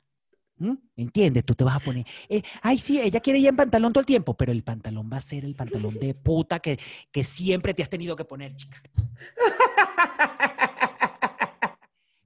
¿Me 0.61 0.77
entiendes? 1.03 1.43
Tú 1.43 1.55
te 1.55 1.63
vas 1.63 1.77
a 1.77 1.79
poner, 1.79 2.05
eh, 2.29 2.43
ay, 2.61 2.77
sí, 2.77 3.01
ella 3.01 3.19
quiere 3.19 3.39
ir 3.39 3.47
en 3.47 3.55
pantalón 3.55 3.91
todo 3.93 4.01
el 4.01 4.05
tiempo, 4.05 4.35
pero 4.35 4.51
el 4.51 4.63
pantalón 4.63 5.09
va 5.11 5.17
a 5.17 5.21
ser 5.21 5.43
el 5.43 5.55
pantalón 5.55 5.95
de 5.95 6.13
puta 6.13 6.59
que, 6.59 6.79
que 7.11 7.23
siempre 7.23 7.73
te 7.73 7.81
has 7.81 7.89
tenido 7.89 8.15
que 8.15 8.25
poner, 8.25 8.53
chica. 8.55 8.79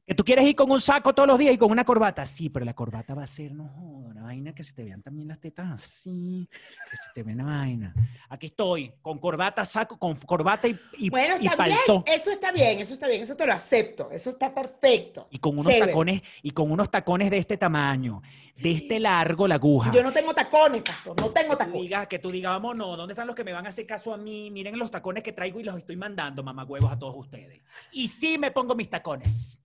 Que 0.08 0.14
tú 0.14 0.24
quieres 0.24 0.46
ir 0.46 0.56
con 0.56 0.70
un 0.70 0.80
saco 0.80 1.14
todos 1.16 1.26
los 1.26 1.40
días 1.40 1.56
y 1.56 1.58
con 1.58 1.72
una 1.72 1.84
corbata. 1.84 2.28
Sí, 2.28 2.50
pero 2.50 2.64
la 2.64 2.76
corbata 2.76 3.16
va 3.16 3.24
a 3.24 3.28
ser, 3.28 3.54
no 3.54 3.68
joda, 3.70 4.10
una 4.10 4.22
vaina 4.22 4.54
que 4.54 4.62
se 4.62 4.74
te 4.74 4.84
vean 4.84 5.02
también 5.02 5.28
las 5.28 5.40
tetas 5.40 5.72
así, 5.72 6.48
que 6.52 6.96
se 6.96 7.12
te 7.12 7.24
vea 7.24 7.34
una 7.34 7.46
vaina. 7.46 7.94
Aquí 8.30 8.46
estoy, 8.46 8.94
con 9.02 9.18
corbata, 9.18 9.66
saco, 9.66 9.98
con 9.98 10.16
corbata 10.16 10.68
y, 10.68 10.80
y, 11.00 11.10
Bueno, 11.10 11.36
y 11.42 11.48
está 11.48 11.66
bien, 11.66 11.80
eso 12.06 12.32
está 12.32 12.52
bien, 12.52 12.80
eso 12.80 12.94
está 12.94 13.08
bien, 13.08 13.24
eso 13.24 13.36
te 13.36 13.48
lo 13.48 13.54
acepto, 13.54 14.12
eso 14.12 14.30
está 14.30 14.54
perfecto. 14.54 15.28
Y 15.32 15.40
con 15.40 15.54
unos 15.54 15.66
Chévere. 15.74 15.88
tacones, 15.88 16.22
y 16.44 16.52
con 16.52 16.72
unos 16.72 16.92
tacones 16.92 17.32
de 17.32 17.40
este 17.40 17.58
tamaño, 17.58 18.22
de 18.62 18.72
este 18.74 19.00
largo 19.00 19.48
la 19.48 19.56
aguja. 19.56 19.92
Yo 19.92 20.04
no 20.04 20.12
tengo 20.12 20.36
tacones, 20.36 20.84
pastor, 20.84 21.20
no 21.20 21.32
tengo 21.32 21.50
que 21.50 21.56
tú 21.56 21.58
tacones. 21.58 21.82
digas, 21.82 22.08
que 22.08 22.20
tú 22.20 22.30
digas, 22.30 22.52
vamos, 22.52 22.76
no, 22.76 22.96
¿dónde 22.96 23.14
están 23.14 23.26
los 23.26 23.36
que 23.36 23.44
me 23.44 23.54
van 23.54 23.66
a 23.66 23.70
hacer 23.70 23.88
caso 23.88 24.14
a 24.14 24.18
mí? 24.18 24.52
Miren 24.52 24.78
los 24.78 24.92
tacones 24.92 25.24
que 25.24 25.34
traigo 25.34 25.60
y 25.60 25.64
los 25.64 25.76
estoy 25.76 25.96
mandando, 25.96 26.44
mamagüevos, 26.44 26.92
a 26.92 27.00
todos 27.00 27.16
ustedes. 27.18 27.60
Y 27.92 28.08
sí 28.08 28.38
me 28.38 28.52
pongo 28.52 28.76
mis 28.76 28.88
tacones. 28.88 29.58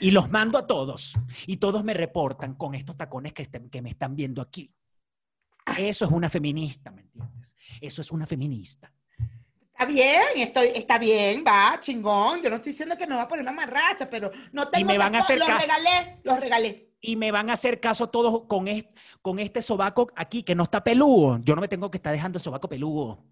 Y 0.00 0.10
los 0.10 0.30
mando 0.30 0.58
a 0.58 0.66
todos. 0.66 1.14
Y 1.46 1.56
todos 1.58 1.84
me 1.84 1.94
reportan 1.94 2.54
con 2.54 2.74
estos 2.74 2.96
tacones 2.96 3.32
que, 3.32 3.42
estén- 3.42 3.70
que 3.70 3.80
me 3.82 3.90
están 3.90 4.16
viendo 4.16 4.42
aquí. 4.42 4.72
Eso 5.78 6.04
es 6.04 6.10
una 6.10 6.28
feminista, 6.28 6.90
¿me 6.90 7.02
entiendes? 7.02 7.56
Eso 7.80 8.00
es 8.02 8.10
una 8.10 8.26
feminista. 8.26 8.92
Está 9.72 9.86
bien, 9.86 10.20
estoy, 10.36 10.68
está 10.74 10.98
bien, 10.98 11.42
va, 11.46 11.78
chingón. 11.80 12.42
Yo 12.42 12.50
no 12.50 12.56
estoy 12.56 12.72
diciendo 12.72 12.96
que 12.96 13.06
me 13.06 13.16
va 13.16 13.22
a 13.22 13.28
poner 13.28 13.42
una 13.42 13.52
marracha, 13.52 14.08
pero 14.08 14.30
no 14.52 14.68
tengo 14.68 14.86
me 14.92 14.98
van 14.98 15.14
a 15.16 15.18
hacer 15.18 15.38
los 15.38 15.48
regalé, 15.48 16.20
los 16.22 16.38
regalé. 16.38 16.83
Y 17.06 17.16
me 17.16 17.30
van 17.30 17.50
a 17.50 17.52
hacer 17.52 17.80
caso 17.80 18.08
todos 18.08 18.44
con 18.46 18.66
este, 18.66 18.94
con 19.20 19.38
este 19.38 19.60
sobaco 19.60 20.10
aquí 20.16 20.42
que 20.42 20.54
no 20.54 20.62
está 20.62 20.82
peludo. 20.82 21.38
Yo 21.44 21.54
no 21.54 21.60
me 21.60 21.68
tengo 21.68 21.90
que 21.90 21.98
estar 21.98 22.12
dejando 22.12 22.38
el 22.38 22.42
sobaco 22.42 22.66
peludo. 22.66 23.22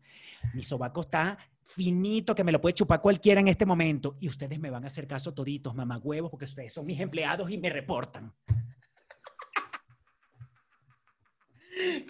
Mi 0.52 0.62
sobaco 0.62 1.00
está 1.00 1.38
finito, 1.64 2.34
que 2.34 2.44
me 2.44 2.52
lo 2.52 2.60
puede 2.60 2.74
chupar 2.74 3.00
cualquiera 3.00 3.40
en 3.40 3.48
este 3.48 3.64
momento. 3.64 4.16
Y 4.20 4.28
ustedes 4.28 4.60
me 4.60 4.68
van 4.68 4.84
a 4.84 4.88
hacer 4.88 5.06
caso 5.06 5.32
toditos, 5.32 5.74
mamagüevos, 5.74 6.30
porque 6.30 6.44
ustedes 6.44 6.74
son 6.74 6.84
mis 6.84 7.00
empleados 7.00 7.50
y 7.50 7.56
me 7.56 7.70
reportan. 7.70 8.34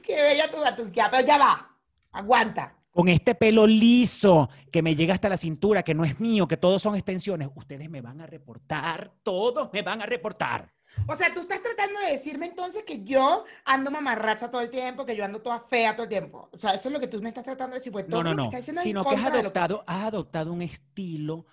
Qué 0.05 0.17
bella 0.17 0.51
tu 0.51 0.61
gaturquía, 0.61 1.09
pero 1.13 1.25
ya 1.25 1.39
va, 1.39 1.79
aguanta. 2.11 2.77
Con 2.91 3.09
este 3.09 3.37
pelo 3.37 3.69
liso 3.69 4.51
que 4.73 4.83
me 4.83 4.97
llega 4.97 5.15
hasta 5.15 5.29
la 5.29 5.37
cintura, 5.37 5.85
que 5.85 5.95
no 5.95 6.05
es 6.05 6.19
mío, 6.19 6.49
que 6.49 6.57
todos 6.57 6.83
son 6.83 6.97
extensiones, 6.97 7.49
ustedes 7.55 7.89
me 7.89 8.01
van 8.01 8.21
a 8.21 8.27
reportar, 8.27 9.13
todos 9.23 9.73
me 9.73 9.83
van 9.83 10.03
a 10.03 10.07
reportar. 10.07 10.73
O 11.09 11.17
sea, 11.17 11.33
tú 11.35 11.41
estás 11.41 11.61
tratando 11.63 11.99
de 12.01 12.13
decirme 12.13 12.47
entonces 12.47 12.85
que 12.85 13.03
yo 13.03 13.45
ando 13.65 13.91
mamarracha 13.91 14.51
todo 14.51 14.61
el 14.61 14.71
tiempo, 14.71 15.05
que 15.05 15.17
yo 15.17 15.25
ando 15.25 15.41
toda 15.43 15.59
fea 15.59 15.95
todo 15.97 16.05
el 16.05 16.09
tiempo. 16.09 16.49
O 16.53 16.59
sea, 16.59 16.73
eso 16.73 16.89
es 16.89 16.93
lo 16.93 17.01
que 17.01 17.09
tú 17.09 17.21
me 17.21 17.29
estás 17.29 17.45
tratando 17.45 17.75
de 17.75 17.81
decir. 17.81 17.93
Pues 17.93 18.07
No, 18.09 18.19
todo 18.19 18.25
no, 18.25 18.35
no. 18.35 18.45
estás 18.51 18.83
Sino 18.83 19.03
que 19.05 19.17
has 19.17 19.31
que- 19.31 19.39
adoptado, 19.39 19.83
has 19.87 20.05
adoptado 20.05 20.53
un 20.53 20.63
estilo 20.63 21.47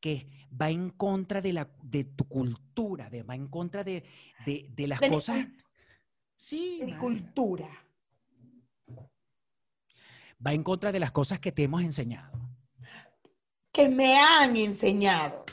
que 0.00 0.28
va 0.60 0.70
en 0.70 0.90
contra 0.90 1.40
de, 1.40 1.52
la, 1.52 1.68
de 1.82 2.04
tu 2.04 2.26
cultura, 2.28 3.08
de, 3.08 3.22
va 3.22 3.34
en 3.34 3.48
contra 3.48 3.84
de, 3.84 4.04
de, 4.44 4.66
de 4.70 4.86
las 4.86 5.00
De 5.00 5.08
cosas. 5.08 5.46
Sí, 6.36 6.78
de 6.80 6.86
mi 6.86 6.96
cultura. 6.96 7.68
va 10.44 10.52
en 10.52 10.62
contra 10.62 10.92
de 10.92 11.00
las 11.00 11.12
cosas 11.12 11.38
que 11.40 11.52
te 11.52 11.62
hemos 11.64 11.82
enseñado. 11.82 12.38
Que 13.72 13.88
me 13.88 14.18
han 14.18 14.56
enseñado. 14.56 15.44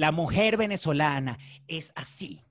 La 0.00 0.12
mujer 0.12 0.56
venezolana 0.56 1.38
es 1.68 1.92
así. 1.94 2.42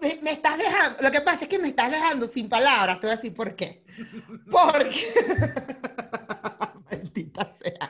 Me, 0.00 0.32
estás 0.32 0.58
dejando, 0.58 1.00
lo 1.00 1.12
que 1.12 1.20
pasa 1.20 1.44
es 1.44 1.48
que 1.48 1.60
me 1.60 1.68
estás 1.68 1.92
dejando 1.92 2.26
sin 2.26 2.48
palabras, 2.48 2.98
te 2.98 3.06
voy 3.06 3.12
a 3.12 3.16
decir 3.16 3.32
por 3.34 3.54
qué. 3.54 3.84
Porque, 4.50 5.14
maldita 6.90 7.54
sea. 7.62 7.88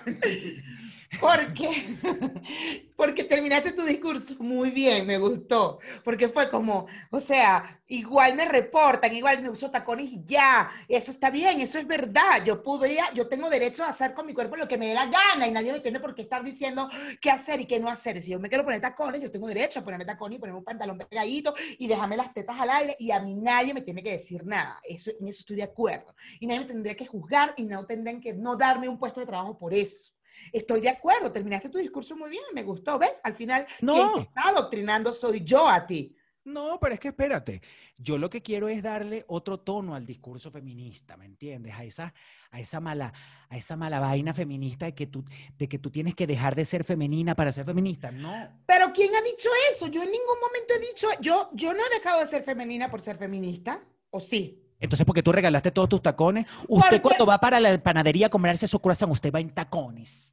¿Por 1.20 1.52
qué? 1.52 1.70
Porque 2.96 3.24
terminaste 3.24 3.72
tu 3.72 3.82
discurso 3.84 4.34
muy 4.38 4.70
bien, 4.70 5.06
me 5.06 5.18
gustó. 5.18 5.78
Porque 6.02 6.28
fue 6.28 6.50
como, 6.50 6.86
o 7.10 7.20
sea, 7.20 7.82
igual 7.88 8.34
me 8.34 8.46
reportan, 8.46 9.14
igual 9.14 9.42
me 9.42 9.50
uso 9.50 9.70
tacones 9.70 10.10
y 10.10 10.22
ya. 10.24 10.70
Eso 10.88 11.10
está 11.10 11.30
bien, 11.30 11.60
eso 11.60 11.78
es 11.78 11.86
verdad. 11.86 12.42
Yo 12.44 12.62
podría, 12.62 13.12
yo 13.12 13.28
tengo 13.28 13.50
derecho 13.50 13.84
a 13.84 13.88
hacer 13.88 14.14
con 14.14 14.26
mi 14.26 14.32
cuerpo 14.32 14.56
lo 14.56 14.66
que 14.66 14.78
me 14.78 14.88
dé 14.88 14.94
la 14.94 15.06
gana 15.06 15.46
y 15.46 15.50
nadie 15.50 15.72
me 15.72 15.80
tiene 15.80 16.00
por 16.00 16.14
qué 16.14 16.22
estar 16.22 16.42
diciendo 16.42 16.88
qué 17.20 17.30
hacer 17.30 17.60
y 17.60 17.66
qué 17.66 17.78
no 17.78 17.88
hacer. 17.88 18.20
Si 18.22 18.30
yo 18.30 18.40
me 18.40 18.48
quiero 18.48 18.64
poner 18.64 18.80
tacones, 18.80 19.20
yo 19.20 19.30
tengo 19.30 19.46
derecho 19.46 19.80
a 19.80 19.84
ponerme 19.84 20.06
tacones 20.06 20.36
y 20.36 20.40
ponerme 20.40 20.58
un 20.58 20.64
pantalón 20.64 20.98
pegadito 20.98 21.54
y 21.78 21.86
dejarme 21.86 22.16
las 22.16 22.32
tetas 22.32 22.58
al 22.58 22.70
aire 22.70 22.96
y 22.98 23.10
a 23.10 23.20
mí 23.20 23.34
nadie 23.34 23.74
me 23.74 23.82
tiene 23.82 24.02
que 24.02 24.12
decir 24.12 24.44
nada. 24.46 24.80
Eso, 24.84 25.10
en 25.18 25.28
eso 25.28 25.40
estoy 25.40 25.56
de 25.56 25.64
acuerdo. 25.64 26.14
Y 26.38 26.46
nadie 26.46 26.60
me 26.60 26.66
tendría 26.66 26.94
que 26.94 27.06
juzgar 27.06 27.54
y 27.56 27.64
no 27.64 27.84
tendrían 27.86 28.20
que 28.20 28.32
no 28.32 28.56
darme 28.56 28.88
un 28.88 28.98
puesto 28.98 29.20
de 29.20 29.26
trabajo 29.26 29.58
por 29.58 29.74
eso. 29.74 30.12
Estoy 30.52 30.80
de 30.80 30.88
acuerdo, 30.88 31.32
terminaste 31.32 31.68
tu 31.68 31.78
discurso 31.78 32.16
muy 32.16 32.30
bien, 32.30 32.44
me 32.54 32.62
gustó, 32.62 32.98
¿ves? 32.98 33.20
Al 33.24 33.34
final, 33.34 33.66
No. 33.80 33.94
quien 33.94 34.24
te 34.24 34.28
está 34.28 34.48
adoctrinando 34.48 35.12
soy 35.12 35.44
yo 35.44 35.68
a 35.68 35.86
ti. 35.86 36.16
No, 36.42 36.78
pero 36.80 36.94
es 36.94 37.00
que 37.00 37.08
espérate. 37.08 37.60
Yo 37.98 38.16
lo 38.16 38.30
que 38.30 38.40
quiero 38.42 38.68
es 38.68 38.82
darle 38.82 39.26
otro 39.28 39.60
tono 39.60 39.94
al 39.94 40.06
discurso 40.06 40.50
feminista, 40.50 41.16
¿me 41.18 41.26
entiendes? 41.26 41.74
A 41.74 41.84
esa, 41.84 42.14
a 42.50 42.58
esa 42.58 42.80
mala, 42.80 43.12
a 43.50 43.56
esa 43.58 43.76
mala 43.76 44.00
vaina 44.00 44.32
feminista 44.32 44.86
de 44.86 44.94
que 44.94 45.06
tú, 45.06 45.22
de 45.58 45.68
que 45.68 45.78
tú 45.78 45.90
tienes 45.90 46.14
que 46.14 46.26
dejar 46.26 46.56
de 46.56 46.64
ser 46.64 46.82
femenina 46.82 47.34
para 47.34 47.52
ser 47.52 47.66
feminista. 47.66 48.10
No. 48.10 48.32
Pero 48.66 48.90
¿quién 48.94 49.14
ha 49.14 49.20
dicho 49.20 49.50
eso? 49.70 49.86
Yo 49.88 50.02
en 50.02 50.10
ningún 50.10 50.40
momento 50.40 50.74
he 50.74 50.78
dicho, 50.78 51.08
yo, 51.20 51.50
yo 51.52 51.74
no 51.74 51.80
he 51.86 51.94
dejado 51.94 52.20
de 52.20 52.26
ser 52.26 52.42
femenina 52.42 52.90
por 52.90 53.02
ser 53.02 53.18
feminista, 53.18 53.84
¿o 54.08 54.18
sí? 54.18 54.64
Entonces, 54.80 55.04
porque 55.04 55.22
tú 55.22 55.30
regalaste 55.30 55.70
todos 55.70 55.88
tus 55.88 56.02
tacones, 56.02 56.46
usted 56.66 56.88
Porque- 56.88 57.00
cuando 57.00 57.26
va 57.26 57.38
para 57.38 57.60
la 57.60 57.80
panadería 57.82 58.26
a 58.26 58.30
comprarse 58.30 58.66
su 58.66 58.80
corazón, 58.80 59.10
usted 59.10 59.32
va 59.32 59.40
en 59.40 59.50
tacones. 59.50 60.32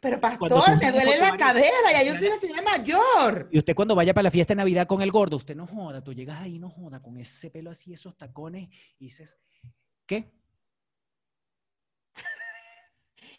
Pero 0.00 0.20
pastor, 0.20 0.50
me 0.78 0.92
duele 0.92 1.18
la 1.18 1.34
cadera, 1.34 1.92
ya 1.92 2.02
yo 2.02 2.14
soy 2.14 2.26
una 2.26 2.36
señora 2.36 2.60
mayor. 2.60 3.48
Y 3.50 3.58
usted 3.58 3.74
cuando 3.74 3.94
vaya 3.94 4.12
para 4.12 4.24
la 4.24 4.30
fiesta 4.30 4.52
de 4.52 4.56
Navidad 4.56 4.86
con 4.86 5.00
el 5.00 5.10
gordo, 5.10 5.36
usted 5.36 5.56
no 5.56 5.66
joda, 5.66 6.04
tú 6.04 6.12
llegas 6.12 6.42
ahí, 6.42 6.58
no 6.58 6.68
joda, 6.68 7.00
con 7.00 7.16
ese 7.16 7.50
pelo 7.50 7.70
así, 7.70 7.94
esos 7.94 8.14
tacones, 8.14 8.68
y 8.98 9.04
dices, 9.06 9.38
¿qué? 10.04 10.30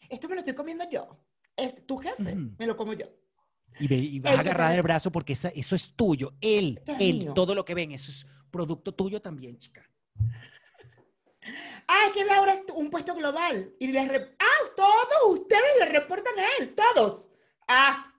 esto 0.10 0.28
me 0.28 0.36
lo 0.36 0.40
estoy 0.40 0.56
comiendo 0.56 0.90
yo. 0.90 1.20
Es 1.56 1.86
tu 1.86 1.98
jefe, 1.98 2.34
me 2.36 2.66
lo 2.66 2.76
como 2.76 2.94
yo. 2.94 3.06
Y, 3.80 3.88
ve- 3.88 3.96
y 3.98 4.20
vas 4.20 4.38
a 4.38 4.40
agarrar 4.40 4.74
el 4.74 4.82
brazo 4.82 5.12
porque 5.12 5.34
esa- 5.34 5.50
eso 5.50 5.76
es 5.76 5.94
tuyo. 5.96 6.34
Él, 6.42 6.82
es 6.86 7.00
él, 7.00 7.18
mío. 7.20 7.34
todo 7.34 7.56
lo 7.56 7.66
que 7.66 7.74
ven, 7.74 7.92
eso 7.92 8.12
es 8.12 8.26
producto 8.52 8.94
tuyo 8.94 9.22
también, 9.22 9.58
chica. 9.58 9.88
Ah, 11.88 12.06
es 12.08 12.12
que 12.14 12.26
Laura 12.26 12.54
es 12.54 12.62
un 12.74 12.90
puesto 12.90 13.14
global. 13.16 13.74
Y 13.80 13.88
les 13.88 14.08
re- 14.08 14.36
ah, 14.40 14.70
todos 14.76 15.40
ustedes 15.40 15.62
le 15.80 15.86
reportan 15.88 16.34
a 16.40 16.44
él, 16.60 16.74
todos. 16.74 17.30
Ah, 17.68 18.12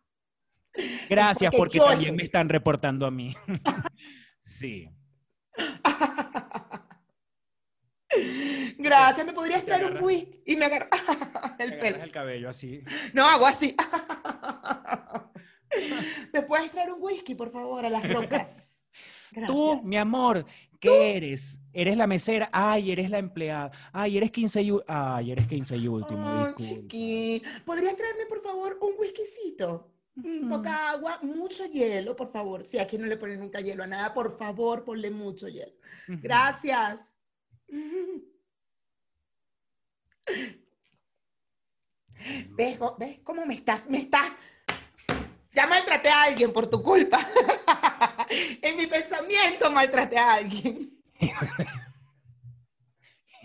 Gracias 1.09 1.55
porque 1.57 1.79
también 1.79 2.01
estoy- 2.01 2.17
me 2.17 2.23
están 2.23 2.49
reportando 2.51 3.07
a 3.07 3.11
mí. 3.11 3.35
sí. 4.45 4.91
gracias, 8.79 9.27
¿me 9.27 9.33
podrías 9.33 9.65
traer 9.65 9.91
un 9.93 10.03
whisky? 10.03 10.41
Y 10.47 10.57
me 10.57 10.67
agarra 10.67 10.89
Te 11.59 11.65
el 11.65 11.79
pelo. 11.79 12.03
el 12.05 12.13
cabello 12.13 12.49
así. 12.51 12.83
No, 13.13 13.27
hago 13.27 13.47
así. 13.47 13.75
¿Me 16.33 16.43
puedes 16.43 16.71
traer 16.71 16.93
un 16.93 17.03
whisky, 17.03 17.35
por 17.35 17.51
favor, 17.51 17.85
a 17.85 17.91
las 17.91 18.13
rocas? 18.13 18.85
Tú, 19.47 19.83
mi 19.83 19.97
amor, 19.97 20.47
¿qué 20.81 21.17
eres? 21.17 21.61
¿Eres 21.73 21.97
la 21.97 22.07
mesera? 22.07 22.49
Ay, 22.53 22.91
eres 22.93 23.11
la 23.11 23.19
empleada. 23.19 23.71
Ay, 23.93 24.17
eres 24.17 24.31
15 24.31 24.63
y, 24.63 24.73
Ay, 24.87 25.33
eres 25.33 25.47
15 25.47 25.77
y 25.77 25.89
último, 25.89 26.27
Oh, 26.27 26.55
chiqui. 26.57 27.43
¿Podrías 27.65 27.97
traerme, 27.97 28.25
por 28.27 28.43
favor, 28.43 28.79
un 28.81 28.95
whiskycito? 28.99 29.93
Mm, 30.15 30.49
Poca 30.49 30.91
agua, 30.91 31.19
mucho 31.23 31.67
hielo, 31.67 32.17
por 32.17 32.31
favor. 32.33 32.65
Si 32.65 32.79
aquí 32.79 32.97
no 32.97 33.07
le 33.07 33.19
ponen 33.19 33.41
nunca 33.41 33.61
hielo 33.61 33.85
a 33.85 33.87
nada, 33.87 34.15
por 34.15 34.39
favor, 34.39 34.85
ponle 34.85 35.11
mucho 35.11 35.49
hielo. 35.49 35.75
Gracias. 36.09 37.19
¿Ves, 42.57 42.79
¿Ves 42.99 43.19
cómo 43.23 43.45
me 43.45 43.55
estás? 43.55 43.91
Me 43.91 43.99
estás. 43.99 44.37
Ya 45.57 45.67
maltraté 45.67 46.11
a 46.11 46.25
alguien 46.25 46.53
por 46.53 46.67
tu 46.67 46.83
culpa. 46.83 47.19
en 48.63 48.77
mi 48.77 48.87
pensamiento 48.87 49.71
maltraté 49.71 50.19
a 50.19 50.35
alguien. 50.35 50.91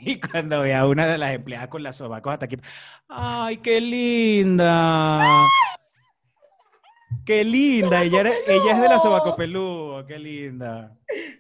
Y 0.03 0.19
cuando 0.19 0.61
ve 0.61 0.73
a 0.73 0.87
una 0.87 1.05
de 1.05 1.15
las 1.15 1.31
empleadas 1.31 1.67
con 1.67 1.83
las 1.83 1.95
sobacos 1.95 2.33
hasta 2.33 2.45
aquí. 2.45 2.57
¡Ay, 3.07 3.57
qué 3.57 3.79
linda! 3.79 5.45
¡Qué 7.23 7.43
linda! 7.43 8.01
Ella, 8.03 8.21
era- 8.21 8.31
ella 8.47 8.71
es 8.71 8.81
de 8.81 8.89
la 8.89 8.97
sobaco 8.97 9.35
peludo. 9.35 10.03
¡Qué 10.07 10.17
linda! 10.17 10.97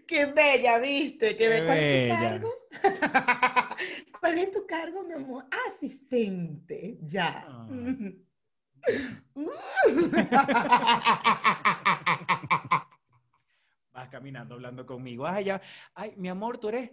Qué 0.07 0.27
bella, 0.27 0.77
¿viste? 0.77 1.35
Qué 1.35 1.47
¿Cuál 1.65 1.77
es 1.77 1.89
tu 1.89 1.97
bella. 1.97 2.19
cargo? 2.19 2.53
¿Cuál 4.19 4.37
es 4.37 4.51
tu 4.51 4.67
cargo, 4.67 5.03
mi 5.05 5.13
amor? 5.15 5.45
Asistente. 5.67 6.99
Ya. 7.01 7.47
Ah. 7.47 7.67
Vas 13.93 14.07
caminando 14.09 14.55
hablando 14.55 14.85
conmigo. 14.85 15.27
Ay, 15.27 15.45
ya. 15.45 15.61
Ay, 15.93 16.13
mi 16.17 16.29
amor, 16.29 16.57
tú 16.57 16.69
eres. 16.69 16.91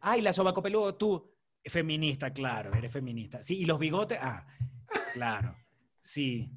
Ay, 0.00 0.22
la 0.22 0.32
sobaco 0.32 0.62
peludo, 0.62 0.94
tú. 0.94 1.30
Feminista, 1.64 2.32
claro, 2.32 2.72
eres 2.74 2.90
feminista. 2.90 3.42
Sí, 3.42 3.58
y 3.58 3.64
los 3.66 3.78
bigotes. 3.78 4.18
Ah, 4.20 4.46
claro. 5.12 5.54
Sí. 6.00 6.50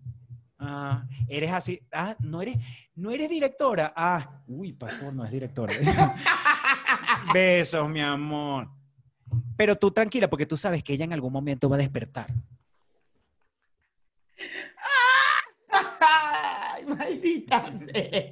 Ah, 0.58 1.06
eres 1.28 1.52
así. 1.52 1.82
Ah, 1.92 2.16
no 2.20 2.42
eres, 2.42 2.58
no 2.96 3.12
eres 3.12 3.30
directora. 3.30 3.94
Ah, 3.96 4.42
uy, 4.48 4.72
pastor, 4.72 5.14
no 5.14 5.26
es 5.26 5.32
directora. 5.32 5.74
Besos, 7.34 7.90
mi 7.90 8.02
amor. 8.02 8.70
Pero 9.58 9.76
tú 9.76 9.92
tranquila, 9.92 10.30
porque 10.30 10.46
tú 10.46 10.56
sabes 10.56 10.84
que 10.84 10.94
ella 10.94 11.06
en 11.06 11.14
algún 11.14 11.34
momento 11.34 11.68
va 11.68 11.76
a 11.76 11.80
despertar. 11.80 12.28
Ay, 16.00 16.86
maldita 16.86 17.66
sea. 17.78 18.30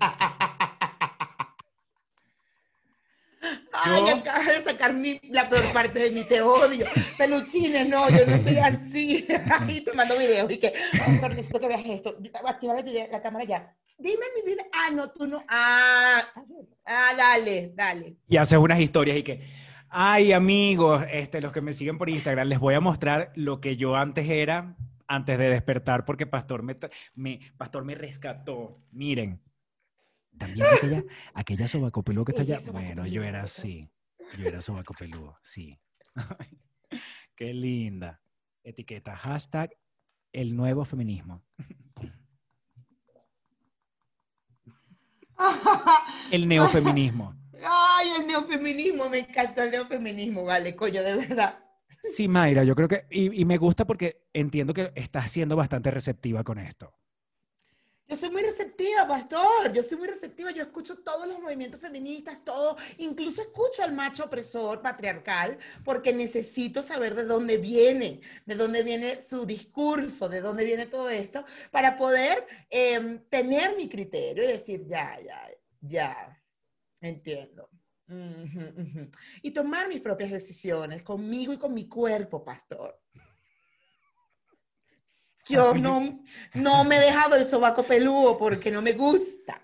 Ay, 3.73 4.03
Yo- 4.07 4.15
acabas 4.17 4.45
de 4.45 4.61
sacar 4.61 4.93
mi- 4.93 5.19
la 5.29 5.49
peor 5.49 5.63
parte 5.73 5.97
de 5.97 6.11
mi 6.11 6.23
te 6.23 6.41
odio. 6.41 6.85
Peluchines, 7.17 7.87
no, 7.87 8.07
yo 8.09 8.25
no 8.27 8.37
soy 8.37 8.57
así. 8.57 9.25
Ay, 9.59 9.83
te 9.83 9.93
mando 9.93 10.15
videos 10.17 10.51
y 10.51 10.57
que, 10.59 10.73
doctor, 11.07 11.31
necesito 11.33 11.59
que 11.59 11.67
veas 11.67 11.83
esto. 11.85 12.15
Activa 12.45 12.75
la, 12.75 12.83
la 13.11 13.21
cámara 13.21 13.45
ya. 13.45 13.75
Dime 13.97 14.25
mi 14.35 14.51
vida. 14.51 14.63
Ah, 14.73 14.89
no, 14.93 15.09
tú 15.11 15.25
no. 15.25 15.43
Ah, 15.47 16.21
ah, 16.85 17.13
dale, 17.17 17.71
dale. 17.73 18.17
y 18.27 18.37
haces 18.37 18.59
unas 18.59 18.79
historias 18.79 19.17
y 19.17 19.23
que, 19.23 19.41
ay 19.89 20.31
amigos, 20.33 21.03
este, 21.11 21.41
los 21.41 21.51
que 21.51 21.61
me 21.61 21.73
siguen 21.73 21.97
por 21.97 22.09
Instagram, 22.09 22.47
les 22.47 22.59
voy 22.59 22.75
a 22.75 22.79
mostrar 22.79 23.31
lo 23.35 23.59
que 23.61 23.75
yo 23.77 23.95
antes 23.95 24.29
era, 24.29 24.75
antes 25.11 25.37
de 25.37 25.49
despertar, 25.49 26.05
porque 26.05 26.25
Pastor 26.25 26.63
me, 26.63 27.39
Pastor 27.57 27.83
me 27.83 27.95
rescató. 27.95 28.81
Miren, 28.91 29.41
también 30.37 30.65
aquella, 30.71 31.03
aquella 31.33 31.67
sobaco 31.67 32.01
peludo 32.01 32.25
que 32.25 32.31
está 32.31 32.43
allá. 32.43 32.59
Bueno, 32.71 33.05
yo 33.05 33.21
era 33.21 33.43
así, 33.43 33.89
yo 34.37 34.47
era 34.47 34.61
sobaco 34.61 34.93
peludo, 34.93 35.37
sí. 35.41 35.77
Qué 37.35 37.53
linda. 37.53 38.21
Etiqueta, 38.63 39.17
hashtag 39.17 39.75
el 40.31 40.55
nuevo 40.55 40.85
feminismo. 40.85 41.43
El 46.31 46.47
neofeminismo. 46.47 47.35
Ay, 47.63 48.09
el 48.19 48.27
neofeminismo, 48.27 49.09
me 49.09 49.19
encantó 49.19 49.63
el 49.63 49.71
neofeminismo, 49.71 50.43
vale, 50.43 50.75
coño, 50.75 51.01
de 51.03 51.15
verdad. 51.15 51.59
Sí, 52.03 52.27
Mayra, 52.27 52.63
yo 52.63 52.75
creo 52.75 52.87
que, 52.87 53.05
y, 53.09 53.45
me 53.45 53.57
gusta 53.57 53.85
porque 53.85 54.23
entiendo 54.33 54.73
que 54.73 54.91
estás 54.95 55.31
siendo 55.31 55.55
bastante 55.55 55.91
receptiva 55.91 56.43
con 56.43 56.57
esto. 56.57 56.93
Yo 58.07 58.17
soy 58.17 58.29
muy 58.29 58.41
receptiva, 58.41 59.07
pastor. 59.07 59.71
Yo 59.71 59.81
soy 59.83 59.97
muy 59.97 60.07
receptiva. 60.09 60.51
Yo 60.51 60.63
escucho 60.63 60.97
todos 60.97 61.25
los 61.25 61.39
movimientos 61.39 61.79
feministas, 61.79 62.43
todo. 62.43 62.75
Incluso 62.97 63.41
escucho 63.41 63.83
al 63.83 63.93
macho 63.93 64.25
opresor 64.25 64.81
patriarcal 64.81 65.57
porque 65.85 66.11
necesito 66.11 66.83
saber 66.83 67.15
de 67.15 67.23
dónde 67.23 67.55
viene, 67.57 68.19
de 68.45 68.55
dónde 68.55 68.83
viene 68.83 69.21
su 69.21 69.45
discurso, 69.45 70.27
de 70.27 70.41
dónde 70.41 70.65
viene 70.65 70.87
todo 70.87 71.09
esto, 71.09 71.45
para 71.71 71.95
poder 71.95 72.45
em, 72.69 73.23
tener 73.29 73.77
mi 73.77 73.87
criterio 73.87 74.43
y 74.43 74.47
decir, 74.47 74.85
ya, 74.87 75.17
ya, 75.21 75.47
ya, 75.79 76.43
entiendo. 76.99 77.70
Y 79.41 79.51
tomar 79.51 79.87
mis 79.87 80.01
propias 80.01 80.31
decisiones 80.31 81.03
conmigo 81.03 81.53
y 81.53 81.57
con 81.57 81.73
mi 81.73 81.87
cuerpo, 81.87 82.43
pastor. 82.43 82.99
Yo 85.47 85.73
no, 85.73 86.23
no 86.53 86.83
me 86.83 86.97
he 86.97 87.01
dejado 87.01 87.35
el 87.35 87.47
sobaco 87.47 87.83
peludo 87.83 88.37
porque 88.37 88.71
no 88.71 88.81
me 88.81 88.93
gusta. 88.93 89.61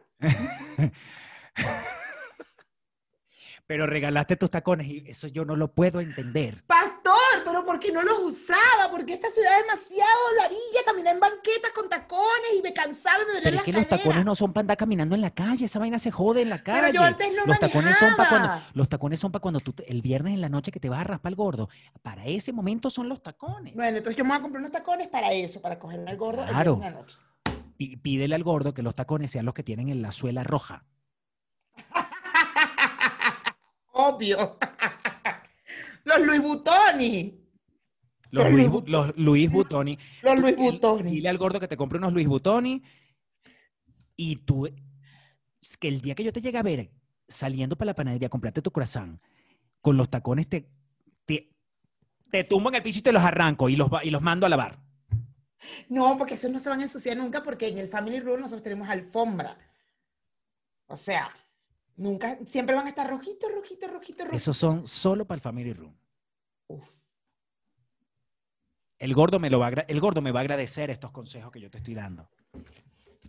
Pero 3.67 3.85
regalaste 3.85 4.37
tus 4.37 4.49
tacones 4.49 4.87
y 4.87 5.03
eso 5.07 5.27
yo 5.27 5.43
no 5.43 5.57
lo 5.57 5.73
puedo 5.73 5.99
entender. 5.99 6.63
Pastor, 6.65 6.96
pero 7.67 7.67
¿por 7.67 7.79
qué 7.79 7.91
no 7.91 8.01
los 8.01 8.19
usaba? 8.19 8.89
Porque 8.89 9.13
esta 9.13 9.29
ciudad 9.29 9.51
es 9.59 9.63
demasiado 9.65 10.11
larilla, 10.37 10.83
caminar 10.85 11.13
en 11.15 11.19
banquetas 11.19 11.71
con 11.73 11.89
tacones 11.89 12.53
y 12.57 12.61
me 12.61 12.73
cansaba 12.73 13.19
me 13.19 13.41
Pero 13.41 13.57
es 13.57 13.63
que 13.63 13.73
los 13.73 13.87
tacones 13.87 14.25
no 14.25 14.35
son 14.35 14.53
para 14.53 14.61
andar 14.61 14.77
caminando 14.77 15.15
en 15.15 15.21
la 15.21 15.31
calle, 15.31 15.65
esa 15.65 15.79
vaina 15.79 15.99
se 15.99 16.11
jode 16.11 16.41
en 16.41 16.49
la 16.49 16.63
calle. 16.63 16.79
Pero 16.81 16.93
yo 16.93 17.03
antes 17.03 17.33
lo 17.35 17.45
los 17.45 17.59
tacones 17.59 17.97
son 17.97 18.15
para 18.15 18.29
cuando 18.29 18.49
los 18.73 18.89
tacones 18.89 19.19
son 19.19 19.31
para 19.31 19.41
cuando 19.41 19.59
tú 19.59 19.73
el 19.85 20.01
viernes 20.01 20.33
en 20.33 20.41
la 20.41 20.49
noche 20.49 20.71
que 20.71 20.79
te 20.79 20.89
vas 20.89 21.01
a 21.01 21.03
raspar 21.03 21.31
el 21.31 21.35
gordo. 21.35 21.69
Para 22.01 22.25
ese 22.25 22.51
momento 22.53 22.89
son 22.89 23.09
los 23.09 23.21
tacones. 23.21 23.75
Bueno, 23.75 23.97
entonces 23.97 24.17
yo 24.17 24.23
me 24.23 24.29
voy 24.29 24.37
a 24.37 24.41
comprar 24.41 24.59
unos 24.61 24.71
tacones 24.71 25.07
para 25.09 25.31
eso, 25.33 25.61
para 25.61 25.77
cogerme 25.79 26.11
al 26.11 26.17
gordo 26.17 26.45
Claro. 26.45 26.75
en 26.75 26.79
la 26.81 26.89
noche. 26.91 27.17
Pí- 27.77 27.97
Pídele 27.97 28.35
al 28.35 28.43
gordo 28.43 28.73
que 28.73 28.81
los 28.81 28.95
tacones 28.95 29.31
sean 29.31 29.45
los 29.45 29.53
que 29.53 29.63
tienen 29.63 29.89
en 29.89 30.01
la 30.01 30.11
suela 30.11 30.43
roja. 30.43 30.85
Obvio. 33.91 34.57
Los 36.05 36.19
Louis 36.21 36.41
Vuittoni. 36.41 37.46
Los 38.31 38.43
Los 38.45 38.53
Luis, 38.53 38.67
Bu- 38.67 38.83
los 38.87 39.17
Luis 39.17 39.51
Butoni. 39.51 39.97
Los 40.21 40.35
Tú 40.35 40.41
Louis 40.41 40.55
dile- 41.03 41.29
al 41.29 41.37
gordo 41.37 41.59
que 41.59 41.67
te 41.67 41.77
compre 41.77 41.97
unos 41.97 42.13
Luis 42.13 42.27
Butoni 42.27 42.81
y 44.15 44.35
tú, 44.37 44.65
es 44.65 45.77
que 45.77 45.87
el 45.87 46.01
día 46.01 46.15
que 46.15 46.23
yo 46.23 46.33
te 46.33 46.41
llegue 46.41 46.57
a 46.57 46.63
ver 46.63 46.91
saliendo 47.27 47.75
para 47.77 47.87
la 47.87 47.95
panadería, 47.95 48.29
comprarte 48.29 48.61
tu 48.61 48.71
croissant 48.71 49.21
con 49.81 49.95
los 49.97 50.09
tacones, 50.09 50.47
te, 50.47 50.69
te, 51.25 51.53
te 52.31 52.43
tumbo 52.43 52.69
en 52.69 52.75
el 52.75 52.83
piso 52.83 52.99
y 52.99 53.03
te 53.03 53.11
los 53.11 53.23
arranco 53.23 53.69
y 53.69 53.75
los, 53.75 53.89
y 54.03 54.09
los 54.09 54.21
mando 54.21 54.45
a 54.45 54.49
lavar. 54.49 54.79
No, 55.89 56.17
porque 56.17 56.35
esos 56.35 56.51
no 56.51 56.59
se 56.59 56.69
van 56.69 56.79
a 56.79 56.83
ensuciar 56.83 57.17
nunca 57.17 57.43
porque 57.43 57.67
en 57.67 57.77
el 57.77 57.89
Family 57.89 58.19
Room 58.19 58.39
nosotros 58.41 58.63
tenemos 58.63 58.87
alfombra. 58.89 59.57
O 60.87 60.95
sea, 60.95 61.29
nunca, 61.97 62.37
siempre 62.45 62.75
van 62.75 62.85
a 62.85 62.89
estar 62.89 63.09
rojitos, 63.09 63.51
rojitos, 63.53 63.91
rojitos, 63.91 64.25
rojitos. 64.27 64.41
Esos 64.41 64.57
son 64.57 64.87
solo 64.87 65.25
para 65.25 65.35
el 65.37 65.41
Family 65.41 65.73
Room. 65.73 65.93
El 68.99 69.13
gordo, 69.13 69.39
me 69.39 69.49
lo 69.49 69.59
va 69.59 69.67
a, 69.67 69.85
el 69.87 69.99
gordo 69.99 70.21
me 70.21 70.31
va 70.31 70.39
a 70.39 70.41
agradecer 70.41 70.89
estos 70.89 71.11
consejos 71.11 71.51
que 71.51 71.59
yo 71.59 71.69
te 71.69 71.77
estoy 71.77 71.93
dando. 71.93 72.29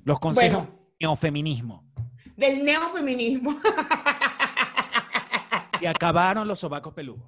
Los 0.05 0.19
consejos 0.19 0.65
Bueno, 0.65 0.79
neofeminismo. 1.01 1.85
del 2.37 2.65
neofeminismo. 2.65 3.59
Se 5.79 5.87
acabaron 5.87 6.49
los 6.49 6.59
sobacos 6.59 6.93
peludos. 6.95 7.23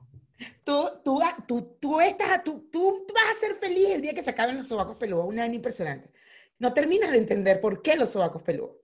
Tú, 0.65 0.89
tú, 1.05 1.21
tú, 1.47 1.77
tú, 1.81 2.01
estás, 2.01 2.43
tú, 2.43 2.69
tú 2.73 3.07
vas 3.15 3.31
a 3.31 3.35
ser 3.39 3.55
feliz 3.57 3.91
el 3.91 4.03
día 4.03 4.15
que 4.15 4.23
se 4.23 4.31
acaben 4.31 4.57
los 4.59 4.69
sobacos 4.69 4.97
peludos. 4.97 5.27
Una 5.27 5.43
vaina 5.43 5.55
impresionante. 5.55 6.11
No 6.59 6.73
terminas 6.73 7.11
de 7.13 7.19
entender 7.19 7.61
por 7.61 7.83
qué 7.83 7.97
los 7.97 8.11
sobacos 8.11 8.43
peludos. 8.43 8.77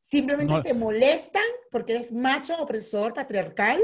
Simplemente 0.00 0.52
No. 0.52 0.62
te 0.62 0.74
molestan 0.74 1.42
porque 1.70 1.92
eres 1.94 2.12
macho, 2.12 2.56
opresor, 2.60 3.14
patriarcal. 3.14 3.82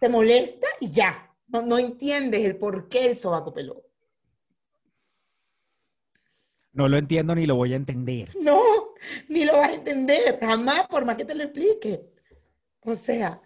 Te 0.00 0.08
molesta 0.08 0.66
y 0.80 0.90
ya. 0.90 1.30
No, 1.48 1.62
no 1.62 1.78
entiendes 1.78 2.44
el 2.44 2.56
por 2.56 2.88
qué 2.88 3.04
el 3.06 3.16
sobaco 3.16 3.52
peludo. 3.52 3.84
No 6.72 6.88
lo 6.88 6.98
entiendo 6.98 7.34
ni 7.34 7.46
lo 7.46 7.56
voy 7.56 7.72
a 7.72 7.76
entender. 7.76 8.30
No, 8.40 8.60
ni 9.28 9.44
lo 9.44 9.56
vas 9.56 9.70
a 9.70 9.74
entender, 9.74 10.38
jamás, 10.40 10.86
por 10.86 11.04
más 11.04 11.16
que 11.16 11.24
te 11.24 11.34
lo 11.34 11.42
explique. 11.42 12.10
O 12.82 12.94
sea, 12.94 13.40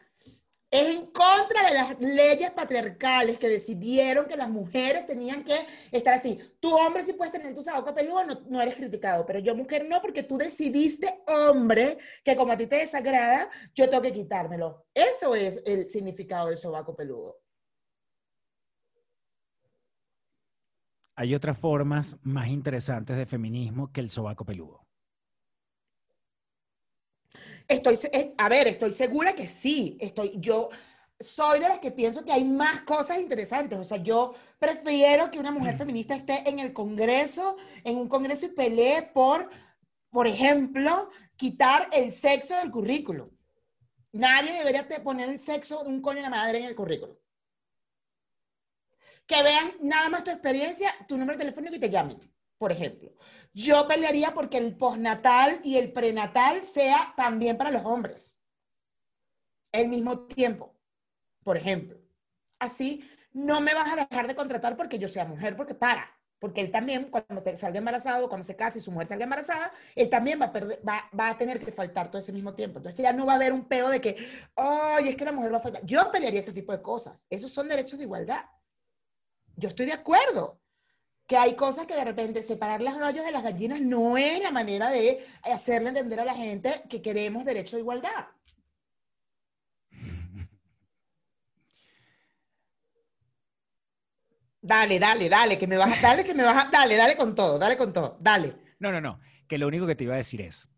es 0.70 0.88
en 0.88 1.06
contra 1.06 1.68
de 1.68 1.74
las 1.74 2.00
leyes 2.00 2.50
patriarcales 2.50 3.38
que 3.38 3.48
decidieron 3.48 4.26
que 4.26 4.36
las 4.36 4.50
mujeres 4.50 5.06
tenían 5.06 5.44
que 5.44 5.54
estar 5.92 6.14
así. 6.14 6.38
Tú, 6.58 6.74
hombre, 6.74 7.04
si 7.04 7.12
puedes 7.12 7.32
tener 7.32 7.54
tu 7.54 7.62
saboca 7.62 7.94
peludo, 7.94 8.24
no, 8.24 8.40
no 8.48 8.60
eres 8.60 8.74
criticado, 8.74 9.24
pero 9.24 9.38
yo, 9.38 9.54
mujer, 9.54 9.86
no, 9.88 10.02
porque 10.02 10.24
tú 10.24 10.36
decidiste, 10.36 11.22
hombre, 11.26 11.98
que 12.24 12.34
como 12.34 12.52
a 12.52 12.56
ti 12.56 12.66
te 12.66 12.76
desagrada, 12.76 13.48
yo 13.72 13.88
tengo 13.88 14.02
que 14.02 14.12
quitármelo. 14.12 14.86
Eso 14.92 15.34
es 15.34 15.62
el 15.64 15.88
significado 15.88 16.48
del 16.48 16.58
sobaco 16.58 16.96
peludo. 16.96 17.43
Hay 21.16 21.34
otras 21.34 21.58
formas 21.58 22.18
más 22.22 22.48
interesantes 22.48 23.16
de 23.16 23.26
feminismo 23.26 23.92
que 23.92 24.00
el 24.00 24.10
sobaco 24.10 24.44
peludo. 24.44 24.84
Estoy, 27.68 27.96
a 28.36 28.48
ver, 28.48 28.66
estoy 28.66 28.92
segura 28.92 29.34
que 29.34 29.48
sí. 29.48 29.96
Estoy, 30.00 30.34
yo 30.36 30.70
soy 31.20 31.60
de 31.60 31.68
las 31.68 31.78
que 31.78 31.92
pienso 31.92 32.24
que 32.24 32.32
hay 32.32 32.44
más 32.44 32.82
cosas 32.82 33.20
interesantes. 33.20 33.78
O 33.78 33.84
sea, 33.84 33.98
yo 33.98 34.34
prefiero 34.58 35.30
que 35.30 35.38
una 35.38 35.50
mujer 35.50 35.76
feminista 35.76 36.14
esté 36.14 36.48
en 36.48 36.58
el 36.58 36.72
Congreso, 36.72 37.56
en 37.84 37.96
un 37.96 38.08
Congreso 38.08 38.46
y 38.46 38.50
pelee 38.50 39.02
por, 39.14 39.48
por 40.10 40.26
ejemplo, 40.26 41.10
quitar 41.36 41.88
el 41.92 42.12
sexo 42.12 42.56
del 42.56 42.70
currículo. 42.70 43.30
Nadie 44.12 44.52
debería 44.52 44.86
poner 45.02 45.28
el 45.28 45.40
sexo 45.40 45.82
de 45.82 45.90
un 45.90 46.00
coño 46.00 46.18
de 46.18 46.22
la 46.22 46.30
madre 46.30 46.58
en 46.58 46.66
el 46.66 46.74
currículo. 46.74 47.23
Que 49.26 49.42
vean 49.42 49.72
nada 49.80 50.10
más 50.10 50.24
tu 50.24 50.30
experiencia, 50.30 50.94
tu 51.08 51.16
número 51.16 51.38
teléfono 51.38 51.68
y 51.72 51.78
te 51.78 51.90
llamen, 51.90 52.18
por 52.58 52.72
ejemplo. 52.72 53.12
Yo 53.52 53.86
pelearía 53.86 54.34
porque 54.34 54.58
el 54.58 54.76
postnatal 54.76 55.60
y 55.62 55.76
el 55.78 55.92
prenatal 55.92 56.62
sea 56.62 57.14
también 57.16 57.56
para 57.56 57.70
los 57.70 57.84
hombres. 57.84 58.42
El 59.72 59.88
mismo 59.88 60.26
tiempo, 60.26 60.74
por 61.42 61.56
ejemplo. 61.56 61.98
Así 62.58 63.08
no 63.32 63.60
me 63.60 63.74
vas 63.74 63.92
a 63.92 63.96
dejar 63.96 64.26
de 64.26 64.34
contratar 64.34 64.76
porque 64.76 64.98
yo 64.98 65.08
sea 65.08 65.24
mujer, 65.24 65.56
porque 65.56 65.74
para. 65.74 66.10
Porque 66.38 66.60
él 66.60 66.70
también, 66.70 67.10
cuando 67.10 67.42
te 67.42 67.56
salga 67.56 67.78
embarazado, 67.78 68.28
cuando 68.28 68.44
se 68.44 68.54
case 68.54 68.78
y 68.78 68.82
su 68.82 68.92
mujer 68.92 69.06
salga 69.06 69.24
embarazada, 69.24 69.72
él 69.94 70.10
también 70.10 70.40
va 70.40 70.46
a, 70.46 70.52
perder, 70.52 70.78
va, 70.86 71.08
va 71.18 71.30
a 71.30 71.38
tener 71.38 71.64
que 71.64 71.72
faltar 71.72 72.10
todo 72.10 72.18
ese 72.18 72.32
mismo 72.32 72.54
tiempo. 72.54 72.78
Entonces 72.78 73.02
ya 73.02 73.12
no 73.12 73.24
va 73.24 73.32
a 73.32 73.36
haber 73.36 73.52
un 73.52 73.64
peo 73.64 73.88
de 73.88 74.00
que, 74.00 74.16
ay, 74.54 75.08
es 75.08 75.16
que 75.16 75.24
la 75.24 75.32
mujer 75.32 75.52
va 75.52 75.56
a 75.56 75.60
faltar. 75.60 75.86
Yo 75.86 76.10
pelearía 76.12 76.40
ese 76.40 76.52
tipo 76.52 76.72
de 76.72 76.82
cosas. 76.82 77.26
Esos 77.30 77.50
son 77.50 77.68
derechos 77.68 77.98
de 77.98 78.04
igualdad. 78.04 78.44
Yo 79.56 79.68
estoy 79.68 79.86
de 79.86 79.92
acuerdo 79.92 80.60
que 81.26 81.36
hay 81.36 81.54
cosas 81.54 81.86
que 81.86 81.94
de 81.94 82.04
repente 82.04 82.42
separar 82.42 82.82
las 82.82 82.98
gallos 82.98 83.24
de 83.24 83.32
las 83.32 83.42
gallinas 83.42 83.80
no 83.80 84.18
es 84.18 84.42
la 84.42 84.50
manera 84.50 84.90
de 84.90 85.26
hacerle 85.42 85.88
entender 85.88 86.20
a 86.20 86.24
la 86.24 86.34
gente 86.34 86.82
que 86.88 87.00
queremos 87.00 87.44
derecho 87.44 87.76
de 87.76 87.82
igualdad. 87.82 88.26
Dale, 94.60 94.98
dale, 94.98 95.28
dale, 95.28 95.58
que 95.58 95.66
me 95.66 95.76
vas 95.76 95.98
a, 95.98 96.00
dale, 96.00 96.24
que 96.24 96.34
me 96.34 96.42
vas 96.42 96.66
a, 96.66 96.70
dale, 96.70 96.96
dale 96.96 97.16
con 97.16 97.34
todo, 97.34 97.58
dale 97.58 97.76
con 97.76 97.92
todo, 97.92 98.16
dale. 98.20 98.56
No, 98.78 98.90
no, 98.90 99.00
no. 99.00 99.20
Que 99.46 99.58
lo 99.58 99.66
único 99.66 99.86
que 99.86 99.94
te 99.94 100.04
iba 100.04 100.14
a 100.14 100.18
decir 100.18 100.40
es. 100.40 100.70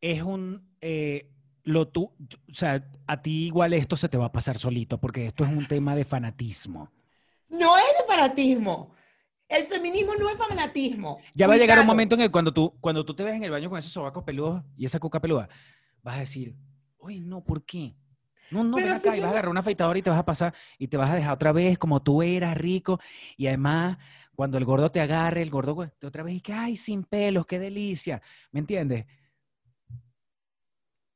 Es 0.00 0.22
un. 0.22 0.76
eh, 0.80 1.28
lo 1.68 1.86
tú, 1.86 2.04
o 2.04 2.54
sea, 2.54 2.82
a 3.06 3.20
ti 3.20 3.44
igual 3.44 3.74
esto 3.74 3.94
se 3.94 4.08
te 4.08 4.16
va 4.16 4.26
a 4.26 4.32
pasar 4.32 4.56
solito, 4.56 4.98
porque 4.98 5.26
esto 5.26 5.44
es 5.44 5.50
un 5.50 5.66
tema 5.66 5.94
de 5.94 6.06
fanatismo. 6.06 6.90
No 7.50 7.76
es 7.76 7.84
de 7.98 8.06
fanatismo. 8.06 8.94
El 9.46 9.66
feminismo 9.66 10.14
no 10.18 10.30
es 10.30 10.38
fanatismo. 10.38 11.18
Ya 11.34 11.46
va 11.46 11.54
a 11.54 11.56
llegar 11.58 11.78
un 11.78 11.86
momento 11.86 12.14
en 12.14 12.22
el 12.22 12.30
cuando 12.30 12.54
tú, 12.54 12.74
cuando 12.80 13.04
tú 13.04 13.14
te 13.14 13.22
ves 13.22 13.34
en 13.34 13.44
el 13.44 13.50
baño 13.50 13.68
con 13.68 13.78
esos 13.78 13.92
sobacos 13.92 14.24
peludos 14.24 14.62
y 14.78 14.86
esa 14.86 14.98
cuca 14.98 15.20
peluda, 15.20 15.50
vas 16.02 16.16
a 16.16 16.20
decir, 16.20 16.56
uy, 16.98 17.20
no, 17.20 17.44
¿por 17.44 17.62
qué? 17.62 17.94
No, 18.50 18.64
no, 18.64 18.76
ven 18.76 18.98
si 18.98 19.08
y 19.08 19.16
yo 19.16 19.16
vas 19.18 19.24
a 19.24 19.30
agarrar 19.30 19.50
una 19.50 19.60
afeitadora 19.60 19.98
y 19.98 20.02
te 20.02 20.08
vas 20.08 20.18
a 20.18 20.24
pasar 20.24 20.54
y 20.78 20.88
te 20.88 20.96
vas 20.96 21.10
a 21.10 21.16
dejar 21.16 21.34
otra 21.34 21.52
vez 21.52 21.78
como 21.78 22.00
tú 22.00 22.22
eras 22.22 22.56
rico. 22.56 22.98
Y 23.36 23.46
además, 23.46 23.98
cuando 24.34 24.56
el 24.56 24.64
gordo 24.64 24.90
te 24.90 25.02
agarre, 25.02 25.42
el 25.42 25.50
gordo 25.50 25.74
de 26.00 26.06
otra 26.06 26.22
vez 26.22 26.36
y 26.36 26.40
que, 26.40 26.54
ay, 26.54 26.76
sin 26.76 27.04
pelos, 27.04 27.44
qué 27.44 27.58
delicia. 27.58 28.22
¿Me 28.52 28.60
entiendes? 28.60 29.04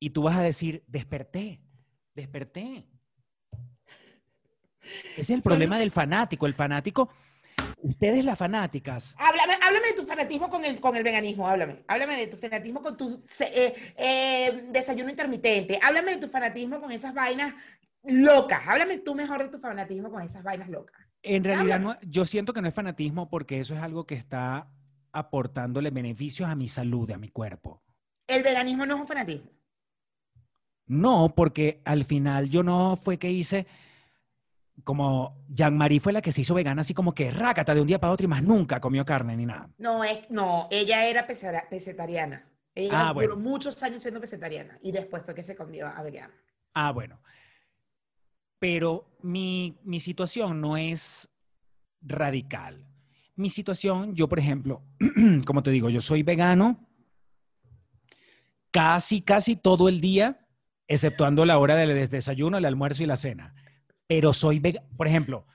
Y 0.03 0.11
tú 0.11 0.23
vas 0.23 0.35
a 0.35 0.43
decir, 0.43 0.83
desperté, 0.89 1.61
desperté. 2.13 2.89
Ese 5.13 5.21
es 5.21 5.31
el 5.31 5.43
problema 5.43 5.79
del 5.79 5.93
fanático. 5.93 6.45
El 6.45 6.55
fanático, 6.55 7.09
ustedes 7.77 8.25
las 8.25 8.37
fanáticas, 8.37 9.15
Háblame, 9.17 9.55
háblame 9.63 9.87
de 9.87 9.93
tu 9.93 10.03
fanatismo 10.03 10.51
con 10.51 10.65
el, 10.65 10.81
con 10.81 10.97
el 10.97 11.05
veganismo, 11.05 11.47
háblame. 11.47 11.85
Háblame 11.87 12.17
de 12.17 12.27
tu 12.27 12.37
fanatismo 12.37 12.83
con 12.83 12.97
tu 12.97 13.23
eh, 13.39 13.75
eh, 13.97 14.65
desayuno 14.73 15.09
intermitente. 15.09 15.79
Háblame 15.81 16.17
de 16.17 16.23
tu 16.23 16.27
fanatismo 16.27 16.81
con 16.81 16.91
esas 16.91 17.15
vainas 17.15 17.55
locas. 18.03 18.61
Háblame 18.67 18.99
tú 18.99 19.15
mejor 19.15 19.45
de 19.45 19.51
tu 19.51 19.61
fanatismo 19.61 20.11
con 20.11 20.21
esas 20.23 20.43
vainas 20.43 20.69
locas. 20.69 21.01
En 21.23 21.45
realidad, 21.45 21.79
no, 21.79 21.97
yo 22.01 22.25
siento 22.25 22.53
que 22.53 22.61
no 22.61 22.67
es 22.67 22.75
fanatismo 22.75 23.31
porque 23.31 23.61
eso 23.61 23.77
es 23.77 23.81
algo 23.81 24.05
que 24.05 24.17
está 24.17 24.69
aportándole 25.13 25.91
beneficios 25.91 26.49
a 26.49 26.57
mi 26.57 26.67
salud, 26.67 27.09
a 27.13 27.19
mi 27.19 27.29
cuerpo. 27.29 27.85
El 28.27 28.43
veganismo 28.43 28.85
no 28.85 28.97
es 28.97 29.01
un 29.03 29.07
fanatismo. 29.07 29.62
No, 30.93 31.33
porque 31.35 31.81
al 31.85 32.05
final 32.05 32.51
yo 32.51 32.63
no 32.63 32.97
fue 32.97 33.19
que 33.19 33.31
hice 33.31 33.67
como 34.85 35.45
Jean-Marie 35.49 36.01
fue 36.01 36.13
la 36.13 36.21
que 36.21 36.33
se 36.33 36.43
hizo 36.43 36.55
vegana, 36.55 36.83
así 36.83 36.93
como 36.93 37.15
que 37.15 37.31
rácata 37.31 37.75
de 37.75 37.81
un 37.81 37.87
día 37.87 37.99
para 38.01 38.13
otro 38.13 38.25
y 38.25 38.29
más 38.29 38.43
nunca 38.43 38.81
comió 38.81 39.05
carne 39.05 39.37
ni 39.37 39.47
nada. 39.47 39.71
No, 39.79 40.03
es, 40.05 40.29
no, 40.31 40.69
ella 40.71 41.07
era 41.07 41.27
pesetariana. 41.27 42.47
Ella 42.75 43.09
Ah, 43.09 43.13
duró 43.15 43.37
bueno. 43.37 43.37
muchos 43.37 43.83
años 43.83 44.03
siendo 44.03 44.21
pesetariana 44.21 44.79
y 44.83 44.93
después 44.93 45.23
fue 45.25 45.35
que 45.35 45.43
se 45.43 45.55
cambió 45.55 45.87
a 45.87 46.03
vegana. 46.03 46.35
Ah, 46.75 46.91
bueno. 46.91 47.21
Pero 48.59 49.17
mi, 49.23 49.79
mi 49.85 49.99
situación 50.01 50.61
no 50.61 50.77
es 50.77 51.29
radical. 52.01 52.85
Mi 53.37 53.51
situación, 53.51 54.15
yo 54.15 54.29
por 54.29 54.39
ejemplo, 54.39 54.83
como 55.47 55.63
te 55.63 55.71
digo, 55.71 55.91
yo 55.91 56.01
soy 56.01 56.23
vegano 56.23 56.87
casi, 58.71 59.21
casi 59.23 59.57
todo 59.57 59.89
el 59.89 60.01
día, 60.01 60.39
exceptuando 60.89 61.45
la 61.45 61.59
hora 61.59 61.75
del 61.77 61.95
des- 61.95 62.11
desayuno, 62.11 62.59
el 62.59 62.65
almuerzo 62.65 63.03
y 63.03 63.07
la 63.07 63.17
cena. 63.17 63.55
Pero 64.07 64.33
soy 64.33 64.59
vegano, 64.59 64.87
por 64.97 65.07
ejemplo, 65.07 65.47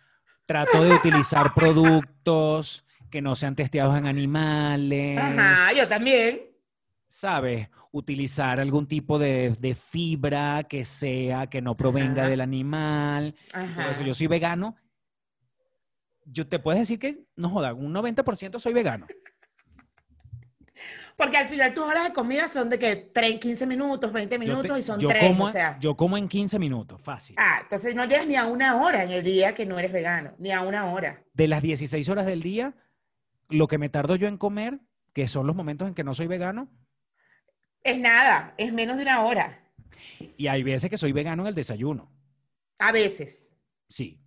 trato 0.45 0.83
de 0.83 0.93
utilizar 0.93 1.53
productos 1.53 2.85
que 3.11 3.21
no 3.21 3.35
sean 3.35 3.55
testeados 3.55 3.97
en 3.97 4.05
animales. 4.07 5.19
Ajá, 5.19 5.73
yo 5.73 5.87
también. 5.87 6.41
¿sabes? 7.09 7.69
Utilizar 7.91 8.59
algún 8.59 8.85
tipo 8.85 9.17
de, 9.17 9.55
de 9.59 9.75
fibra 9.75 10.63
que 10.63 10.83
sea, 10.83 11.47
que 11.47 11.61
no 11.61 11.75
provenga 11.77 12.23
Ajá. 12.23 12.29
del 12.29 12.41
animal. 12.41 13.33
Ajá. 13.53 13.91
eso. 13.91 14.01
Yo 14.03 14.13
soy 14.13 14.27
vegano. 14.27 14.75
Yo 16.25 16.45
te 16.47 16.59
puedes 16.59 16.81
decir 16.81 16.99
que, 16.99 17.23
no 17.37 17.49
joda, 17.49 17.73
un 17.73 17.93
90% 17.93 18.59
soy 18.59 18.73
vegano. 18.73 19.07
Porque 21.17 21.35
al 21.37 21.47
final 21.47 21.73
tus 21.73 21.83
horas 21.83 22.03
de 22.05 22.13
comida 22.13 22.47
son 22.47 22.69
de 22.69 22.77
que 22.77 22.95
3, 22.95 23.39
15 23.39 23.65
minutos, 23.65 24.13
20 24.13 24.35
Yo, 24.35 24.39
minutos 24.39 24.71
te- 24.75 24.79
y 24.79 24.83
son 24.83 24.99
yo 24.99 25.07
3, 25.09 25.23
como, 25.23 25.45
o 25.45 25.49
sea. 25.49 25.79
yo 25.79 25.97
como 25.97 26.15
en 26.15 26.27
15 26.27 26.59
minutos, 26.59 27.01
fácil. 27.01 27.35
Ah, 27.39 27.59
entonces 27.63 27.95
no 27.95 28.05
llegas 28.05 28.27
ni 28.27 28.35
a 28.35 28.45
una 28.45 28.79
hora 28.79 29.03
en 29.03 29.09
el 29.09 29.23
día 29.23 29.55
que 29.55 29.65
no 29.65 29.79
eres 29.79 29.91
vegano, 29.91 30.35
ni 30.37 30.51
a 30.51 30.61
una 30.61 30.85
hora. 30.93 31.23
De 31.33 31.47
las 31.47 31.63
16 31.63 32.07
horas 32.09 32.27
del 32.27 32.43
día, 32.43 32.75
lo 33.49 33.67
que 33.67 33.79
me 33.79 33.89
tardo 33.89 34.15
yo 34.15 34.27
en 34.27 34.37
comer, 34.37 34.79
que 35.13 35.27
son 35.27 35.47
los 35.47 35.55
momentos 35.55 35.87
en 35.87 35.95
que 35.95 36.03
no 36.03 36.13
soy 36.13 36.27
vegano, 36.27 36.69
Es 37.83 37.97
nada, 37.99 38.53
es 38.57 38.71
menos 38.71 38.97
de 38.97 39.03
una 39.03 39.21
hora, 39.23 39.63
y 40.37 40.47
hay 40.47 40.61
veces 40.61 40.89
que 40.89 40.97
soy 40.97 41.13
vegano 41.13 41.43
en 41.43 41.47
el 41.47 41.55
desayuno. 41.55 42.11
a 42.79 42.91
veces. 42.91 43.55
Sí. 43.89 44.21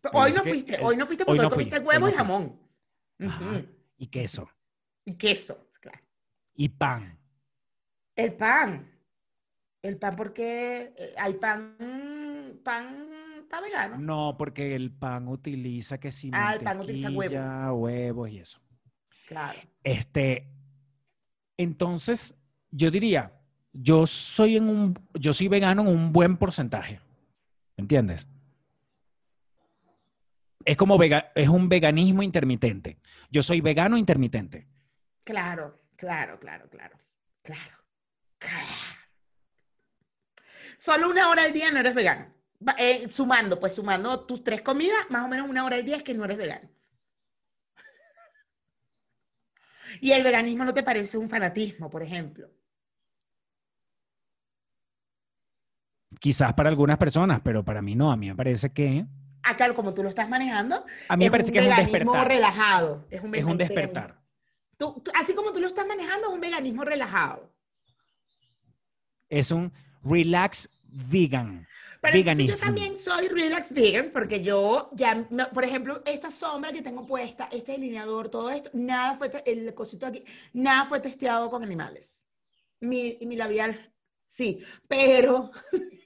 Pero 0.00 0.18
Hoy 0.18 0.32
no 0.32 0.42
fuiste, 0.42 0.78
hoy 0.82 0.96
no 0.96 1.04
fuiste 1.06 1.24
hoy 1.24 1.26
porque 1.26 1.42
no 1.42 1.50
fui, 1.50 1.64
comiste 1.64 1.78
huevo 1.80 2.06
no 2.06 2.12
y 2.12 2.14
jamón. 2.16 2.58
Ajá. 3.20 3.62
Y 3.98 4.06
queso. 4.06 4.48
Y 5.04 5.14
queso. 5.16 5.68
Y 6.54 6.68
pan. 6.68 7.18
El 8.16 8.34
pan. 8.34 8.88
El 9.82 9.98
pan 9.98 10.14
porque 10.16 10.94
eh, 10.96 11.14
hay 11.18 11.34
pan, 11.34 11.76
pan, 12.62 13.06
pan 13.50 13.62
vegano. 13.62 13.98
No, 13.98 14.36
porque 14.38 14.76
el 14.76 14.92
pan 14.92 15.26
utiliza 15.28 15.98
que 15.98 16.12
si 16.12 16.30
Ah, 16.32 16.54
el 16.54 16.60
pan 16.60 16.80
utiliza 16.80 17.10
huevo. 17.10 17.74
huevos 17.76 18.30
y 18.30 18.38
eso. 18.38 18.60
Claro. 19.26 19.58
Este, 19.82 20.46
entonces, 21.56 22.36
yo 22.70 22.90
diría, 22.92 23.32
yo 23.72 24.06
soy 24.06 24.56
en 24.56 24.68
un, 24.68 24.98
yo 25.14 25.32
soy 25.32 25.48
vegano 25.48 25.82
en 25.82 25.88
un 25.88 26.12
buen 26.12 26.36
porcentaje. 26.36 27.00
¿Entiendes? 27.76 28.28
es 30.64 30.76
como 30.76 30.96
vega- 30.96 31.32
es 31.34 31.48
un 31.48 31.68
veganismo 31.68 32.22
intermitente. 32.22 32.96
Yo 33.32 33.42
soy 33.42 33.60
vegano 33.60 33.96
intermitente. 33.98 34.68
Claro, 35.24 35.76
claro, 35.96 36.38
claro, 36.38 36.68
claro, 36.70 36.98
claro. 37.42 37.76
claro. 38.38 38.66
Solo 40.76 41.08
una 41.10 41.28
hora 41.28 41.44
al 41.44 41.52
día 41.52 41.70
no 41.70 41.78
eres 41.80 41.94
vegano. 41.94 42.32
Eh, 42.78 43.08
sumando, 43.10 43.58
pues 43.58 43.74
sumando 43.74 44.24
tus 44.26 44.42
tres 44.44 44.62
comidas, 44.62 45.06
más 45.10 45.24
o 45.24 45.28
menos 45.28 45.48
una 45.48 45.64
hora 45.64 45.76
al 45.76 45.84
día 45.84 45.96
es 45.96 46.02
que 46.02 46.14
no 46.14 46.24
eres 46.24 46.36
vegano. 46.38 46.68
Y 50.00 50.12
el 50.12 50.22
veganismo 50.24 50.64
no 50.64 50.72
te 50.74 50.82
parece 50.82 51.18
un 51.18 51.28
fanatismo, 51.28 51.90
por 51.90 52.02
ejemplo. 52.02 52.48
Quizás 56.20 56.52
para 56.54 56.68
algunas 56.68 56.98
personas, 56.98 57.40
pero 57.42 57.64
para 57.64 57.82
mí 57.82 57.94
no. 57.94 58.12
A 58.12 58.16
mí 58.16 58.28
me 58.28 58.36
parece 58.36 58.72
que 58.72 59.06
Acá, 59.44 59.74
como 59.74 59.92
tú 59.92 60.04
lo 60.04 60.08
estás 60.08 60.28
manejando, 60.28 60.84
a 61.08 61.16
mí 61.16 61.24
me 61.24 61.30
parece 61.30 61.50
que 61.52 61.58
es 61.58 61.66
un 61.68 61.76
despertar. 61.76 62.28
relajado. 62.28 63.06
Es 63.10 63.20
un, 63.22 63.34
Es 63.34 63.42
un 63.44 63.56
vegan- 63.56 63.58
despertar. 63.58 64.21
Tú- 64.76 65.00
tú- 65.04 65.10
así 65.14 65.34
como 65.34 65.52
tú 65.52 65.60
lo 65.60 65.68
estás 65.68 65.86
manejando, 65.86 66.28
es 66.28 66.34
un 66.34 66.40
veganismo 66.40 66.84
relajado. 66.84 67.52
Es 69.28 69.50
un 69.50 69.72
relax 70.04 70.68
vegan. 70.84 71.66
Pero 72.00 72.18
yo 72.18 72.56
también 72.58 72.96
soy 72.96 73.28
relax 73.28 73.72
vegan 73.72 74.10
porque 74.12 74.42
yo 74.42 74.90
ya, 74.92 75.14
no- 75.30 75.48
por 75.50 75.64
ejemplo, 75.64 76.02
esta 76.04 76.32
sombra 76.32 76.72
que 76.72 76.82
tengo 76.82 77.06
puesta, 77.06 77.48
este 77.52 77.72
delineador, 77.72 78.28
todo 78.28 78.50
esto, 78.50 78.70
nada 78.72 79.16
fue, 79.16 79.30
el 79.46 79.72
cosito 79.72 80.06
aquí, 80.06 80.24
nada 80.52 80.86
fue 80.86 80.98
testeado 81.00 81.48
con 81.48 81.62
animales. 81.62 82.26
Mi, 82.80 83.16
mi 83.22 83.36
labial, 83.36 83.94
sí, 84.26 84.62
pero... 84.88 85.50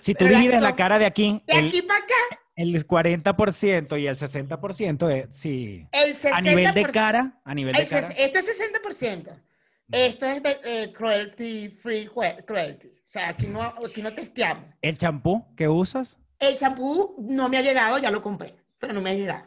Si 0.00 0.12
tú 0.12 0.18
Pero 0.26 0.32
la 0.32 0.38
divides 0.40 0.62
la 0.62 0.70
som- 0.72 0.76
cara 0.76 0.98
de 0.98 1.06
aquí, 1.06 1.42
de 1.46 1.58
el, 1.58 1.68
aquí 1.68 1.82
para 1.82 2.00
acá, 2.04 2.14
el 2.56 2.86
40% 2.86 4.00
y 4.00 4.06
el 4.06 4.16
60% 4.16 5.10
es, 5.10 5.34
sí. 5.34 5.88
el 5.92 6.14
60%. 6.14 6.30
A 6.32 6.40
nivel 6.40 6.74
de 6.74 6.84
cara, 6.84 7.40
a 7.44 7.54
nivel 7.54 7.74
de 7.74 7.86
cara. 7.86 8.08
esto 8.08 8.38
es 8.38 8.72
60%. 8.82 9.42
Esto 9.90 10.26
es 10.26 10.42
eh, 10.64 10.92
cruelty 10.92 11.68
free 11.68 12.08
cruelty. 12.46 12.88
O 12.88 13.02
sea, 13.04 13.28
aquí 13.28 13.46
no, 13.46 13.62
aquí 13.62 14.02
no 14.02 14.14
testeamos. 14.14 14.64
¿El 14.80 14.96
champú 14.96 15.44
que 15.56 15.68
usas? 15.68 16.18
El 16.38 16.56
champú 16.56 17.16
no 17.18 17.48
me 17.48 17.58
ha 17.58 17.62
llegado, 17.62 17.98
ya 17.98 18.10
lo 18.10 18.22
compré, 18.22 18.56
pero 18.78 18.92
no 18.92 19.00
me 19.00 19.10
ha 19.10 19.14
llegado. 19.14 19.46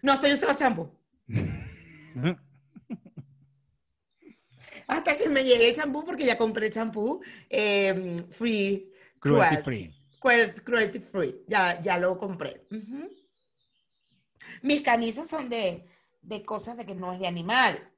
No 0.00 0.14
estoy 0.14 0.32
usando 0.32 0.58
champú. 0.58 0.90
Hasta 4.86 5.16
que 5.16 5.28
me 5.28 5.44
llegue 5.44 5.68
el 5.68 5.76
champú, 5.76 6.04
porque 6.04 6.24
ya 6.24 6.36
compré 6.36 6.66
el 6.66 6.72
champú 6.72 7.22
eh, 7.48 8.16
free. 8.30 8.90
Cruelty 9.20 9.56
free. 9.58 10.01
Cruel- 10.22 10.62
Cruelty 10.62 11.00
free. 11.00 11.42
Ya, 11.48 11.80
ya 11.80 11.98
lo 11.98 12.16
compré. 12.18 12.66
Mis 14.62 14.82
camisas 14.82 15.28
son 15.28 15.48
de, 15.48 15.86
de 16.20 16.42
cosas 16.44 16.76
de 16.76 16.86
que 16.86 16.94
no 16.94 17.12
es 17.12 17.18
de 17.18 17.26
animal. 17.26 17.90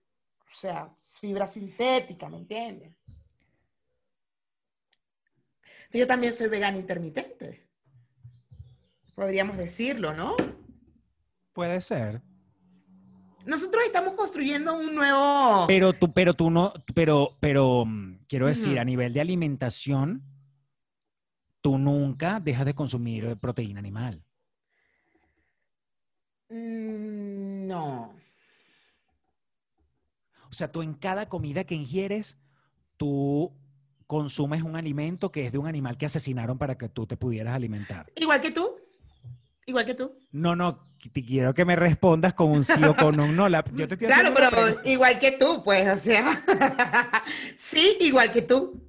O 0.51 0.57
sea, 0.57 0.89
fibra 1.21 1.47
sintética, 1.47 2.29
¿me 2.29 2.39
entiendes? 2.39 2.95
Yo 5.93 6.07
también 6.07 6.35
soy 6.35 6.49
vegana 6.49 6.77
intermitente. 6.79 7.69
Podríamos 9.15 9.57
decirlo, 9.57 10.13
¿no? 10.13 10.37
Puede 11.53 11.81
ser. 11.81 12.21
Nosotros 13.47 13.85
estamos 13.85 14.15
construyendo 14.15 14.75
un 14.77 14.95
nuevo... 14.95 15.67
Pero 15.69 15.93
tú, 15.93 16.13
pero 16.13 16.35
tú 16.35 16.51
no, 16.51 16.73
pero, 16.95 17.37
pero 17.39 17.85
mm, 17.85 18.25
quiero 18.27 18.47
decir, 18.47 18.79
a 18.81 18.85
nivel 18.85 19.13
de 19.13 19.21
alimentación, 19.21 20.23
tú 21.65 21.79
nunca 21.79 22.41
dejas 22.41 22.67
de 22.67 22.75
consumir 22.75 23.25
eh, 23.25 23.37
proteína 23.37 23.79
animal. 23.79 24.23
Mm, 26.51 27.67
No. 27.67 28.15
O 30.51 30.53
sea, 30.53 30.71
tú 30.71 30.83
en 30.83 30.93
cada 30.93 31.27
comida 31.31 31.65
que 31.65 31.75
ingieres, 31.75 32.37
tú 32.99 33.51
consumes 34.07 34.63
un 34.63 34.77
alimento 34.77 35.33
que 35.33 35.47
es 35.47 35.53
de 35.53 35.57
un 35.59 35.67
animal 35.67 35.97
que 35.97 36.05
asesinaron 36.07 36.59
para 36.59 36.77
que 36.77 36.91
tú 36.91 37.07
te 37.07 37.17
pudieras 37.17 37.55
alimentar. 37.55 38.13
Igual 38.15 38.43
que 38.43 38.51
tú. 38.51 38.77
Igual 39.67 39.87
que 39.87 39.95
tú. 39.95 40.13
No, 40.33 40.55
no, 40.55 40.85
te 41.13 41.25
quiero 41.25 41.55
que 41.55 41.65
me 41.65 41.75
respondas 41.77 42.35
con 42.35 42.51
un 42.51 42.63
sí 42.63 42.85
o 42.85 42.95
con 42.95 43.19
un 43.19 43.35
no. 43.35 43.49
La- 43.49 43.65
yo 43.73 43.89
te 43.89 43.95
estoy 43.95 44.07
Claro, 44.07 44.33
pero 44.35 44.51
igual 44.85 45.19
que 45.19 45.33
tú, 45.33 45.63
pues, 45.65 45.89
o 45.89 45.97
sea. 45.97 47.25
sí, 47.57 47.97
igual 48.01 48.31
que 48.31 48.43
tú. 48.43 48.81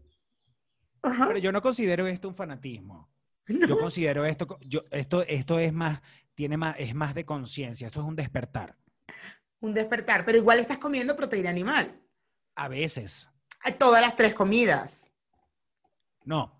Ajá. 1.05 1.27
Pero 1.27 1.39
yo 1.39 1.51
no 1.51 1.61
considero 1.61 2.07
esto 2.07 2.27
un 2.27 2.35
fanatismo. 2.35 3.09
Yo 3.47 3.77
considero 3.77 4.25
esto, 4.25 4.57
yo, 4.61 4.83
esto, 4.89 5.21
esto 5.21 5.59
es 5.59 5.71
más, 5.71 6.01
tiene 6.33 6.57
más, 6.57 6.75
es 6.79 6.95
más 6.95 7.13
de 7.13 7.25
conciencia. 7.25 7.85
Esto 7.87 8.01
es 8.01 8.05
un 8.07 8.15
despertar. 8.15 8.75
Un 9.59 9.73
despertar, 9.73 10.25
pero 10.25 10.37
igual 10.37 10.59
estás 10.59 10.79
comiendo 10.79 11.15
proteína 11.15 11.49
animal. 11.51 11.99
A 12.55 12.67
veces, 12.67 13.29
Todas 13.79 14.01
las 14.01 14.15
tres 14.15 14.33
comidas. 14.33 15.11
no. 16.23 16.53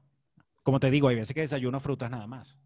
Como 0.64 0.80
te 0.80 0.90
digo, 0.90 1.08
hay 1.10 1.16
veces 1.16 1.36
que 1.36 1.42
desayuno 1.42 1.80
frutas 1.80 2.10
nada 2.10 2.26
más. 2.26 2.58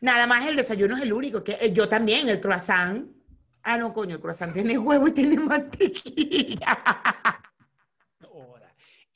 Nada 0.00 0.28
más 0.28 0.46
el 0.46 0.54
desayuno 0.54 0.96
es 0.96 1.02
el 1.02 1.12
único. 1.12 1.42
que 1.42 1.56
eh, 1.60 1.72
Yo 1.72 1.88
también, 1.88 2.28
el 2.28 2.40
croissant. 2.40 3.10
Ah, 3.64 3.76
no, 3.76 3.92
coño, 3.92 4.14
el 4.14 4.20
croissant 4.20 4.54
tiene 4.54 4.78
huevo 4.78 5.08
y 5.08 5.12
tiene 5.12 5.36
mantequilla. 5.36 6.78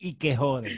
Y 0.04 0.16
que 0.16 0.36
jode. 0.36 0.70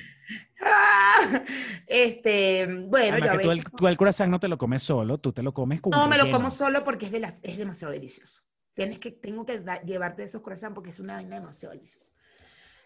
Ah, 0.60 1.42
este, 1.88 2.64
bueno, 2.66 3.14
Además 3.14 3.28
yo 3.28 3.34
a 3.34 3.38
que 3.38 3.44
tú 3.44 3.50
el, 3.50 3.64
tú 3.64 3.88
el 3.88 3.96
croissant 3.96 4.30
no 4.30 4.38
te 4.38 4.46
lo 4.46 4.56
comes 4.56 4.84
solo, 4.84 5.18
tú 5.18 5.32
te 5.32 5.42
lo 5.42 5.52
comes 5.52 5.80
con 5.80 5.90
No, 5.90 6.06
me 6.06 6.16
lo 6.16 6.30
como 6.30 6.48
solo 6.48 6.84
porque 6.84 7.06
es, 7.06 7.12
de 7.12 7.18
las, 7.18 7.40
es 7.42 7.56
demasiado 7.56 7.92
delicioso. 7.92 8.44
Tienes 8.72 9.00
que, 9.00 9.10
tengo 9.10 9.44
que 9.44 9.58
da- 9.58 9.82
llevarte 9.82 10.22
esos 10.22 10.42
croissants 10.42 10.76
porque 10.76 10.90
es 10.90 11.00
una 11.00 11.14
vaina 11.14 11.40
demasiado 11.40 11.72
deliciosa. 11.72 12.12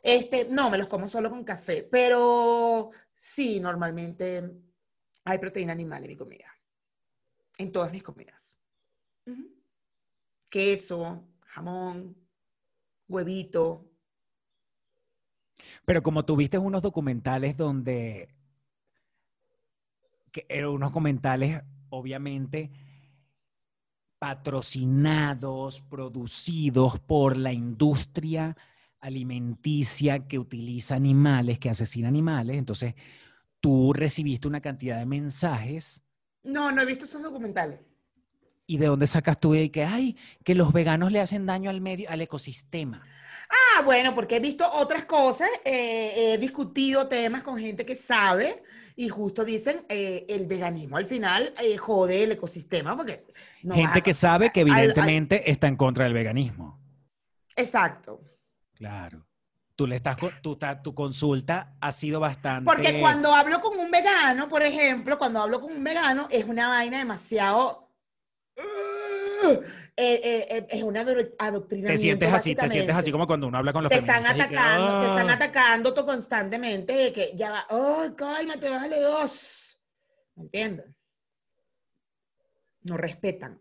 Este, 0.02 0.46
no, 0.46 0.70
me 0.70 0.78
los 0.78 0.86
como 0.88 1.08
solo 1.08 1.28
con 1.28 1.44
café, 1.44 1.82
pero 1.82 2.90
sí, 3.12 3.60
normalmente 3.60 4.50
hay 5.24 5.38
proteína 5.38 5.72
animal 5.74 6.04
en 6.04 6.08
mi 6.08 6.16
comida. 6.16 6.46
En 7.58 7.70
todas 7.70 7.92
mis 7.92 8.02
comidas. 8.02 8.56
Queso, 10.48 11.28
jamón, 11.48 12.16
huevito. 13.08 13.89
Pero 15.84 16.02
como 16.02 16.24
tuviste 16.24 16.58
unos 16.58 16.82
documentales 16.82 17.56
donde, 17.56 18.28
que 20.32 20.46
eran 20.48 20.70
unos 20.70 20.90
documentales 20.90 21.62
obviamente 21.90 22.70
patrocinados, 24.18 25.80
producidos 25.80 27.00
por 27.00 27.36
la 27.36 27.52
industria 27.52 28.56
alimenticia 29.00 30.28
que 30.28 30.38
utiliza 30.38 30.94
animales, 30.94 31.58
que 31.58 31.70
asesina 31.70 32.08
animales, 32.08 32.58
entonces 32.58 32.94
tú 33.60 33.92
recibiste 33.94 34.46
una 34.46 34.60
cantidad 34.60 34.98
de 34.98 35.06
mensajes 35.06 36.04
No, 36.42 36.70
no 36.70 36.82
he 36.82 36.86
visto 36.86 37.06
esos 37.06 37.22
documentales. 37.22 37.80
y 38.66 38.76
de 38.78 38.86
dónde 38.86 39.06
sacas 39.06 39.38
tú 39.40 39.52
de 39.52 39.70
que, 39.70 39.84
ay, 39.84 40.16
que 40.44 40.54
los 40.54 40.72
veganos 40.72 41.10
le 41.12 41.20
hacen 41.20 41.44
daño 41.46 41.70
al 41.70 41.80
medio, 41.80 42.08
al 42.08 42.20
ecosistema. 42.20 43.02
Ah, 43.50 43.82
bueno, 43.82 44.14
porque 44.14 44.36
he 44.36 44.40
visto 44.40 44.70
otras 44.70 45.04
cosas, 45.04 45.48
eh, 45.64 46.34
he 46.34 46.38
discutido 46.38 47.08
temas 47.08 47.42
con 47.42 47.56
gente 47.58 47.84
que 47.84 47.96
sabe 47.96 48.62
y 48.96 49.08
justo 49.08 49.44
dicen 49.44 49.84
eh, 49.88 50.24
el 50.28 50.46
veganismo 50.46 50.96
al 50.98 51.06
final 51.06 51.52
eh, 51.62 51.76
jode 51.76 52.22
el 52.22 52.32
ecosistema 52.32 52.96
porque 52.96 53.24
no 53.62 53.74
Gente 53.74 53.98
a- 53.98 54.02
que 54.02 54.12
sabe 54.14 54.52
que 54.52 54.60
al- 54.60 54.70
al- 54.70 54.78
evidentemente 54.78 55.50
está 55.50 55.66
en 55.66 55.76
contra 55.76 56.04
del 56.04 56.12
veganismo. 56.14 56.78
Exacto. 57.56 58.20
Claro. 58.74 59.26
Tú 59.74 59.86
le 59.86 59.96
estás, 59.96 60.16
ta- 60.58 60.82
tu 60.82 60.94
consulta 60.94 61.74
ha 61.80 61.90
sido 61.90 62.20
bastante. 62.20 62.66
Porque 62.70 63.00
cuando 63.00 63.34
hablo 63.34 63.60
con 63.62 63.78
un 63.78 63.90
vegano, 63.90 64.48
por 64.48 64.62
ejemplo, 64.62 65.16
cuando 65.18 65.40
hablo 65.40 65.60
con 65.60 65.72
un 65.72 65.82
vegano 65.82 66.28
es 66.30 66.44
una 66.44 66.68
vaina 66.68 66.98
demasiado... 66.98 67.88
eh, 70.00 70.20
eh, 70.24 70.46
eh, 70.56 70.66
es 70.70 70.82
una 70.82 71.00
adoctrinamiento, 71.00 71.92
te 71.92 71.98
sientes 71.98 72.32
así, 72.32 72.54
te 72.54 72.68
sientes 72.68 72.96
así 72.96 73.12
como 73.12 73.26
cuando 73.26 73.46
uno 73.48 73.58
habla 73.58 73.72
con 73.72 73.82
los 73.82 73.90
te 73.90 73.98
están 73.98 74.22
que, 74.22 74.28
atacando, 74.30 75.00
te 75.00 75.06
están 75.06 75.30
"Ah". 75.30 75.34
atacando 75.34 75.94
constantemente 76.06 76.92
de 76.94 77.12
que 77.12 77.32
ya 77.34 77.50
va, 77.50 77.66
oh, 77.70 78.04
cálmate, 78.16 78.68
bájale 78.70 79.00
dos. 79.00 79.80
¿Me 80.36 80.44
entiendes? 80.44 80.86
No 82.82 82.96
respetan. 82.96 83.60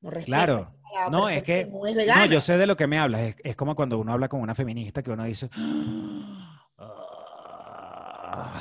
No 0.00 0.10
respetan 0.10 0.44
Claro. 0.46 0.74
No, 1.10 1.28
es 1.28 1.42
que- 1.42 1.64
no 1.66 1.86
es 1.86 1.94
No, 2.06 2.26
yo 2.26 2.40
sé 2.40 2.58
de 2.58 2.66
lo 2.66 2.76
que 2.76 2.86
me 2.86 2.98
hablas. 2.98 3.20
Es, 3.22 3.36
es 3.44 3.56
como 3.56 3.74
cuando 3.76 3.98
uno 3.98 4.12
habla 4.12 4.28
con 4.28 4.40
una 4.40 4.54
feminista 4.54 5.02
que 5.02 5.10
uno 5.12 5.24
dice. 5.24 5.48
"Ah". 6.78 8.60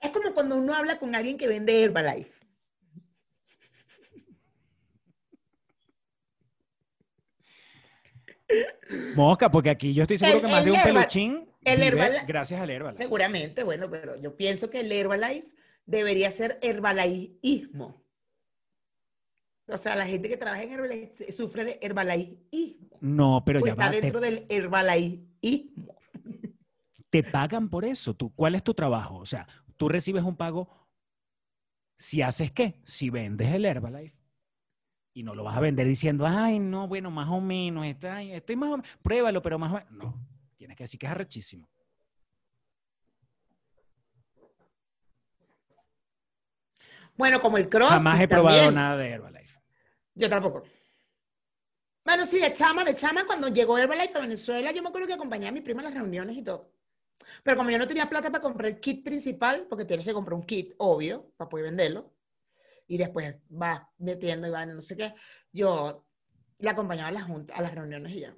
Es 0.00 0.10
como 0.10 0.32
cuando 0.32 0.56
uno 0.56 0.74
habla 0.74 0.98
con 0.98 1.14
alguien 1.14 1.36
que 1.36 1.48
vende 1.48 1.82
Herbalife. 1.82 2.45
Mosca, 9.16 9.50
porque 9.50 9.70
aquí 9.70 9.92
yo 9.94 10.02
estoy 10.02 10.18
seguro 10.18 10.38
El- 10.38 10.44
que 10.46 10.50
más 10.52 10.64
de 10.64 10.70
un 10.70 10.76
Herbal- 10.76 10.84
peluchín 10.84 11.48
el 11.64 11.76
vive 11.80 11.86
Herbal- 11.88 12.26
gracias 12.26 12.60
al 12.60 12.70
Herbalife. 12.70 13.02
Seguramente, 13.02 13.64
bueno, 13.64 13.90
pero 13.90 14.16
yo 14.16 14.36
pienso 14.36 14.70
que 14.70 14.80
el 14.80 14.92
Herbalife 14.92 15.48
debería 15.84 16.30
ser 16.30 16.58
herbalaísmo. 16.62 18.02
O 19.68 19.78
sea, 19.78 19.96
la 19.96 20.06
gente 20.06 20.28
que 20.28 20.36
trabaja 20.36 20.62
en 20.62 20.72
Herbalife 20.72 21.32
sufre 21.32 21.64
de 21.64 21.78
herbalaísmo. 21.82 22.98
No, 23.00 23.42
pero 23.44 23.60
ya 23.64 23.72
está 23.72 23.86
va, 23.86 23.90
te, 23.90 24.00
dentro 24.00 24.20
del 24.20 24.46
herbalaísmo. 24.48 25.96
te 27.10 27.22
pagan 27.24 27.68
por 27.68 27.84
eso. 27.84 28.14
Tú, 28.14 28.32
¿Cuál 28.34 28.54
es 28.54 28.62
tu 28.62 28.74
trabajo? 28.74 29.16
O 29.16 29.26
sea, 29.26 29.46
tú 29.76 29.88
recibes 29.88 30.22
un 30.22 30.36
pago 30.36 30.68
si 31.98 32.22
haces 32.22 32.52
qué? 32.52 32.80
Si 32.84 33.10
vendes 33.10 33.52
el 33.54 33.64
Herbalife. 33.64 34.16
Y 35.16 35.22
no 35.22 35.34
lo 35.34 35.44
vas 35.44 35.56
a 35.56 35.60
vender 35.60 35.86
diciendo, 35.86 36.26
ay, 36.26 36.58
no, 36.58 36.88
bueno, 36.88 37.10
más 37.10 37.30
o 37.30 37.40
menos, 37.40 37.86
está, 37.86 38.20
estoy 38.20 38.54
más 38.54 38.68
o 38.68 38.76
menos, 38.76 38.90
pruébalo, 39.00 39.40
pero 39.40 39.58
más 39.58 39.72
o 39.72 39.74
menos. 39.76 39.90
No, 39.90 40.14
tienes 40.58 40.76
que 40.76 40.84
decir 40.84 41.00
que 41.00 41.06
es 41.06 41.12
arrechísimo. 41.12 41.66
Bueno, 47.16 47.40
como 47.40 47.56
el 47.56 47.66
cross. 47.70 47.88
Jamás 47.88 48.20
he 48.20 48.28
probado 48.28 48.70
nada 48.70 48.98
de 48.98 49.08
Herbalife. 49.08 49.58
Yo 50.14 50.28
tampoco. 50.28 50.64
Bueno, 52.04 52.26
sí, 52.26 52.38
de 52.38 52.52
chama, 52.52 52.84
de 52.84 52.94
chama, 52.94 53.24
cuando 53.24 53.48
llegó 53.48 53.78
Herbalife 53.78 54.18
a 54.18 54.20
Venezuela, 54.20 54.70
yo 54.70 54.82
me 54.82 54.90
acuerdo 54.90 55.06
que 55.06 55.14
acompañé 55.14 55.48
a 55.48 55.52
mi 55.52 55.62
prima 55.62 55.80
en 55.80 55.86
las 55.86 55.94
reuniones 55.94 56.36
y 56.36 56.42
todo. 56.42 56.70
Pero 57.42 57.56
como 57.56 57.70
yo 57.70 57.78
no 57.78 57.88
tenía 57.88 58.10
plata 58.10 58.30
para 58.30 58.42
comprar 58.42 58.70
el 58.70 58.80
kit 58.80 59.02
principal, 59.02 59.66
porque 59.66 59.86
tienes 59.86 60.04
que 60.04 60.12
comprar 60.12 60.34
un 60.34 60.44
kit, 60.44 60.74
obvio, 60.76 61.32
para 61.38 61.48
poder 61.48 61.64
venderlo, 61.64 62.12
y 62.86 62.98
después 62.98 63.36
vas 63.48 63.82
metiendo 63.98 64.46
y 64.46 64.50
van, 64.50 64.74
no 64.74 64.80
sé 64.80 64.96
qué, 64.96 65.14
yo 65.52 66.06
la 66.58 66.70
acompañaba 66.72 67.08
a 67.08 67.12
las, 67.12 67.28
a 67.54 67.62
las 67.62 67.74
reuniones 67.74 68.12
y 68.12 68.20
ya. 68.20 68.36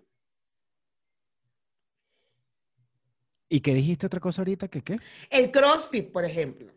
¿Y 3.48 3.60
qué 3.60 3.72
dijiste 3.74 4.06
otra 4.06 4.20
cosa 4.20 4.42
ahorita? 4.42 4.68
¿Que 4.68 4.82
qué? 4.82 4.98
El 5.30 5.50
CrossFit, 5.50 6.12
por 6.12 6.24
ejemplo. 6.24 6.72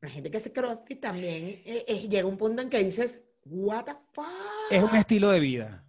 La 0.00 0.08
gente 0.08 0.30
que 0.30 0.38
hace 0.38 0.52
CrossFit 0.52 1.00
también 1.00 1.62
eh, 1.64 1.84
eh, 1.86 2.08
llega 2.08 2.26
un 2.26 2.36
punto 2.36 2.62
en 2.62 2.70
que 2.70 2.82
dices, 2.82 3.24
what 3.44 3.84
the 3.84 3.94
fuck. 4.12 4.26
Es 4.70 4.82
un 4.82 4.94
estilo 4.96 5.30
de 5.30 5.40
vida. 5.40 5.84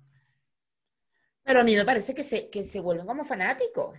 Pero 1.43 1.61
a 1.61 1.63
mí 1.63 1.75
me 1.75 1.85
parece 1.85 2.13
que 2.13 2.23
se, 2.23 2.49
que 2.49 2.63
se 2.63 2.79
vuelven 2.79 3.07
como 3.07 3.25
fanáticos. 3.25 3.97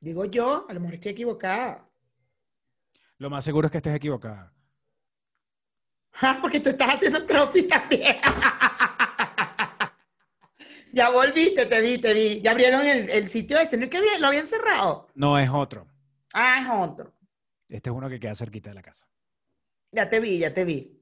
Digo 0.00 0.24
yo, 0.24 0.66
a 0.68 0.74
lo 0.74 0.80
mejor 0.80 0.94
estoy 0.94 1.12
equivocada. 1.12 1.88
Lo 3.18 3.30
más 3.30 3.44
seguro 3.44 3.66
es 3.66 3.70
que 3.72 3.78
estés 3.78 3.94
equivocada. 3.94 4.52
Ah, 6.20 6.38
porque 6.40 6.60
tú 6.60 6.70
estás 6.70 6.94
haciendo 6.94 7.26
CrossFit 7.26 7.68
también. 7.68 8.16
ya 10.92 11.10
volviste, 11.10 11.66
te 11.66 11.80
vi, 11.80 11.98
te 11.98 12.14
vi. 12.14 12.40
Ya 12.42 12.52
abrieron 12.52 12.86
el, 12.86 13.08
el 13.10 13.28
sitio 13.28 13.58
ese. 13.58 13.76
¿No 13.76 13.84
es 13.84 13.90
que 13.90 14.00
lo 14.18 14.26
habían 14.26 14.46
cerrado? 14.46 15.08
No 15.14 15.38
es 15.38 15.48
otro. 15.50 15.86
Ah, 16.34 16.60
es 16.62 16.68
otro. 16.70 17.14
Este 17.68 17.90
es 17.90 17.96
uno 17.96 18.08
que 18.08 18.20
queda 18.20 18.34
cerquita 18.34 18.70
de 18.70 18.74
la 18.74 18.82
casa. 18.82 19.06
Ya 19.90 20.08
te 20.08 20.20
vi, 20.20 20.38
ya 20.38 20.52
te 20.52 20.64
vi. 20.64 20.98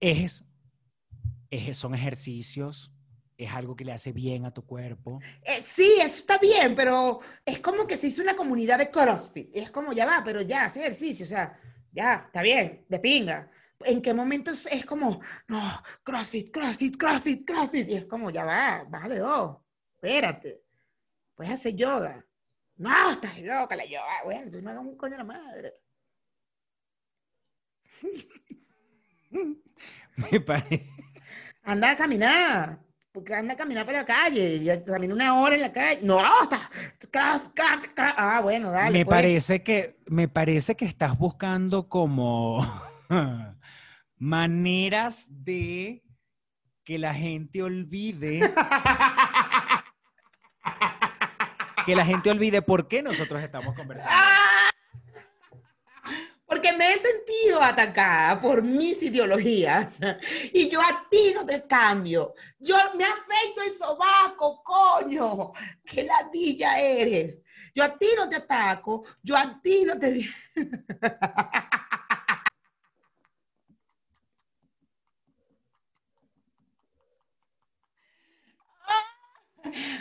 Es, 0.00 0.44
es- 1.50 1.76
son 1.78 1.94
ejercicios, 1.94 2.90
es 3.36 3.50
algo 3.52 3.76
que 3.76 3.84
le 3.84 3.92
hace 3.92 4.12
bien 4.12 4.44
a 4.46 4.52
tu 4.52 4.64
cuerpo. 4.64 5.20
Eh, 5.42 5.62
sí, 5.62 5.94
eso 5.98 6.18
está 6.18 6.38
bien, 6.38 6.74
pero 6.74 7.20
es 7.44 7.58
como 7.58 7.86
que 7.86 7.96
se 7.96 8.08
hizo 8.08 8.22
una 8.22 8.34
comunidad 8.34 8.78
de 8.78 8.90
CrossFit. 8.90 9.50
Es 9.54 9.70
como, 9.70 9.92
ya 9.92 10.06
va, 10.06 10.22
pero 10.24 10.40
ya, 10.42 10.64
hace 10.64 10.80
ejercicio, 10.80 11.24
o 11.24 11.28
sea, 11.28 11.58
ya, 11.92 12.24
está 12.26 12.42
bien, 12.42 12.84
de 12.88 12.98
pinga. 12.98 13.50
¿En 13.84 14.00
qué 14.00 14.14
momento 14.14 14.50
es, 14.50 14.86
como, 14.86 15.20
no, 15.48 15.82
CrossFit, 16.02 16.52
CrossFit, 16.52 16.96
CrossFit, 16.96 17.46
CrossFit? 17.46 17.88
Y 17.88 17.94
es 17.94 18.04
como, 18.06 18.30
ya 18.30 18.44
va, 18.44 18.84
bájale 18.88 19.18
dos, 19.18 19.58
espérate. 19.94 20.62
Puedes 21.34 21.52
hacer 21.52 21.74
yoga. 21.74 22.24
No, 22.76 23.12
estás 23.12 23.40
loca 23.42 23.76
la 23.76 23.84
yoga. 23.84 24.24
Bueno, 24.24 24.40
entonces 24.40 24.62
no 24.62 24.70
hagas 24.70 24.84
un 24.84 24.96
coño 24.96 25.14
a 25.14 25.18
la 25.18 25.24
madre. 25.24 25.74
Me 30.16 30.40
parece. 30.40 30.88
Anda 31.62 31.90
a 31.90 31.96
caminar. 31.96 32.78
Porque 33.12 33.34
anda 33.34 33.52
a 33.52 33.56
caminar 33.56 33.84
por 33.84 33.94
la 33.94 34.06
calle. 34.06 34.56
Y 34.56 34.84
camina 34.84 35.14
una 35.14 35.38
hora 35.38 35.54
en 35.54 35.60
la 35.60 35.72
calle. 35.72 36.00
No, 36.02 36.18
cross. 37.10 37.46
Ah, 38.16 38.40
bueno, 38.42 38.70
dale. 38.70 38.98
me 38.98 39.04
pues. 39.04 39.20
parece 39.20 39.62
que 39.62 39.98
me 40.06 40.28
parece 40.28 40.74
que 40.74 40.86
estás 40.86 41.18
buscando 41.18 41.88
como 41.88 42.66
maneras 44.16 45.26
de 45.28 46.02
que 46.84 46.98
la 46.98 47.14
gente 47.14 47.62
olvide 47.62 48.40
que 51.86 51.94
la 51.96 52.04
gente 52.04 52.30
olvide 52.30 52.62
por 52.62 52.88
qué 52.88 53.02
nosotros 53.02 53.42
estamos 53.42 53.74
conversando. 53.74 54.14
Porque 56.52 56.70
me 56.74 56.92
he 56.92 56.98
sentido 56.98 57.62
atacada 57.62 58.38
por 58.38 58.62
mis 58.62 59.02
ideologías 59.02 59.98
y 60.52 60.68
yo 60.68 60.82
a 60.82 61.08
ti 61.10 61.32
no 61.34 61.46
te 61.46 61.66
cambio. 61.66 62.34
Yo 62.58 62.76
me 62.94 63.06
afecto 63.06 63.62
el 63.64 63.72
sobaco, 63.72 64.62
coño. 64.62 65.54
Qué 65.82 66.04
ladilla 66.04 66.78
eres. 66.78 67.40
Yo 67.74 67.82
a 67.82 67.96
ti 67.96 68.08
no 68.14 68.28
te 68.28 68.36
ataco, 68.36 69.02
yo 69.22 69.34
a 69.34 69.62
ti 69.62 69.84
no 69.86 69.98
te... 69.98 70.28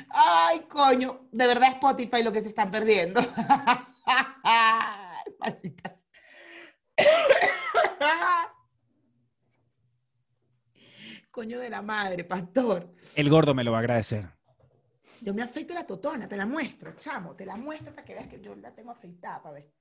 Ay, 0.10 0.60
coño, 0.68 1.30
de 1.32 1.48
verdad 1.48 1.70
Spotify 1.76 2.24
lo 2.24 2.34
que 2.34 2.42
se 2.42 2.50
están 2.50 2.70
perdiendo. 2.70 3.22
Malditas. 5.40 6.01
Coño 11.32 11.60
de 11.60 11.70
la 11.70 11.82
madre, 11.82 12.24
pastor. 12.26 12.94
El 13.16 13.30
gordo 13.30 13.54
me 13.54 13.64
lo 13.64 13.72
va 13.72 13.78
a 13.78 13.82
agradecer. 13.82 14.30
Yo 15.22 15.34
me 15.34 15.44
afeito 15.44 15.74
la 15.74 15.86
totona, 15.88 16.28
te 16.28 16.36
la 16.36 16.46
muestro, 16.46 16.94
chamo, 16.98 17.36
te 17.36 17.46
la 17.46 17.56
muestro 17.56 17.94
para 17.94 18.04
que 18.06 18.14
veas 18.16 18.28
que 18.28 18.42
yo 18.42 18.56
la 18.56 18.74
tengo 18.74 18.92
afeitada, 18.92 19.42
para 19.42 19.54
ver. 19.56 19.72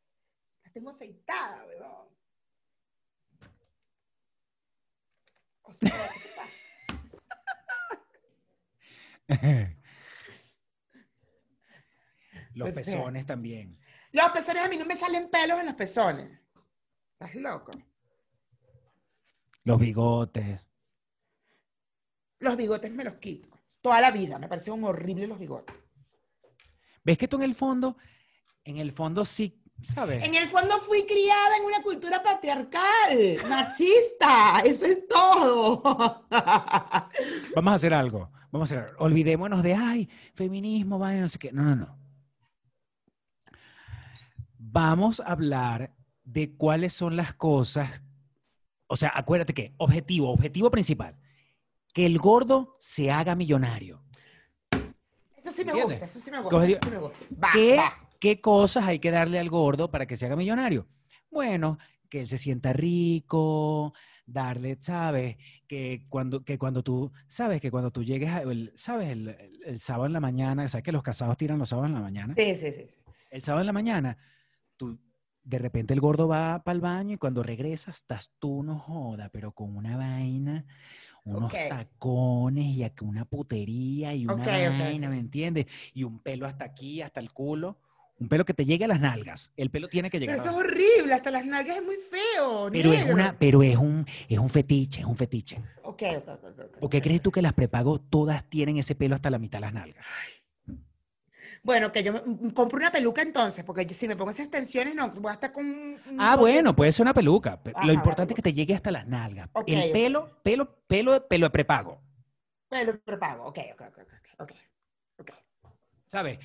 La 0.62 0.70
tengo 0.70 0.90
afeitada, 0.90 1.64
weón. 1.66 2.08
O 5.62 5.74
sea, 5.74 6.10
¿qué 6.12 6.28
pasa? 6.36 6.66
Los 12.54 12.72
Pues 12.74 12.84
sea. 12.84 12.96
pezones 12.96 13.26
también. 13.26 13.80
Los 14.12 14.30
pezones 14.32 14.64
a 14.64 14.68
mí 14.68 14.76
no 14.76 14.84
me 14.84 14.96
salen 14.96 15.30
pelos 15.30 15.58
en 15.60 15.66
los 15.66 15.74
pezones. 15.76 16.30
¿Estás 17.20 17.34
loco? 17.34 17.70
Los 19.64 19.78
bigotes. 19.78 20.66
Los 22.38 22.56
bigotes 22.56 22.90
me 22.90 23.04
los 23.04 23.14
quito. 23.14 23.50
Toda 23.82 24.00
la 24.00 24.10
vida 24.10 24.38
me 24.38 24.48
parecen 24.48 24.82
horribles 24.82 25.28
los 25.28 25.38
bigotes. 25.38 25.76
¿Ves 27.04 27.18
que 27.18 27.28
tú 27.28 27.36
en 27.36 27.42
el 27.42 27.54
fondo, 27.54 27.98
en 28.64 28.78
el 28.78 28.92
fondo 28.92 29.26
sí, 29.26 29.62
¿sabes? 29.82 30.24
En 30.24 30.34
el 30.34 30.48
fondo 30.48 30.78
fui 30.78 31.04
criada 31.04 31.58
en 31.58 31.64
una 31.66 31.82
cultura 31.82 32.22
patriarcal, 32.22 33.36
machista. 33.46 34.60
Eso 34.64 34.86
es 34.86 35.06
todo. 35.06 35.82
Vamos 37.54 37.72
a 37.72 37.74
hacer 37.74 37.92
algo. 37.92 38.32
Vamos 38.50 38.72
a 38.72 38.74
hacer 38.74 38.88
algo. 38.88 39.04
Olvidémonos 39.04 39.62
de, 39.62 39.74
ay, 39.74 40.08
feminismo, 40.32 40.98
vale, 40.98 41.20
no 41.20 41.28
sé 41.28 41.38
qué. 41.38 41.52
No, 41.52 41.64
no, 41.64 41.76
no. 41.76 41.98
Vamos 44.56 45.20
a 45.20 45.24
hablar 45.24 45.99
de 46.32 46.54
cuáles 46.56 46.92
son 46.92 47.16
las 47.16 47.34
cosas. 47.34 48.02
O 48.86 48.96
sea, 48.96 49.12
acuérdate 49.14 49.54
que, 49.54 49.74
objetivo, 49.78 50.30
objetivo 50.30 50.70
principal, 50.70 51.16
que 51.92 52.06
el 52.06 52.18
gordo 52.18 52.76
se 52.78 53.10
haga 53.10 53.34
millonario. 53.36 54.02
Eso 55.36 55.52
sí 55.52 55.64
me 55.64 55.72
¿Entiendes? 55.72 55.98
gusta, 56.00 56.04
eso 56.04 56.20
sí 56.20 56.30
me 56.30 56.40
gusta. 56.40 56.64
Eso 56.66 56.78
sí 56.84 56.90
me 56.90 56.98
gusta. 56.98 57.18
Va, 57.42 57.50
¿Qué, 57.52 57.76
va. 57.76 58.08
¿Qué 58.20 58.40
cosas 58.40 58.84
hay 58.86 58.98
que 58.98 59.10
darle 59.10 59.38
al 59.38 59.48
gordo 59.48 59.90
para 59.90 60.06
que 60.06 60.16
se 60.16 60.26
haga 60.26 60.36
millonario? 60.36 60.86
Bueno, 61.30 61.78
que 62.08 62.20
él 62.20 62.26
se 62.26 62.38
sienta 62.38 62.72
rico, 62.72 63.94
darle, 64.26 64.76
¿sabes? 64.80 65.36
Que 65.66 66.06
cuando, 66.08 66.44
que 66.44 66.58
cuando 66.58 66.82
tú, 66.82 67.10
¿sabes? 67.28 67.60
Que 67.60 67.70
cuando 67.70 67.90
tú 67.90 68.02
llegues, 68.04 68.30
a- 68.30 68.42
el, 68.42 68.72
¿sabes? 68.76 69.08
El, 69.10 69.28
el- 69.28 69.60
el 69.64 69.80
sábado 69.80 70.06
en 70.06 70.12
la 70.12 70.20
mañana, 70.20 70.68
¿sabes 70.68 70.84
que 70.84 70.92
los 70.92 71.02
casados 71.02 71.36
tiran 71.36 71.58
los 71.58 71.68
sábados 71.68 71.88
en 71.88 71.94
la 71.94 72.00
mañana? 72.02 72.34
Sí, 72.36 72.54
sí, 72.56 72.72
sí. 72.72 72.86
El 73.30 73.42
sábado 73.42 73.62
en 73.62 73.66
la 73.66 73.72
mañana, 73.72 74.18
de 75.42 75.58
repente 75.58 75.94
el 75.94 76.00
gordo 76.00 76.28
va 76.28 76.62
para 76.62 76.74
el 76.74 76.80
baño 76.80 77.14
y 77.14 77.18
cuando 77.18 77.42
regresas 77.42 77.96
estás 77.96 78.30
tú, 78.38 78.62
no 78.62 78.78
joda, 78.78 79.28
pero 79.30 79.52
con 79.52 79.76
una 79.76 79.96
vaina, 79.96 80.64
unos 81.24 81.52
tacones 81.52 82.66
y 82.66 82.82
aquí 82.82 83.04
una 83.04 83.24
putería 83.24 84.14
y 84.14 84.26
una 84.26 84.44
vaina. 84.44 85.08
¿me 85.08 85.18
entiendes? 85.18 85.66
Y 85.94 86.04
un 86.04 86.20
pelo 86.20 86.46
hasta 86.46 86.64
aquí, 86.64 87.02
hasta 87.02 87.20
el 87.20 87.32
culo. 87.32 87.78
Un 88.18 88.28
pelo 88.28 88.44
que 88.44 88.52
te 88.52 88.66
llegue 88.66 88.84
a 88.84 88.88
las 88.88 89.00
nalgas. 89.00 89.50
El 89.56 89.70
pelo 89.70 89.88
tiene 89.88 90.10
que 90.10 90.20
llegar 90.20 90.36
Pero 90.36 90.46
a 90.46 90.52
eso 90.52 90.60
es 90.60 90.66
horrible, 90.66 91.14
hasta 91.14 91.30
las 91.30 91.46
nalgas 91.46 91.78
es 91.78 91.82
muy 91.82 91.96
feo. 91.96 92.68
Pero 92.70 92.92
es 92.92 93.10
una, 93.10 93.38
pero 93.38 93.62
es 93.62 93.78
un, 93.78 94.06
es 94.28 94.38
un 94.38 94.50
fetiche, 94.50 95.00
es 95.00 95.06
un 95.06 95.16
fetiche. 95.16 95.56
Ok, 95.84 96.02
ok, 96.18 96.28
ok. 96.28 96.78
¿Por 96.80 96.90
qué 96.90 97.00
crees 97.00 97.22
tú 97.22 97.32
que 97.32 97.40
las 97.40 97.54
prepago 97.54 97.98
todas 97.98 98.44
tienen 98.44 98.76
ese 98.76 98.94
pelo 98.94 99.14
hasta 99.14 99.30
la 99.30 99.38
mitad 99.38 99.56
de 99.56 99.62
las 99.62 99.72
nalgas? 99.72 100.04
Bueno, 101.62 101.92
que 101.92 102.02
yo 102.02 102.12
me, 102.12 102.18
m- 102.20 102.54
compro 102.54 102.78
una 102.78 102.90
peluca 102.90 103.22
entonces, 103.22 103.64
porque 103.64 103.84
yo- 103.86 103.94
si 103.94 104.08
me 104.08 104.16
pongo 104.16 104.30
esas 104.30 104.46
extensiones, 104.46 104.94
no, 104.94 105.10
voy 105.10 105.30
a 105.30 105.34
estar 105.34 105.52
con... 105.52 105.64
un- 105.66 106.00
Ah, 106.18 106.36
bueno, 106.36 106.74
puede 106.74 106.92
ser 106.92 107.02
una 107.04 107.14
peluca. 107.14 107.60
Ajá, 107.74 107.86
Lo 107.86 107.92
importante 107.92 108.32
es 108.32 108.36
que 108.36 108.42
peluca. 108.42 108.42
te 108.42 108.52
llegue 108.54 108.74
hasta 108.74 108.90
las 108.90 109.06
nalgas. 109.06 109.48
El 109.66 109.92
pelo, 109.92 110.30
pelo, 110.42 110.74
pelo, 110.86 111.28
pelo 111.28 111.46
de 111.46 111.50
prepago. 111.50 112.00
Bueno, 112.70 112.98
prepago, 113.04 113.44
ok, 113.46 113.58
ok, 113.74 113.80
ok, 113.88 113.98
ok, 114.38 114.52
ok. 115.18 115.30
¿Sabes? 116.08 116.38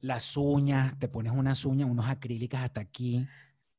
Las 0.00 0.36
uñas, 0.36 0.98
te 0.98 1.08
pones 1.08 1.32
unas 1.32 1.64
uñas, 1.64 1.90
unos 1.90 2.08
acrílicas 2.08 2.62
hasta 2.62 2.80
aquí. 2.80 3.26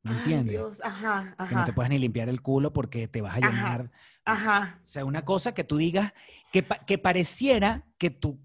¿Me 0.04 0.12
Ay, 0.12 0.18
entiendes? 0.18 0.56
Dios, 0.56 0.82
ajá, 0.84 1.36
Que 1.50 1.56
no 1.56 1.66
te 1.66 1.74
puedas 1.74 1.90
ni 1.90 2.00
limpiar 2.00 2.30
el 2.30 2.42
culo 2.42 2.74
porque 2.74 3.08
te 3.08 3.22
vas 3.22 3.36
a 3.36 3.40
Ajá. 3.42 3.52
llenar. 3.52 3.92
ajá. 4.26 4.80
O 4.86 4.90
sea, 4.90 5.06
una 5.06 5.24
cosa 5.26 5.54
que 5.54 5.64
tú 5.64 5.78
digas 5.78 6.14
que, 6.52 6.64
pa- 6.64 6.86
que 6.86 6.98
pareciera 6.98 7.86
que, 7.98 8.10
tú, 8.10 8.40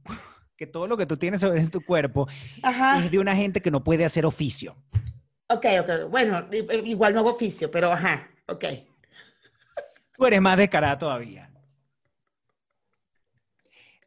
que 0.56 0.66
todo 0.66 0.86
lo 0.86 0.96
que 0.96 1.06
tú 1.06 1.16
tienes 1.16 1.40
sobre 1.40 1.64
tu 1.68 1.82
cuerpo 1.82 2.26
Ajá. 2.62 3.04
es 3.04 3.10
de 3.10 3.18
una 3.18 3.36
gente 3.36 3.60
que 3.60 3.70
no 3.70 3.84
puede 3.84 4.04
hacer 4.04 4.24
oficio. 4.24 4.76
Ok, 5.48 5.66
ok. 5.80 6.10
Bueno, 6.10 6.46
i- 6.52 6.90
igual 6.90 7.14
no 7.14 7.20
hago 7.20 7.30
oficio, 7.32 7.70
pero 7.70 7.92
ajá, 7.92 8.28
ok. 8.48 8.64
Tú 10.16 10.26
eres 10.26 10.40
más 10.40 10.56
descarada 10.56 10.98
todavía. 10.98 11.50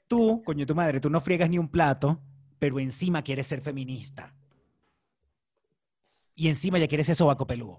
Tú, 0.07 0.41
coño, 0.43 0.65
tu 0.65 0.73
madre, 0.73 0.99
tú 0.99 1.09
no 1.09 1.21
friegas 1.21 1.49
ni 1.49 1.59
un 1.59 1.69
plato, 1.69 2.19
pero 2.57 2.79
encima 2.79 3.21
quieres 3.23 3.45
ser 3.45 3.61
feminista. 3.61 4.33
Y 6.33 6.47
encima 6.47 6.79
ya 6.79 6.87
quieres 6.87 7.05
ser 7.05 7.15
sobaco 7.15 7.45
peludo. 7.45 7.77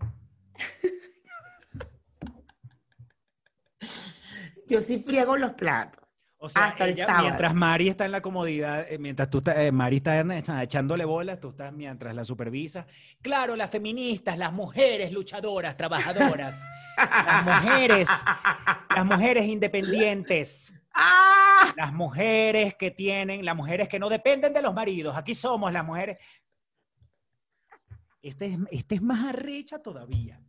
Yo 4.68 4.80
sí 4.80 5.02
friego 5.04 5.36
los 5.36 5.52
platos. 5.52 6.04
O 6.42 6.48
sea, 6.48 6.64
Hasta 6.64 6.84
el 6.84 6.92
ella, 6.92 7.04
sábado. 7.04 7.24
mientras 7.26 7.54
Mari 7.54 7.88
está 7.90 8.06
en 8.06 8.12
la 8.12 8.22
comodidad, 8.22 8.90
eh, 8.90 8.96
mientras 8.98 9.28
tú 9.28 9.38
estás, 9.38 9.58
eh, 9.58 9.70
Mari 9.72 9.96
está 9.98 10.16
en- 10.20 10.30
está 10.30 10.62
echándole 10.62 11.04
bolas, 11.04 11.38
tú 11.38 11.50
estás 11.50 11.70
mientras 11.70 12.14
la 12.14 12.24
supervisas. 12.24 12.86
Claro, 13.20 13.56
las 13.56 13.68
feministas, 13.68 14.38
las 14.38 14.50
mujeres 14.50 15.12
luchadoras, 15.12 15.76
trabajadoras, 15.76 16.64
las 16.96 17.44
mujeres, 17.44 18.08
las 18.96 19.04
mujeres 19.04 19.44
independientes. 19.44 20.74
¡Ah! 20.94 21.74
Las 21.76 21.92
mujeres 21.92 22.74
que 22.74 22.90
tienen, 22.90 23.44
las 23.44 23.54
mujeres 23.54 23.86
que 23.86 23.98
no 23.98 24.08
dependen 24.08 24.54
de 24.54 24.62
los 24.62 24.72
maridos. 24.72 25.14
Aquí 25.16 25.34
somos 25.34 25.70
las 25.70 25.84
mujeres. 25.84 26.16
Este 28.22 28.46
es, 28.46 28.58
este 28.70 28.94
es 28.94 29.02
más 29.02 29.26
arrecha 29.26 29.78
todavía. 29.82 30.40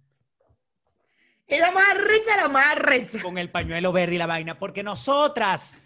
Es 1.52 1.60
la 1.60 1.72
más 1.72 1.97
recha, 1.97 2.38
la 2.38 2.47
más 2.47 2.78
recha. 2.78 3.22
Con 3.22 3.38
el 3.38 3.52
pañuelo 3.52 3.91
verde 3.91 4.16
y 4.16 4.18
la 4.18 4.26
vaina. 4.26 4.58
Porque 4.58 4.84
nosotras, 4.84 5.78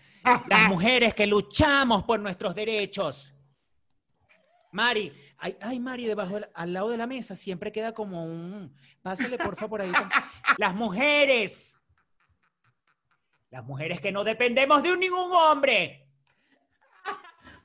las 0.48 0.70
mujeres 0.70 1.16
que 1.16 1.26
luchamos 1.26 2.04
por 2.04 2.20
nuestros 2.20 2.54
derechos. 2.54 3.34
Mari, 4.72 5.12
ay, 5.40 5.58
ay, 5.60 5.80
Mari, 5.80 6.06
debajo, 6.06 6.40
al 6.54 6.72
lado 6.72 6.92
de 6.92 6.98
la 6.98 7.08
mesa 7.08 7.36
siempre 7.36 7.72
queda 7.72 7.96
como 7.96 8.26
un. 8.26 8.78
Pásale, 9.02 9.40
por 9.40 9.56
favor, 9.56 9.82
ahí. 9.82 9.92
Las 10.60 10.76
mujeres. 10.76 11.76
Las 13.50 13.66
mujeres 13.66 14.00
que 14.00 14.12
no 14.12 14.24
dependemos 14.24 14.84
de 14.84 14.92
un 14.92 15.00
ningún 15.00 15.32
hombre. 15.32 16.08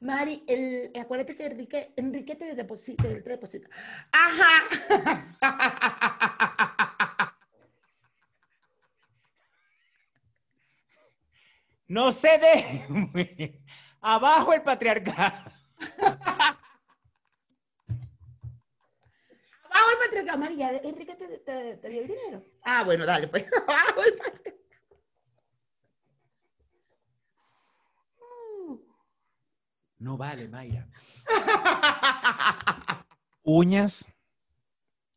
Mari, 0.01 0.43
el, 0.49 0.91
acuérdate 0.99 1.37
que 1.37 1.45
Enrique, 1.45 1.93
Enrique 1.97 2.35
te 2.35 2.55
deposita, 2.55 3.03
te 3.03 3.21
deposita. 3.21 3.69
Ajá. 4.11 6.97
No 11.91 12.13
se 12.13 12.39
deje. 12.39 13.61
Abajo 14.01 14.53
el 14.53 14.63
patriarcado. 14.63 15.51
Abajo 19.65 19.91
el 19.93 19.99
patriarcado. 20.05 20.39
Mari, 20.39 20.57
ya 20.57 20.71
Enrique 20.71 21.17
te, 21.17 21.39
te- 21.39 21.77
te 21.79 21.89
dio 21.89 22.03
el 22.03 22.07
dinero. 22.07 22.45
Ah, 22.63 22.85
bueno, 22.85 23.05
dale, 23.05 23.27
pues. 23.27 23.45
Abajo 23.67 24.05
el 24.05 24.15
patriarcado. 24.17 24.61
No 29.99 30.17
vale, 30.17 30.49
Mayra. 30.49 30.89
Uñas. 33.43 34.09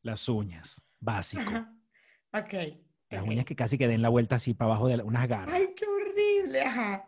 Las 0.02 0.28
uñas. 0.28 0.84
Básico. 1.00 1.44
Ajá. 1.44 1.72
Ok. 2.34 2.54
Las 3.10 3.24
uñas 3.24 3.46
que 3.46 3.56
casi 3.56 3.78
que 3.78 3.88
den 3.88 4.02
la 4.02 4.10
vuelta 4.10 4.36
así 4.38 4.54
para 4.56 4.72
abajo 4.72 4.88
de 4.88 4.98
la- 4.98 5.04
unas 5.04 5.28
garras. 5.28 5.54
Ay, 5.56 5.74
qué 5.76 5.86
horrible. 6.14 6.62
Ajá. 6.62 7.06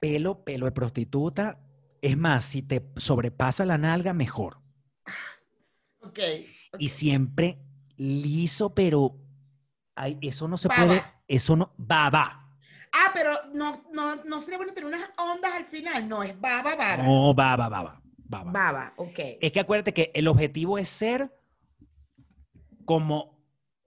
Pelo, 0.00 0.44
pelo 0.44 0.66
de 0.66 0.72
prostituta. 0.72 1.58
Es 2.02 2.16
más, 2.16 2.44
si 2.44 2.62
te 2.62 2.86
sobrepasa 2.96 3.64
la 3.64 3.78
nalga, 3.78 4.12
mejor. 4.12 4.58
Ok. 6.00 6.18
ok. 6.72 6.78
Y 6.78 6.88
siempre 6.88 7.58
liso, 7.96 8.74
pero 8.74 9.16
ay, 9.94 10.18
eso 10.20 10.46
no 10.46 10.56
se 10.56 10.68
Baba. 10.68 10.84
puede. 10.86 11.04
Eso 11.26 11.56
no. 11.56 11.72
Baba. 11.76 12.42
Ah, 12.92 13.10
pero 13.12 13.32
no, 13.52 13.84
no, 13.92 14.22
no 14.24 14.42
sería 14.42 14.58
bueno 14.58 14.72
tener 14.72 14.88
unas 14.88 15.10
ondas 15.18 15.52
al 15.54 15.64
final. 15.64 16.08
No, 16.08 16.22
es 16.22 16.38
baba, 16.40 16.76
baba. 16.76 17.02
No, 17.02 17.34
baba, 17.34 17.68
baba. 17.68 18.02
Baba. 18.28 18.50
Baba, 18.50 18.94
ok. 18.96 19.18
Es 19.40 19.52
que 19.52 19.60
acuérdate 19.60 19.94
que 19.94 20.10
el 20.14 20.26
objetivo 20.28 20.78
es 20.78 20.88
ser 20.88 21.32
como 22.84 23.38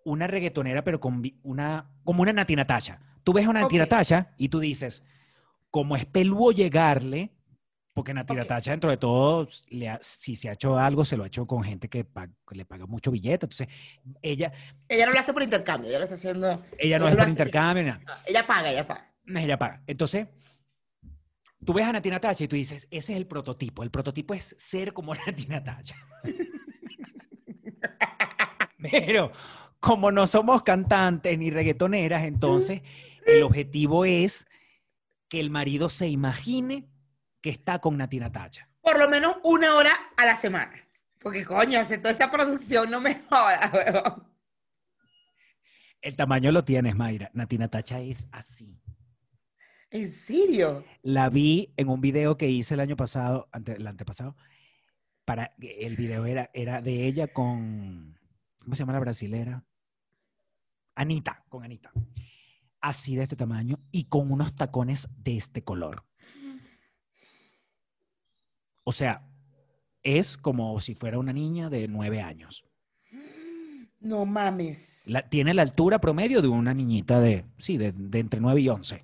una 0.06 0.28
reggaetonera, 0.28 0.84
pero 0.84 1.00
con 1.00 1.22
una, 1.44 1.92
como 2.04 2.22
una 2.22 2.34
Nati 2.34 2.56
Natasha. 2.56 3.02
Tú 3.30 3.34
ves 3.34 3.46
a 3.46 3.50
una 3.52 3.62
Nati 3.62 3.76
Ok. 3.76 3.80
Natasha 3.82 4.34
y 4.38 4.50
tú 4.50 4.60
dices, 4.60 5.06
como 5.70 5.96
es 5.96 6.04
peludo 6.08 6.52
llegarle, 6.52 7.30
porque 7.94 8.12
Nati 8.12 8.34
Ok. 8.34 8.40
Natasha, 8.40 8.72
dentro 8.72 8.90
de 8.90 8.98
todo, 8.98 9.48
le 9.68 9.88
ha- 9.88 10.00
si 10.02 10.36
se 10.36 10.50
ha 10.50 10.54
hecho 10.54 10.80
algo, 10.80 11.06
se 11.06 11.16
lo 11.16 11.26
ha 11.26 11.28
hecho 11.28 11.46
con 11.46 11.62
gente 11.62 11.90
que, 11.90 12.04
pa- 12.04 12.28
que 12.48 12.56
le 12.56 12.66
paga 12.66 12.88
mucho 12.88 13.12
billete. 13.12 13.46
Entonces, 13.46 13.68
ella, 14.24 14.52
Ella 14.88 15.06
no 15.06 15.12
lo 15.12 15.20
hace 15.20 15.32
por 15.32 15.44
intercambio, 15.44 15.90
ella 15.92 16.00
lo 16.00 16.06
está 16.06 16.16
haciendo. 16.16 16.60
ella 16.80 16.98
no 16.98 17.06
Ella 17.06 17.10
es 17.10 17.16
por 17.18 17.22
hace- 17.22 17.30
intercambio, 17.30 17.84
nada. 17.84 18.00
no, 18.04 18.14
ella 18.26 18.48
paga, 18.48 18.72
ella 18.72 18.88
paga. 18.88 19.14
Ella 19.28 19.60
paga. 19.60 19.84
Entonces, 19.86 20.28
tú 21.64 21.74
ves 21.74 21.86
a 21.86 21.92
Nati 21.92 22.10
Natasha 22.10 22.46
y 22.46 22.48
tú 22.48 22.56
dices, 22.56 22.88
ese 22.90 23.12
es 23.14 23.18
el 23.20 23.28
prototipo. 23.28 23.84
El 23.84 23.92
prototipo 23.92 24.34
es 24.34 24.56
ser 24.58 24.92
como 24.92 25.14
Nati 25.28 25.46
Natasha. 25.46 25.96
Pero 28.82 29.32
como 29.80 30.12
no 30.12 30.28
somos 30.28 30.64
cantantes 30.64 31.38
ni 31.38 31.52
reggaetoneras, 31.52 32.24
entonces 32.24 32.82
el 33.26 33.44
objetivo 33.44 34.06
es 34.06 34.48
que 35.28 35.40
el 35.40 35.50
marido 35.50 35.90
se 35.90 36.08
imagine 36.08 36.90
que 37.42 37.50
está 37.50 37.80
con 37.80 37.98
Nati 37.98 38.20
Natasha. 38.20 38.70
Por 38.82 39.00
lo 39.00 39.08
menos 39.08 39.38
una 39.44 39.76
hora 39.76 39.92
a 40.18 40.26
la 40.26 40.36
semana. 40.36 40.74
Porque 41.20 41.46
coño, 41.46 41.80
hacer 41.80 42.02
toda 42.02 42.14
esa 42.14 42.32
producción 42.32 42.90
no 42.90 43.02
me 43.02 43.16
joda, 43.30 43.72
huevón. 43.74 44.28
El 46.02 46.16
tamaño 46.16 46.52
lo 46.52 46.64
tienes, 46.64 46.96
Mayra. 46.96 47.30
Nati 47.34 47.58
Natasha 47.58 48.00
es 48.00 48.28
así. 48.32 48.82
¿En 49.92 50.08
serio? 50.08 50.86
La 51.02 51.30
vi 51.30 51.74
en 51.76 51.90
un 51.90 52.00
video 52.00 52.38
que 52.38 52.48
hice 52.48 52.76
el 52.76 52.80
año 52.80 52.96
pasado, 52.96 53.50
ante, 53.52 53.74
el 53.74 53.88
antepasado. 53.88 54.36
Para, 55.26 55.56
el 55.60 55.96
video 55.96 56.26
era, 56.26 56.50
era 56.54 56.82
de 56.82 57.06
ella 57.06 57.28
con, 57.28 58.18
¿cómo 58.60 58.76
se 58.76 58.80
llama 58.80 58.94
la 58.94 59.00
brasilera? 59.00 59.64
Anita, 60.96 61.44
con 61.50 61.64
Anita. 61.64 61.92
Así 62.82 63.16
de 63.16 63.24
este 63.24 63.36
tamaño 63.36 63.80
y 63.92 64.06
con 64.06 64.32
unos 64.32 64.56
tacones 64.56 65.10
de 65.18 65.36
este 65.38 65.64
color. 65.64 66.06
O 68.84 68.92
sea, 68.92 69.28
es 70.04 70.38
como 70.38 70.80
si 70.80 70.96
fuera 70.96 71.20
una 71.20 71.34
niña 71.34 71.70
de 71.70 71.88
nueve 71.88 72.22
años. 72.22 72.66
No 74.00 74.26
mames. 74.26 75.04
La- 75.08 75.28
tiene 75.28 75.54
la 75.54 75.62
altura 75.62 76.00
promedio 76.00 76.42
de 76.42 76.48
una 76.48 76.74
niñita 76.74 77.20
de, 77.20 77.46
sí, 77.58 77.78
de, 77.78 77.92
de 77.92 78.20
entre 78.20 78.40
9 78.40 78.62
y 78.62 78.70
11. 78.70 79.04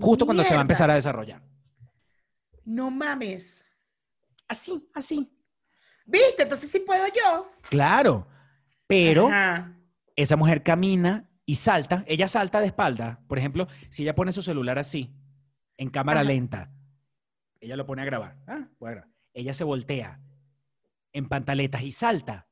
Justo 0.00 0.24
cuando 0.26 0.44
se 0.44 0.54
va 0.54 0.60
a 0.60 0.62
empezar 0.62 0.88
a 0.90 0.94
desarrollar. 0.94 1.42
No 2.64 2.88
mames. 2.90 3.64
Así, 4.46 4.88
así. 4.94 5.28
¿Viste? 6.06 6.44
Entonces 6.44 6.70
sí 6.70 6.78
puedo 6.86 7.04
yo. 7.08 7.50
Claro, 7.68 8.28
pero 8.86 9.26
Ajá. 9.26 9.76
esa 10.14 10.36
mujer 10.36 10.62
camina 10.62 11.27
y 11.48 11.54
salta, 11.54 12.04
ella 12.06 12.28
salta 12.28 12.60
de 12.60 12.66
espalda. 12.66 13.22
Por 13.26 13.38
ejemplo, 13.38 13.68
si 13.88 14.02
ella 14.02 14.14
pone 14.14 14.32
su 14.32 14.42
celular 14.42 14.78
así, 14.78 15.14
en 15.78 15.88
cámara 15.88 16.20
Ajá. 16.20 16.28
lenta, 16.28 16.70
ella 17.58 17.74
lo 17.74 17.86
pone 17.86 18.02
a 18.02 18.04
grabar. 18.04 18.36
Ah. 18.46 18.68
Ella 19.32 19.54
se 19.54 19.64
voltea 19.64 20.20
en 21.14 21.26
pantaletas 21.26 21.80
y 21.84 21.90
salta. 21.90 22.48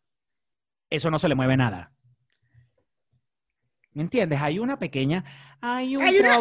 Eso 0.89 1.11
no 1.11 1.19
se 1.19 1.29
le 1.29 1.35
mueve 1.35 1.59
nada. 1.59 1.93
¿Me 3.93 4.01
entiendes? 4.01 4.41
Hay 4.41 4.59
una 4.59 4.79
pequeña, 4.79 5.25
hay 5.61 5.95
un 5.95 6.03
Hay 6.03 6.19
una, 6.19 6.41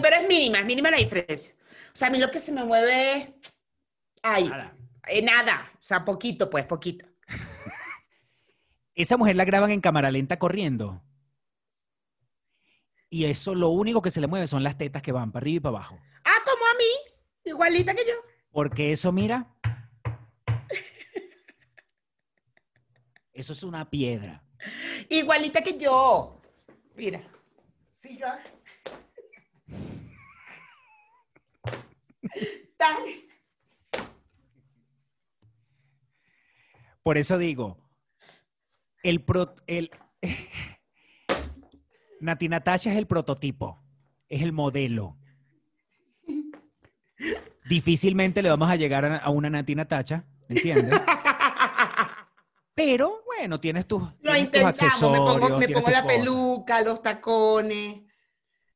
pero 0.00 0.14
es 0.14 0.28
mínima, 0.28 0.60
es 0.60 0.64
mínima 0.64 0.92
la 0.92 0.98
diferencia. 0.98 1.56
O 1.92 1.96
sea, 1.96 2.06
a 2.06 2.10
mí 2.12 2.18
lo 2.20 2.30
que 2.30 2.38
se 2.38 2.52
me 2.52 2.62
mueve 2.62 3.14
es. 3.16 3.32
Ay, 4.22 4.44
Nada. 4.44 4.76
eh, 5.08 5.22
nada. 5.22 5.72
O 5.74 5.82
sea, 5.82 6.04
poquito, 6.04 6.48
pues, 6.48 6.66
poquito. 6.66 7.04
Esa 8.94 9.16
mujer 9.16 9.34
la 9.34 9.44
graban 9.44 9.72
en 9.72 9.80
cámara 9.80 10.12
lenta 10.12 10.38
corriendo. 10.38 11.02
Y 13.08 13.24
eso 13.24 13.54
lo 13.54 13.68
único 13.68 14.02
que 14.02 14.10
se 14.10 14.20
le 14.20 14.26
mueve 14.26 14.46
son 14.46 14.62
las 14.62 14.76
tetas 14.76 15.02
que 15.02 15.12
van 15.12 15.30
para 15.32 15.44
arriba 15.44 15.56
y 15.56 15.60
para 15.60 15.76
abajo. 15.76 15.98
Ah, 16.24 16.42
como 16.44 16.66
a 16.66 16.74
mí, 16.76 16.90
igualita 17.44 17.94
que 17.94 18.04
yo. 18.06 18.14
Porque 18.50 18.92
eso, 18.92 19.12
mira. 19.12 19.54
Eso 23.32 23.52
es 23.52 23.62
una 23.62 23.88
piedra. 23.88 24.42
Igualita 25.08 25.62
que 25.62 25.76
yo. 25.78 26.40
Mira. 26.94 27.22
Sí, 27.92 28.18
yo. 28.18 28.26
Dale. 32.78 33.26
Por 37.02 37.18
eso 37.18 37.38
digo, 37.38 37.78
el, 39.04 39.22
pro, 39.22 39.54
el 39.68 39.90
Nati 42.26 42.48
Natasha 42.48 42.92
es 42.92 42.98
el 42.98 43.06
prototipo, 43.06 43.82
es 44.28 44.42
el 44.42 44.52
modelo. 44.52 45.16
Difícilmente 47.68 48.42
le 48.42 48.50
vamos 48.50 48.68
a 48.70 48.76
llegar 48.76 49.04
a, 49.04 49.16
a 49.16 49.30
una 49.30 49.48
Nati 49.50 49.74
Natasha, 49.74 50.24
¿me 50.48 50.56
entiendes? 50.56 51.00
Pero 52.74 53.22
bueno, 53.24 53.58
tienes 53.58 53.86
tus, 53.86 54.02
Lo 54.02 54.32
tienes 54.32 54.50
tus 54.50 54.60
intentamos, 54.60 54.80
me 54.82 54.86
accesorios, 54.86 55.40
pongo, 55.40 55.58
me 55.58 55.68
pongo 55.68 55.88
la 55.90 56.02
cosas. 56.02 56.16
peluca, 56.18 56.82
los 56.82 57.02
tacones. 57.02 58.02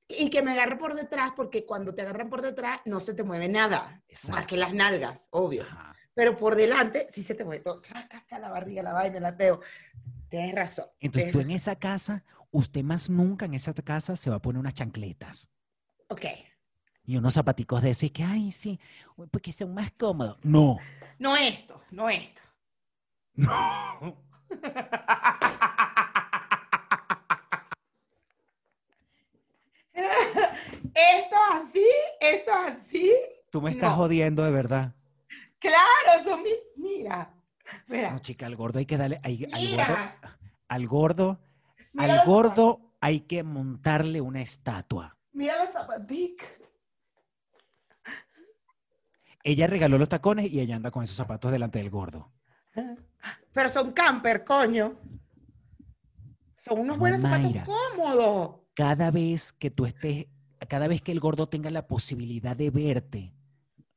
Y 0.09 0.31
que 0.31 0.43
me 0.43 0.53
agarre 0.53 0.77
por 0.77 0.95
detrás, 0.95 1.33
porque 1.37 1.65
cuando 1.67 1.95
te 1.95 2.03
agarran 2.03 2.31
por 2.31 2.43
detrás 2.43 2.81
no 2.87 2.99
se 2.99 3.15
te 3.15 3.23
mueve 3.23 3.49
nada. 3.49 4.03
Más 4.31 4.47
que 4.47 4.57
las 4.57 4.73
nalgas, 4.73 5.29
obvio. 5.31 5.63
Ajá. 5.65 5.95
Pero 6.15 6.37
por 6.37 6.57
delante 6.57 7.07
sí 7.09 7.23
se 7.23 7.35
te 7.35 7.45
mueve 7.45 7.63
todo. 7.63 7.81
Acá 7.95 8.19
está 8.19 8.39
la 8.39 8.51
barriga, 8.51 8.83
la 8.83 8.93
vaina, 8.95 9.21
la 9.21 9.37
peo. 9.37 9.61
Tienes 10.29 10.55
razón. 10.55 10.87
Entonces 10.99 11.31
tienes 11.31 11.33
tú 11.33 11.41
en 11.51 11.57
esa 11.57 11.77
casa, 11.77 12.25
usted 12.51 12.83
más 12.83 13.11
nunca 13.11 13.47
en 13.47 13.55
esa 13.55 13.73
casa 13.75 14.17
se 14.17 14.31
va 14.31 14.37
a 14.37 14.43
poner 14.43 14.61
unas 14.61 14.75
chancletas 14.75 15.49
Ok. 16.09 16.25
y 17.05 17.17
unos 17.17 17.35
zapaticos 17.35 17.83
de 17.83 17.91
ese 17.91 18.11
que, 18.13 18.25
ay, 18.25 18.53
sí, 18.53 18.81
porque 19.31 19.53
son 19.53 19.75
más 19.75 19.93
cómodos. 19.93 20.39
No. 20.43 20.79
No 21.19 21.37
esto, 21.37 21.83
no 21.91 22.09
esto. 22.09 22.43
No. 23.35 24.23
Esto 30.95 31.37
así, 31.53 31.87
esto 32.21 32.53
así. 32.67 33.13
Tú 33.51 33.61
me 33.61 33.71
estás 33.71 33.91
No. 33.91 33.97
jodiendo 33.97 34.45
de 34.45 34.51
verdad. 34.51 34.95
Claro, 35.59 36.25
son 36.25 36.43
mis. 36.43 36.55
Mira, 36.77 37.35
mira, 37.87 38.13
No, 38.13 38.19
chica, 38.21 38.47
al 38.47 38.57
gordo 38.57 38.79
hay 38.79 38.87
que 38.87 38.97
darle. 38.97 39.21
hay- 39.23 39.45
al 39.45 39.51
gordo, 39.51 39.71
mira. 39.71 40.17
al 40.69 40.87
gordo, 40.87 41.41
Mira 41.93 42.21
al 42.21 42.27
gordo 42.27 42.95
hay 43.01 43.21
que 43.21 43.43
montarle 43.43 44.21
una 44.21 44.43
estatua. 44.43 45.17
Mira 45.33 45.57
los 45.63 45.73
zapaticos. 45.73 46.47
Ella 49.43 49.67
regaló 49.67 49.97
los 49.97 50.09
tacones 50.09 50.51
y 50.51 50.61
ella 50.61 50.77
anda 50.77 50.91
con 50.91 51.03
esos 51.03 51.17
zapatos 51.17 51.51
delante 51.51 51.79
del 51.79 51.91
gordo. 51.91 52.31
Pero 53.53 53.69
son 53.69 53.93
camper, 53.93 54.45
coño. 54.45 54.99
Son 56.57 56.79
unos 56.79 56.97
No, 56.97 57.01
buenos 57.01 57.23
zapatos 57.23 57.65
cómodos. 57.65 58.61
Cada 58.75 59.11
vez 59.11 59.53
que 59.53 59.71
tú 59.71 59.87
estés, 59.87 60.27
cada 60.69 60.89
vez 60.89 61.01
que 61.01 61.13
el 61.13 61.21
gordo 61.21 61.49
tenga 61.49 61.71
la 61.71 61.87
posibilidad 61.87 62.55
de 62.55 62.71
verte, 62.71 63.35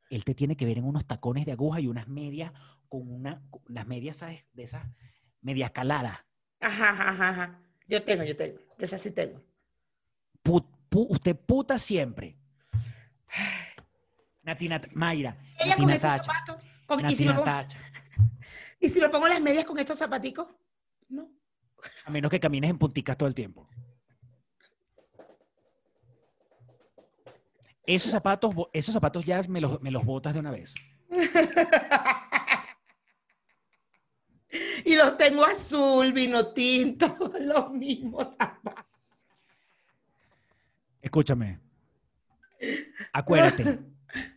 él 0.10 0.24
te 0.24 0.34
tiene 0.34 0.56
que 0.56 0.66
ver 0.66 0.78
en 0.78 0.86
unos 0.86 1.06
tacones 1.06 1.46
de 1.46 1.52
aguja 1.52 1.82
y 1.82 1.88
unas 1.88 2.08
medias 2.08 2.54
con 2.88 3.12
una, 3.12 3.42
con 3.50 3.62
las 3.68 3.86
medias, 3.86 4.18
¿sabes? 4.18 4.48
De 4.54 4.64
esas 4.64 4.88
medias 5.42 5.72
caladas. 5.72 6.20
Ajá, 6.62 6.90
ajá, 6.92 7.30
ajá. 7.30 7.63
Yo 7.88 8.04
tengo, 8.04 8.24
yo 8.24 8.36
tengo. 8.36 8.60
De 8.78 8.86
esas 8.86 9.02
sí 9.02 9.12
tengo. 9.12 9.42
Pu- 10.44 10.68
usted 11.10 11.36
puta 11.36 11.78
siempre. 11.80 12.38
Nati 14.44 14.68
Nat- 14.70 14.92
Mayra, 14.94 15.38
Ella 15.58 15.70
Nati 15.70 15.82
con 15.82 15.90
esos 15.92 16.04
Natacha, 16.04 16.24
zapatos. 16.34 16.64
con- 16.86 17.10
y, 17.10 17.16
si 17.16 17.26
me 17.26 17.34
pongo, 17.34 17.46
Natacha. 17.46 17.80
y 18.80 18.90
si 18.90 19.00
me 19.02 19.10
pongo 19.10 19.28
las 19.28 19.42
medias 19.42 19.66
con 19.66 19.80
estos 19.80 19.98
zapaticos, 19.98 20.48
no. 21.10 21.30
A 22.06 22.12
menos 22.12 22.30
que 22.32 22.40
camines 22.40 22.70
en 22.70 22.78
punticas 22.78 23.18
todo 23.18 23.28
el 23.28 23.36
tiempo. 23.36 23.68
Esos 27.86 28.12
zapatos, 28.12 28.56
esos 28.72 28.94
zapatos 28.94 29.26
ya 29.26 29.42
me 29.44 29.60
los, 29.60 29.82
me 29.82 29.92
los 29.92 30.06
botas 30.06 30.34
de 30.34 30.40
una 30.40 30.52
vez. 30.52 30.74
Y 34.86 34.96
los 34.96 35.18
tengo 35.18 35.46
azul, 35.46 36.12
vino 36.14 36.48
tinto, 36.48 37.16
los 37.40 37.72
mismos 37.72 38.28
zapatos. 38.38 38.86
Escúchame. 41.02 41.60
Acuérdate, 43.12 43.80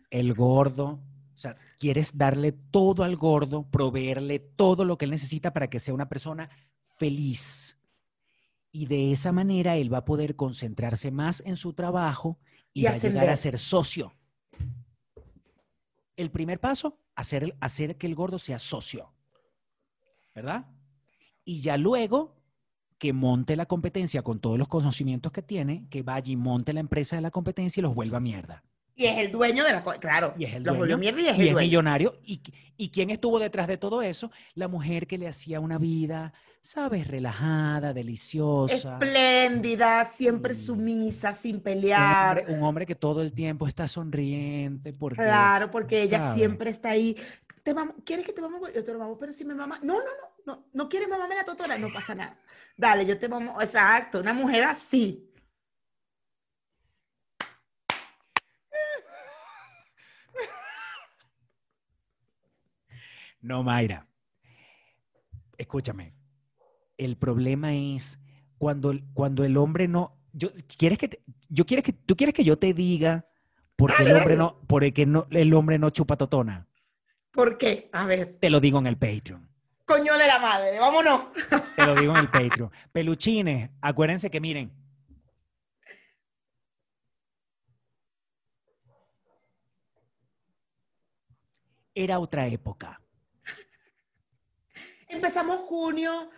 el 0.09 0.33
gordo, 0.33 0.85
o 0.85 1.37
sea, 1.39 1.55
quieres 1.77 2.17
darle 2.17 2.51
todo 2.51 3.03
al 3.03 3.15
gordo, 3.15 3.69
proveerle 3.69 4.39
todo 4.39 4.83
lo 4.85 4.97
que 4.97 5.05
él 5.05 5.11
necesita 5.11 5.53
para 5.53 5.69
que 5.69 5.79
sea 5.79 5.93
una 5.93 6.09
persona 6.09 6.49
feliz. 6.97 7.77
Y 8.71 8.85
de 8.87 9.11
esa 9.11 9.31
manera 9.31 9.77
él 9.77 9.93
va 9.93 9.99
a 9.99 10.05
poder 10.05 10.35
concentrarse 10.35 11.09
más 11.09 11.41
en 11.45 11.57
su 11.57 11.73
trabajo 11.73 12.37
y, 12.73 12.81
Y 12.81 12.83
va 12.83 12.91
a 12.91 12.97
llegar 12.97 13.29
a 13.29 13.35
ser 13.37 13.59
socio. 13.59 14.13
El 16.15 16.31
primer 16.31 16.59
paso, 16.59 16.99
hacer, 17.15 17.55
hacer 17.59 17.97
que 17.97 18.07
el 18.07 18.15
gordo 18.15 18.39
sea 18.39 18.59
socio. 18.59 19.13
¿Verdad? 20.37 20.65
Y 21.43 21.61
ya 21.61 21.77
luego 21.77 22.35
que 22.99 23.11
monte 23.11 23.55
la 23.55 23.65
competencia 23.65 24.21
con 24.21 24.39
todos 24.39 24.59
los 24.59 24.67
conocimientos 24.67 25.31
que 25.31 25.41
tiene, 25.41 25.87
que 25.89 26.03
vaya 26.03 26.31
y 26.31 26.35
monte 26.35 26.73
la 26.73 26.79
empresa 26.79 27.15
de 27.15 27.23
la 27.23 27.31
competencia 27.31 27.79
y 27.81 27.83
los 27.83 27.95
vuelva 27.95 28.19
mierda. 28.19 28.63
Y 28.95 29.05
es 29.05 29.17
el 29.17 29.31
dueño 29.31 29.63
de 29.63 29.71
la. 29.73 29.83
Claro. 29.83 30.33
Y 30.37 30.45
es 30.45 30.53
el 30.55 30.63
los 30.63 30.75
dueño, 30.77 30.95
volvió 30.95 30.97
mierda 30.99 31.21
y 31.21 31.27
es 31.27 31.37
y 31.37 31.41
el 31.41 31.47
es 31.47 31.53
dueño. 31.53 31.67
millonario. 31.67 32.19
¿Y, 32.23 32.41
¿Y 32.77 32.89
quién 32.89 33.09
estuvo 33.09 33.39
detrás 33.39 33.67
de 33.67 33.77
todo 33.77 34.01
eso? 34.03 34.29
La 34.53 34.67
mujer 34.67 35.07
que 35.07 35.17
le 35.19 35.27
hacía 35.27 35.59
una 35.59 35.77
vida, 35.79 36.33
¿sabes? 36.61 37.07
Relajada, 37.07 37.93
deliciosa. 37.93 38.93
Espléndida, 38.99 40.05
siempre 40.05 40.53
Mm. 40.53 40.57
sumisa, 40.57 41.33
sin 41.33 41.55
Un 41.57 41.61
pelear. 41.61 42.39
hombre, 42.39 42.55
un 42.55 42.63
hombre 42.63 42.85
que 42.87 42.95
todo 42.95 43.21
el 43.21 43.33
tiempo 43.33 43.67
está 43.67 43.87
sonriente 43.87 44.93
porque 44.93 45.17
Claro, 45.23 45.69
porque 45.71 46.01
ella 46.03 46.19
¿sabe? 46.19 46.35
siempre 46.35 46.69
está 46.71 46.89
ahí. 46.89 47.15
Te 47.67 47.73
mamo- 47.73 47.95
¿Quieres 48.05 48.25
que 48.25 48.31
te 48.31 48.41
mamo? 48.41 48.69
Yo 48.69 48.81
te 48.81 48.93
lo 48.93 48.99
mamo, 48.99 49.17
pero 49.17 49.33
si 49.33 49.43
me 49.43 49.53
mama. 49.53 49.77
No, 49.83 49.95
no, 49.95 49.99
no, 49.99 50.29
no, 50.45 50.69
no 50.71 50.87
quieres 50.87 51.09
mamarme 51.09 51.35
la 51.35 51.43
totora, 51.43 51.77
no 51.77 51.89
pasa 51.93 52.15
nada. 52.15 52.39
Dale, 52.77 53.05
yo 53.05 53.19
te 53.19 53.27
mamo. 53.27 53.61
Exacto, 53.61 54.21
una 54.21 54.31
mujer 54.33 54.63
así. 54.63 55.29
No, 63.41 63.63
Mayra. 63.63 64.07
Escúchame. 65.57 66.13
El 66.97 67.17
problema 67.17 67.73
es 67.75 68.19
cuando, 68.57 68.91
el- 68.91 69.03
cuando 69.13 69.43
el 69.43 69.57
hombre 69.57 69.87
no. 69.87 70.17
Yo, 70.33 70.49
¿quieres 70.77 70.97
que 70.97 71.09
te- 71.09 71.23
yo 71.49 71.65
quieres 71.65 71.83
que, 71.83 71.93
¿Tú 71.93 72.15
quieres 72.15 72.33
que 72.33 72.43
yo 72.43 72.57
te 72.57 72.73
diga 72.73 73.27
por 73.75 73.93
qué 73.95 74.03
el 74.03 74.15
hombre 74.15 74.35
no, 74.37 74.61
por 74.67 74.83
el 74.83 74.93
que 74.93 75.05
no, 75.05 75.27
el 75.31 75.53
hombre 75.53 75.79
no 75.79 75.89
chupa 75.89 76.17
totona? 76.17 76.66
¿Por 77.37 77.55
qué? 77.59 77.87
A 77.93 78.07
ver, 78.07 78.37
Te 78.39 78.49
lo 78.49 78.59
digo 78.59 78.79
en 78.79 78.87
el 78.87 78.97
Patreon. 78.97 79.47
coño 79.85 80.17
de 80.17 80.25
la 80.25 80.39
madre, 80.39 80.79
vámonos. 80.79 81.31
Te 81.75 81.85
lo 81.85 81.93
digo 81.93 82.11
en 82.13 82.21
el 82.21 82.31
Patreon. 82.31 82.71
Peluchines, 82.91 83.69
acuérdense 83.79 84.31
que 84.31 84.39
miren. 84.39 84.73
Era 91.93 92.19
otra 92.19 92.47
época. 92.47 93.01
Empezamos 95.07 95.61
junio 95.61 96.29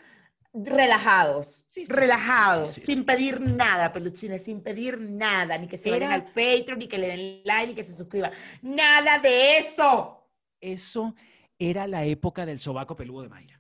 relajados, 0.54 1.68
Sí, 1.72 1.86
relajados, 1.86 2.72
sí, 2.72 2.82
sin 2.82 3.06
pedir 3.06 3.40
nada, 3.40 3.94
peluchines, 3.94 4.44
sin 4.44 4.62
pedir 4.62 5.00
nada, 5.00 5.58
ni 5.58 5.68
que 5.68 5.78
se 5.78 5.92
vayan 5.92 6.12
al 6.12 6.26
Patreon, 6.26 6.80
ni 6.80 6.88
que 6.88 6.98
le 6.98 7.08
den 7.08 7.42
like, 7.46 7.68
ni 7.68 7.76
que 7.76 7.84
se 7.84 7.94
suscriban. 7.96 8.32
Nada 8.62 9.20
de 9.20 9.58
eso. 9.60 10.19
Eso 10.62 11.16
era 11.58 11.88
la 11.88 12.04
época 12.06 12.46
del 12.46 12.60
sobaco 12.60 12.96
peludo 12.96 13.24
de 13.24 13.30
Mayra. 13.30 13.60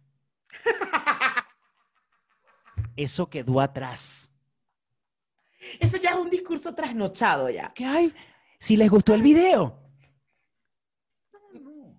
Eso 2.95 3.29
quedó 3.29 3.61
atrás. 3.61 4.31
Eso 5.79 5.97
ya 5.97 6.11
es 6.11 6.15
un 6.15 6.29
discurso 6.29 6.73
trasnochado 6.73 7.49
ya. 7.49 7.71
¿Qué 7.73 7.85
hay? 7.85 8.13
Si 8.59 8.75
les 8.77 8.89
gustó 8.89 9.13
el 9.13 9.21
video. 9.21 9.77
No, 11.53 11.97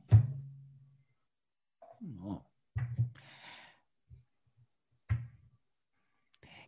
no. 2.01 2.47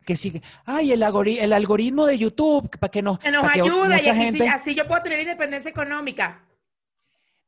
Que 0.05 0.17
sí, 0.17 0.33
que- 0.33 0.43
ay, 0.65 0.93
el, 0.93 1.03
algori- 1.03 1.39
el 1.41 1.53
algoritmo 1.53 2.07
de 2.07 2.19
YouTube, 2.19 2.69
para 2.79 2.91
que 2.91 3.03
nos, 3.03 3.19
Que 3.21 3.31
nos 3.31 3.43
para 3.43 3.55
ayuda 3.55 3.71
y 3.71 3.99
mucha 4.01 4.11
aquí 4.11 4.21
sí- 4.21 4.25
gente, 4.25 4.49
así 4.49 4.75
yo 4.75 4.87
puedo 4.89 5.03
tener 5.03 5.21
independencia 5.21 5.71
económica. 5.71 6.45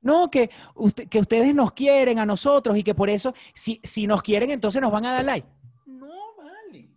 No, 0.04 0.30
que, 0.30 0.50
usted, 0.74 1.08
que 1.08 1.18
ustedes 1.18 1.54
nos 1.54 1.72
quieren 1.72 2.18
a 2.18 2.26
nosotros 2.26 2.76
y 2.76 2.84
que 2.84 2.94
por 2.94 3.08
eso, 3.08 3.34
si, 3.54 3.80
si 3.82 4.06
nos 4.06 4.22
quieren, 4.22 4.50
entonces 4.50 4.82
nos 4.82 4.92
van 4.92 5.06
a 5.06 5.14
dar 5.14 5.24
like. 5.24 5.48
No, 5.86 6.36
vale. 6.36 6.90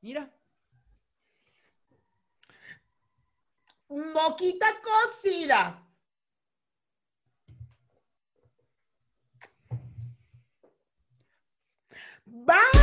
Mira. 0.00 0.32
Moquita 3.88 4.66
cocida. 4.82 5.82
Bye. 12.24 12.74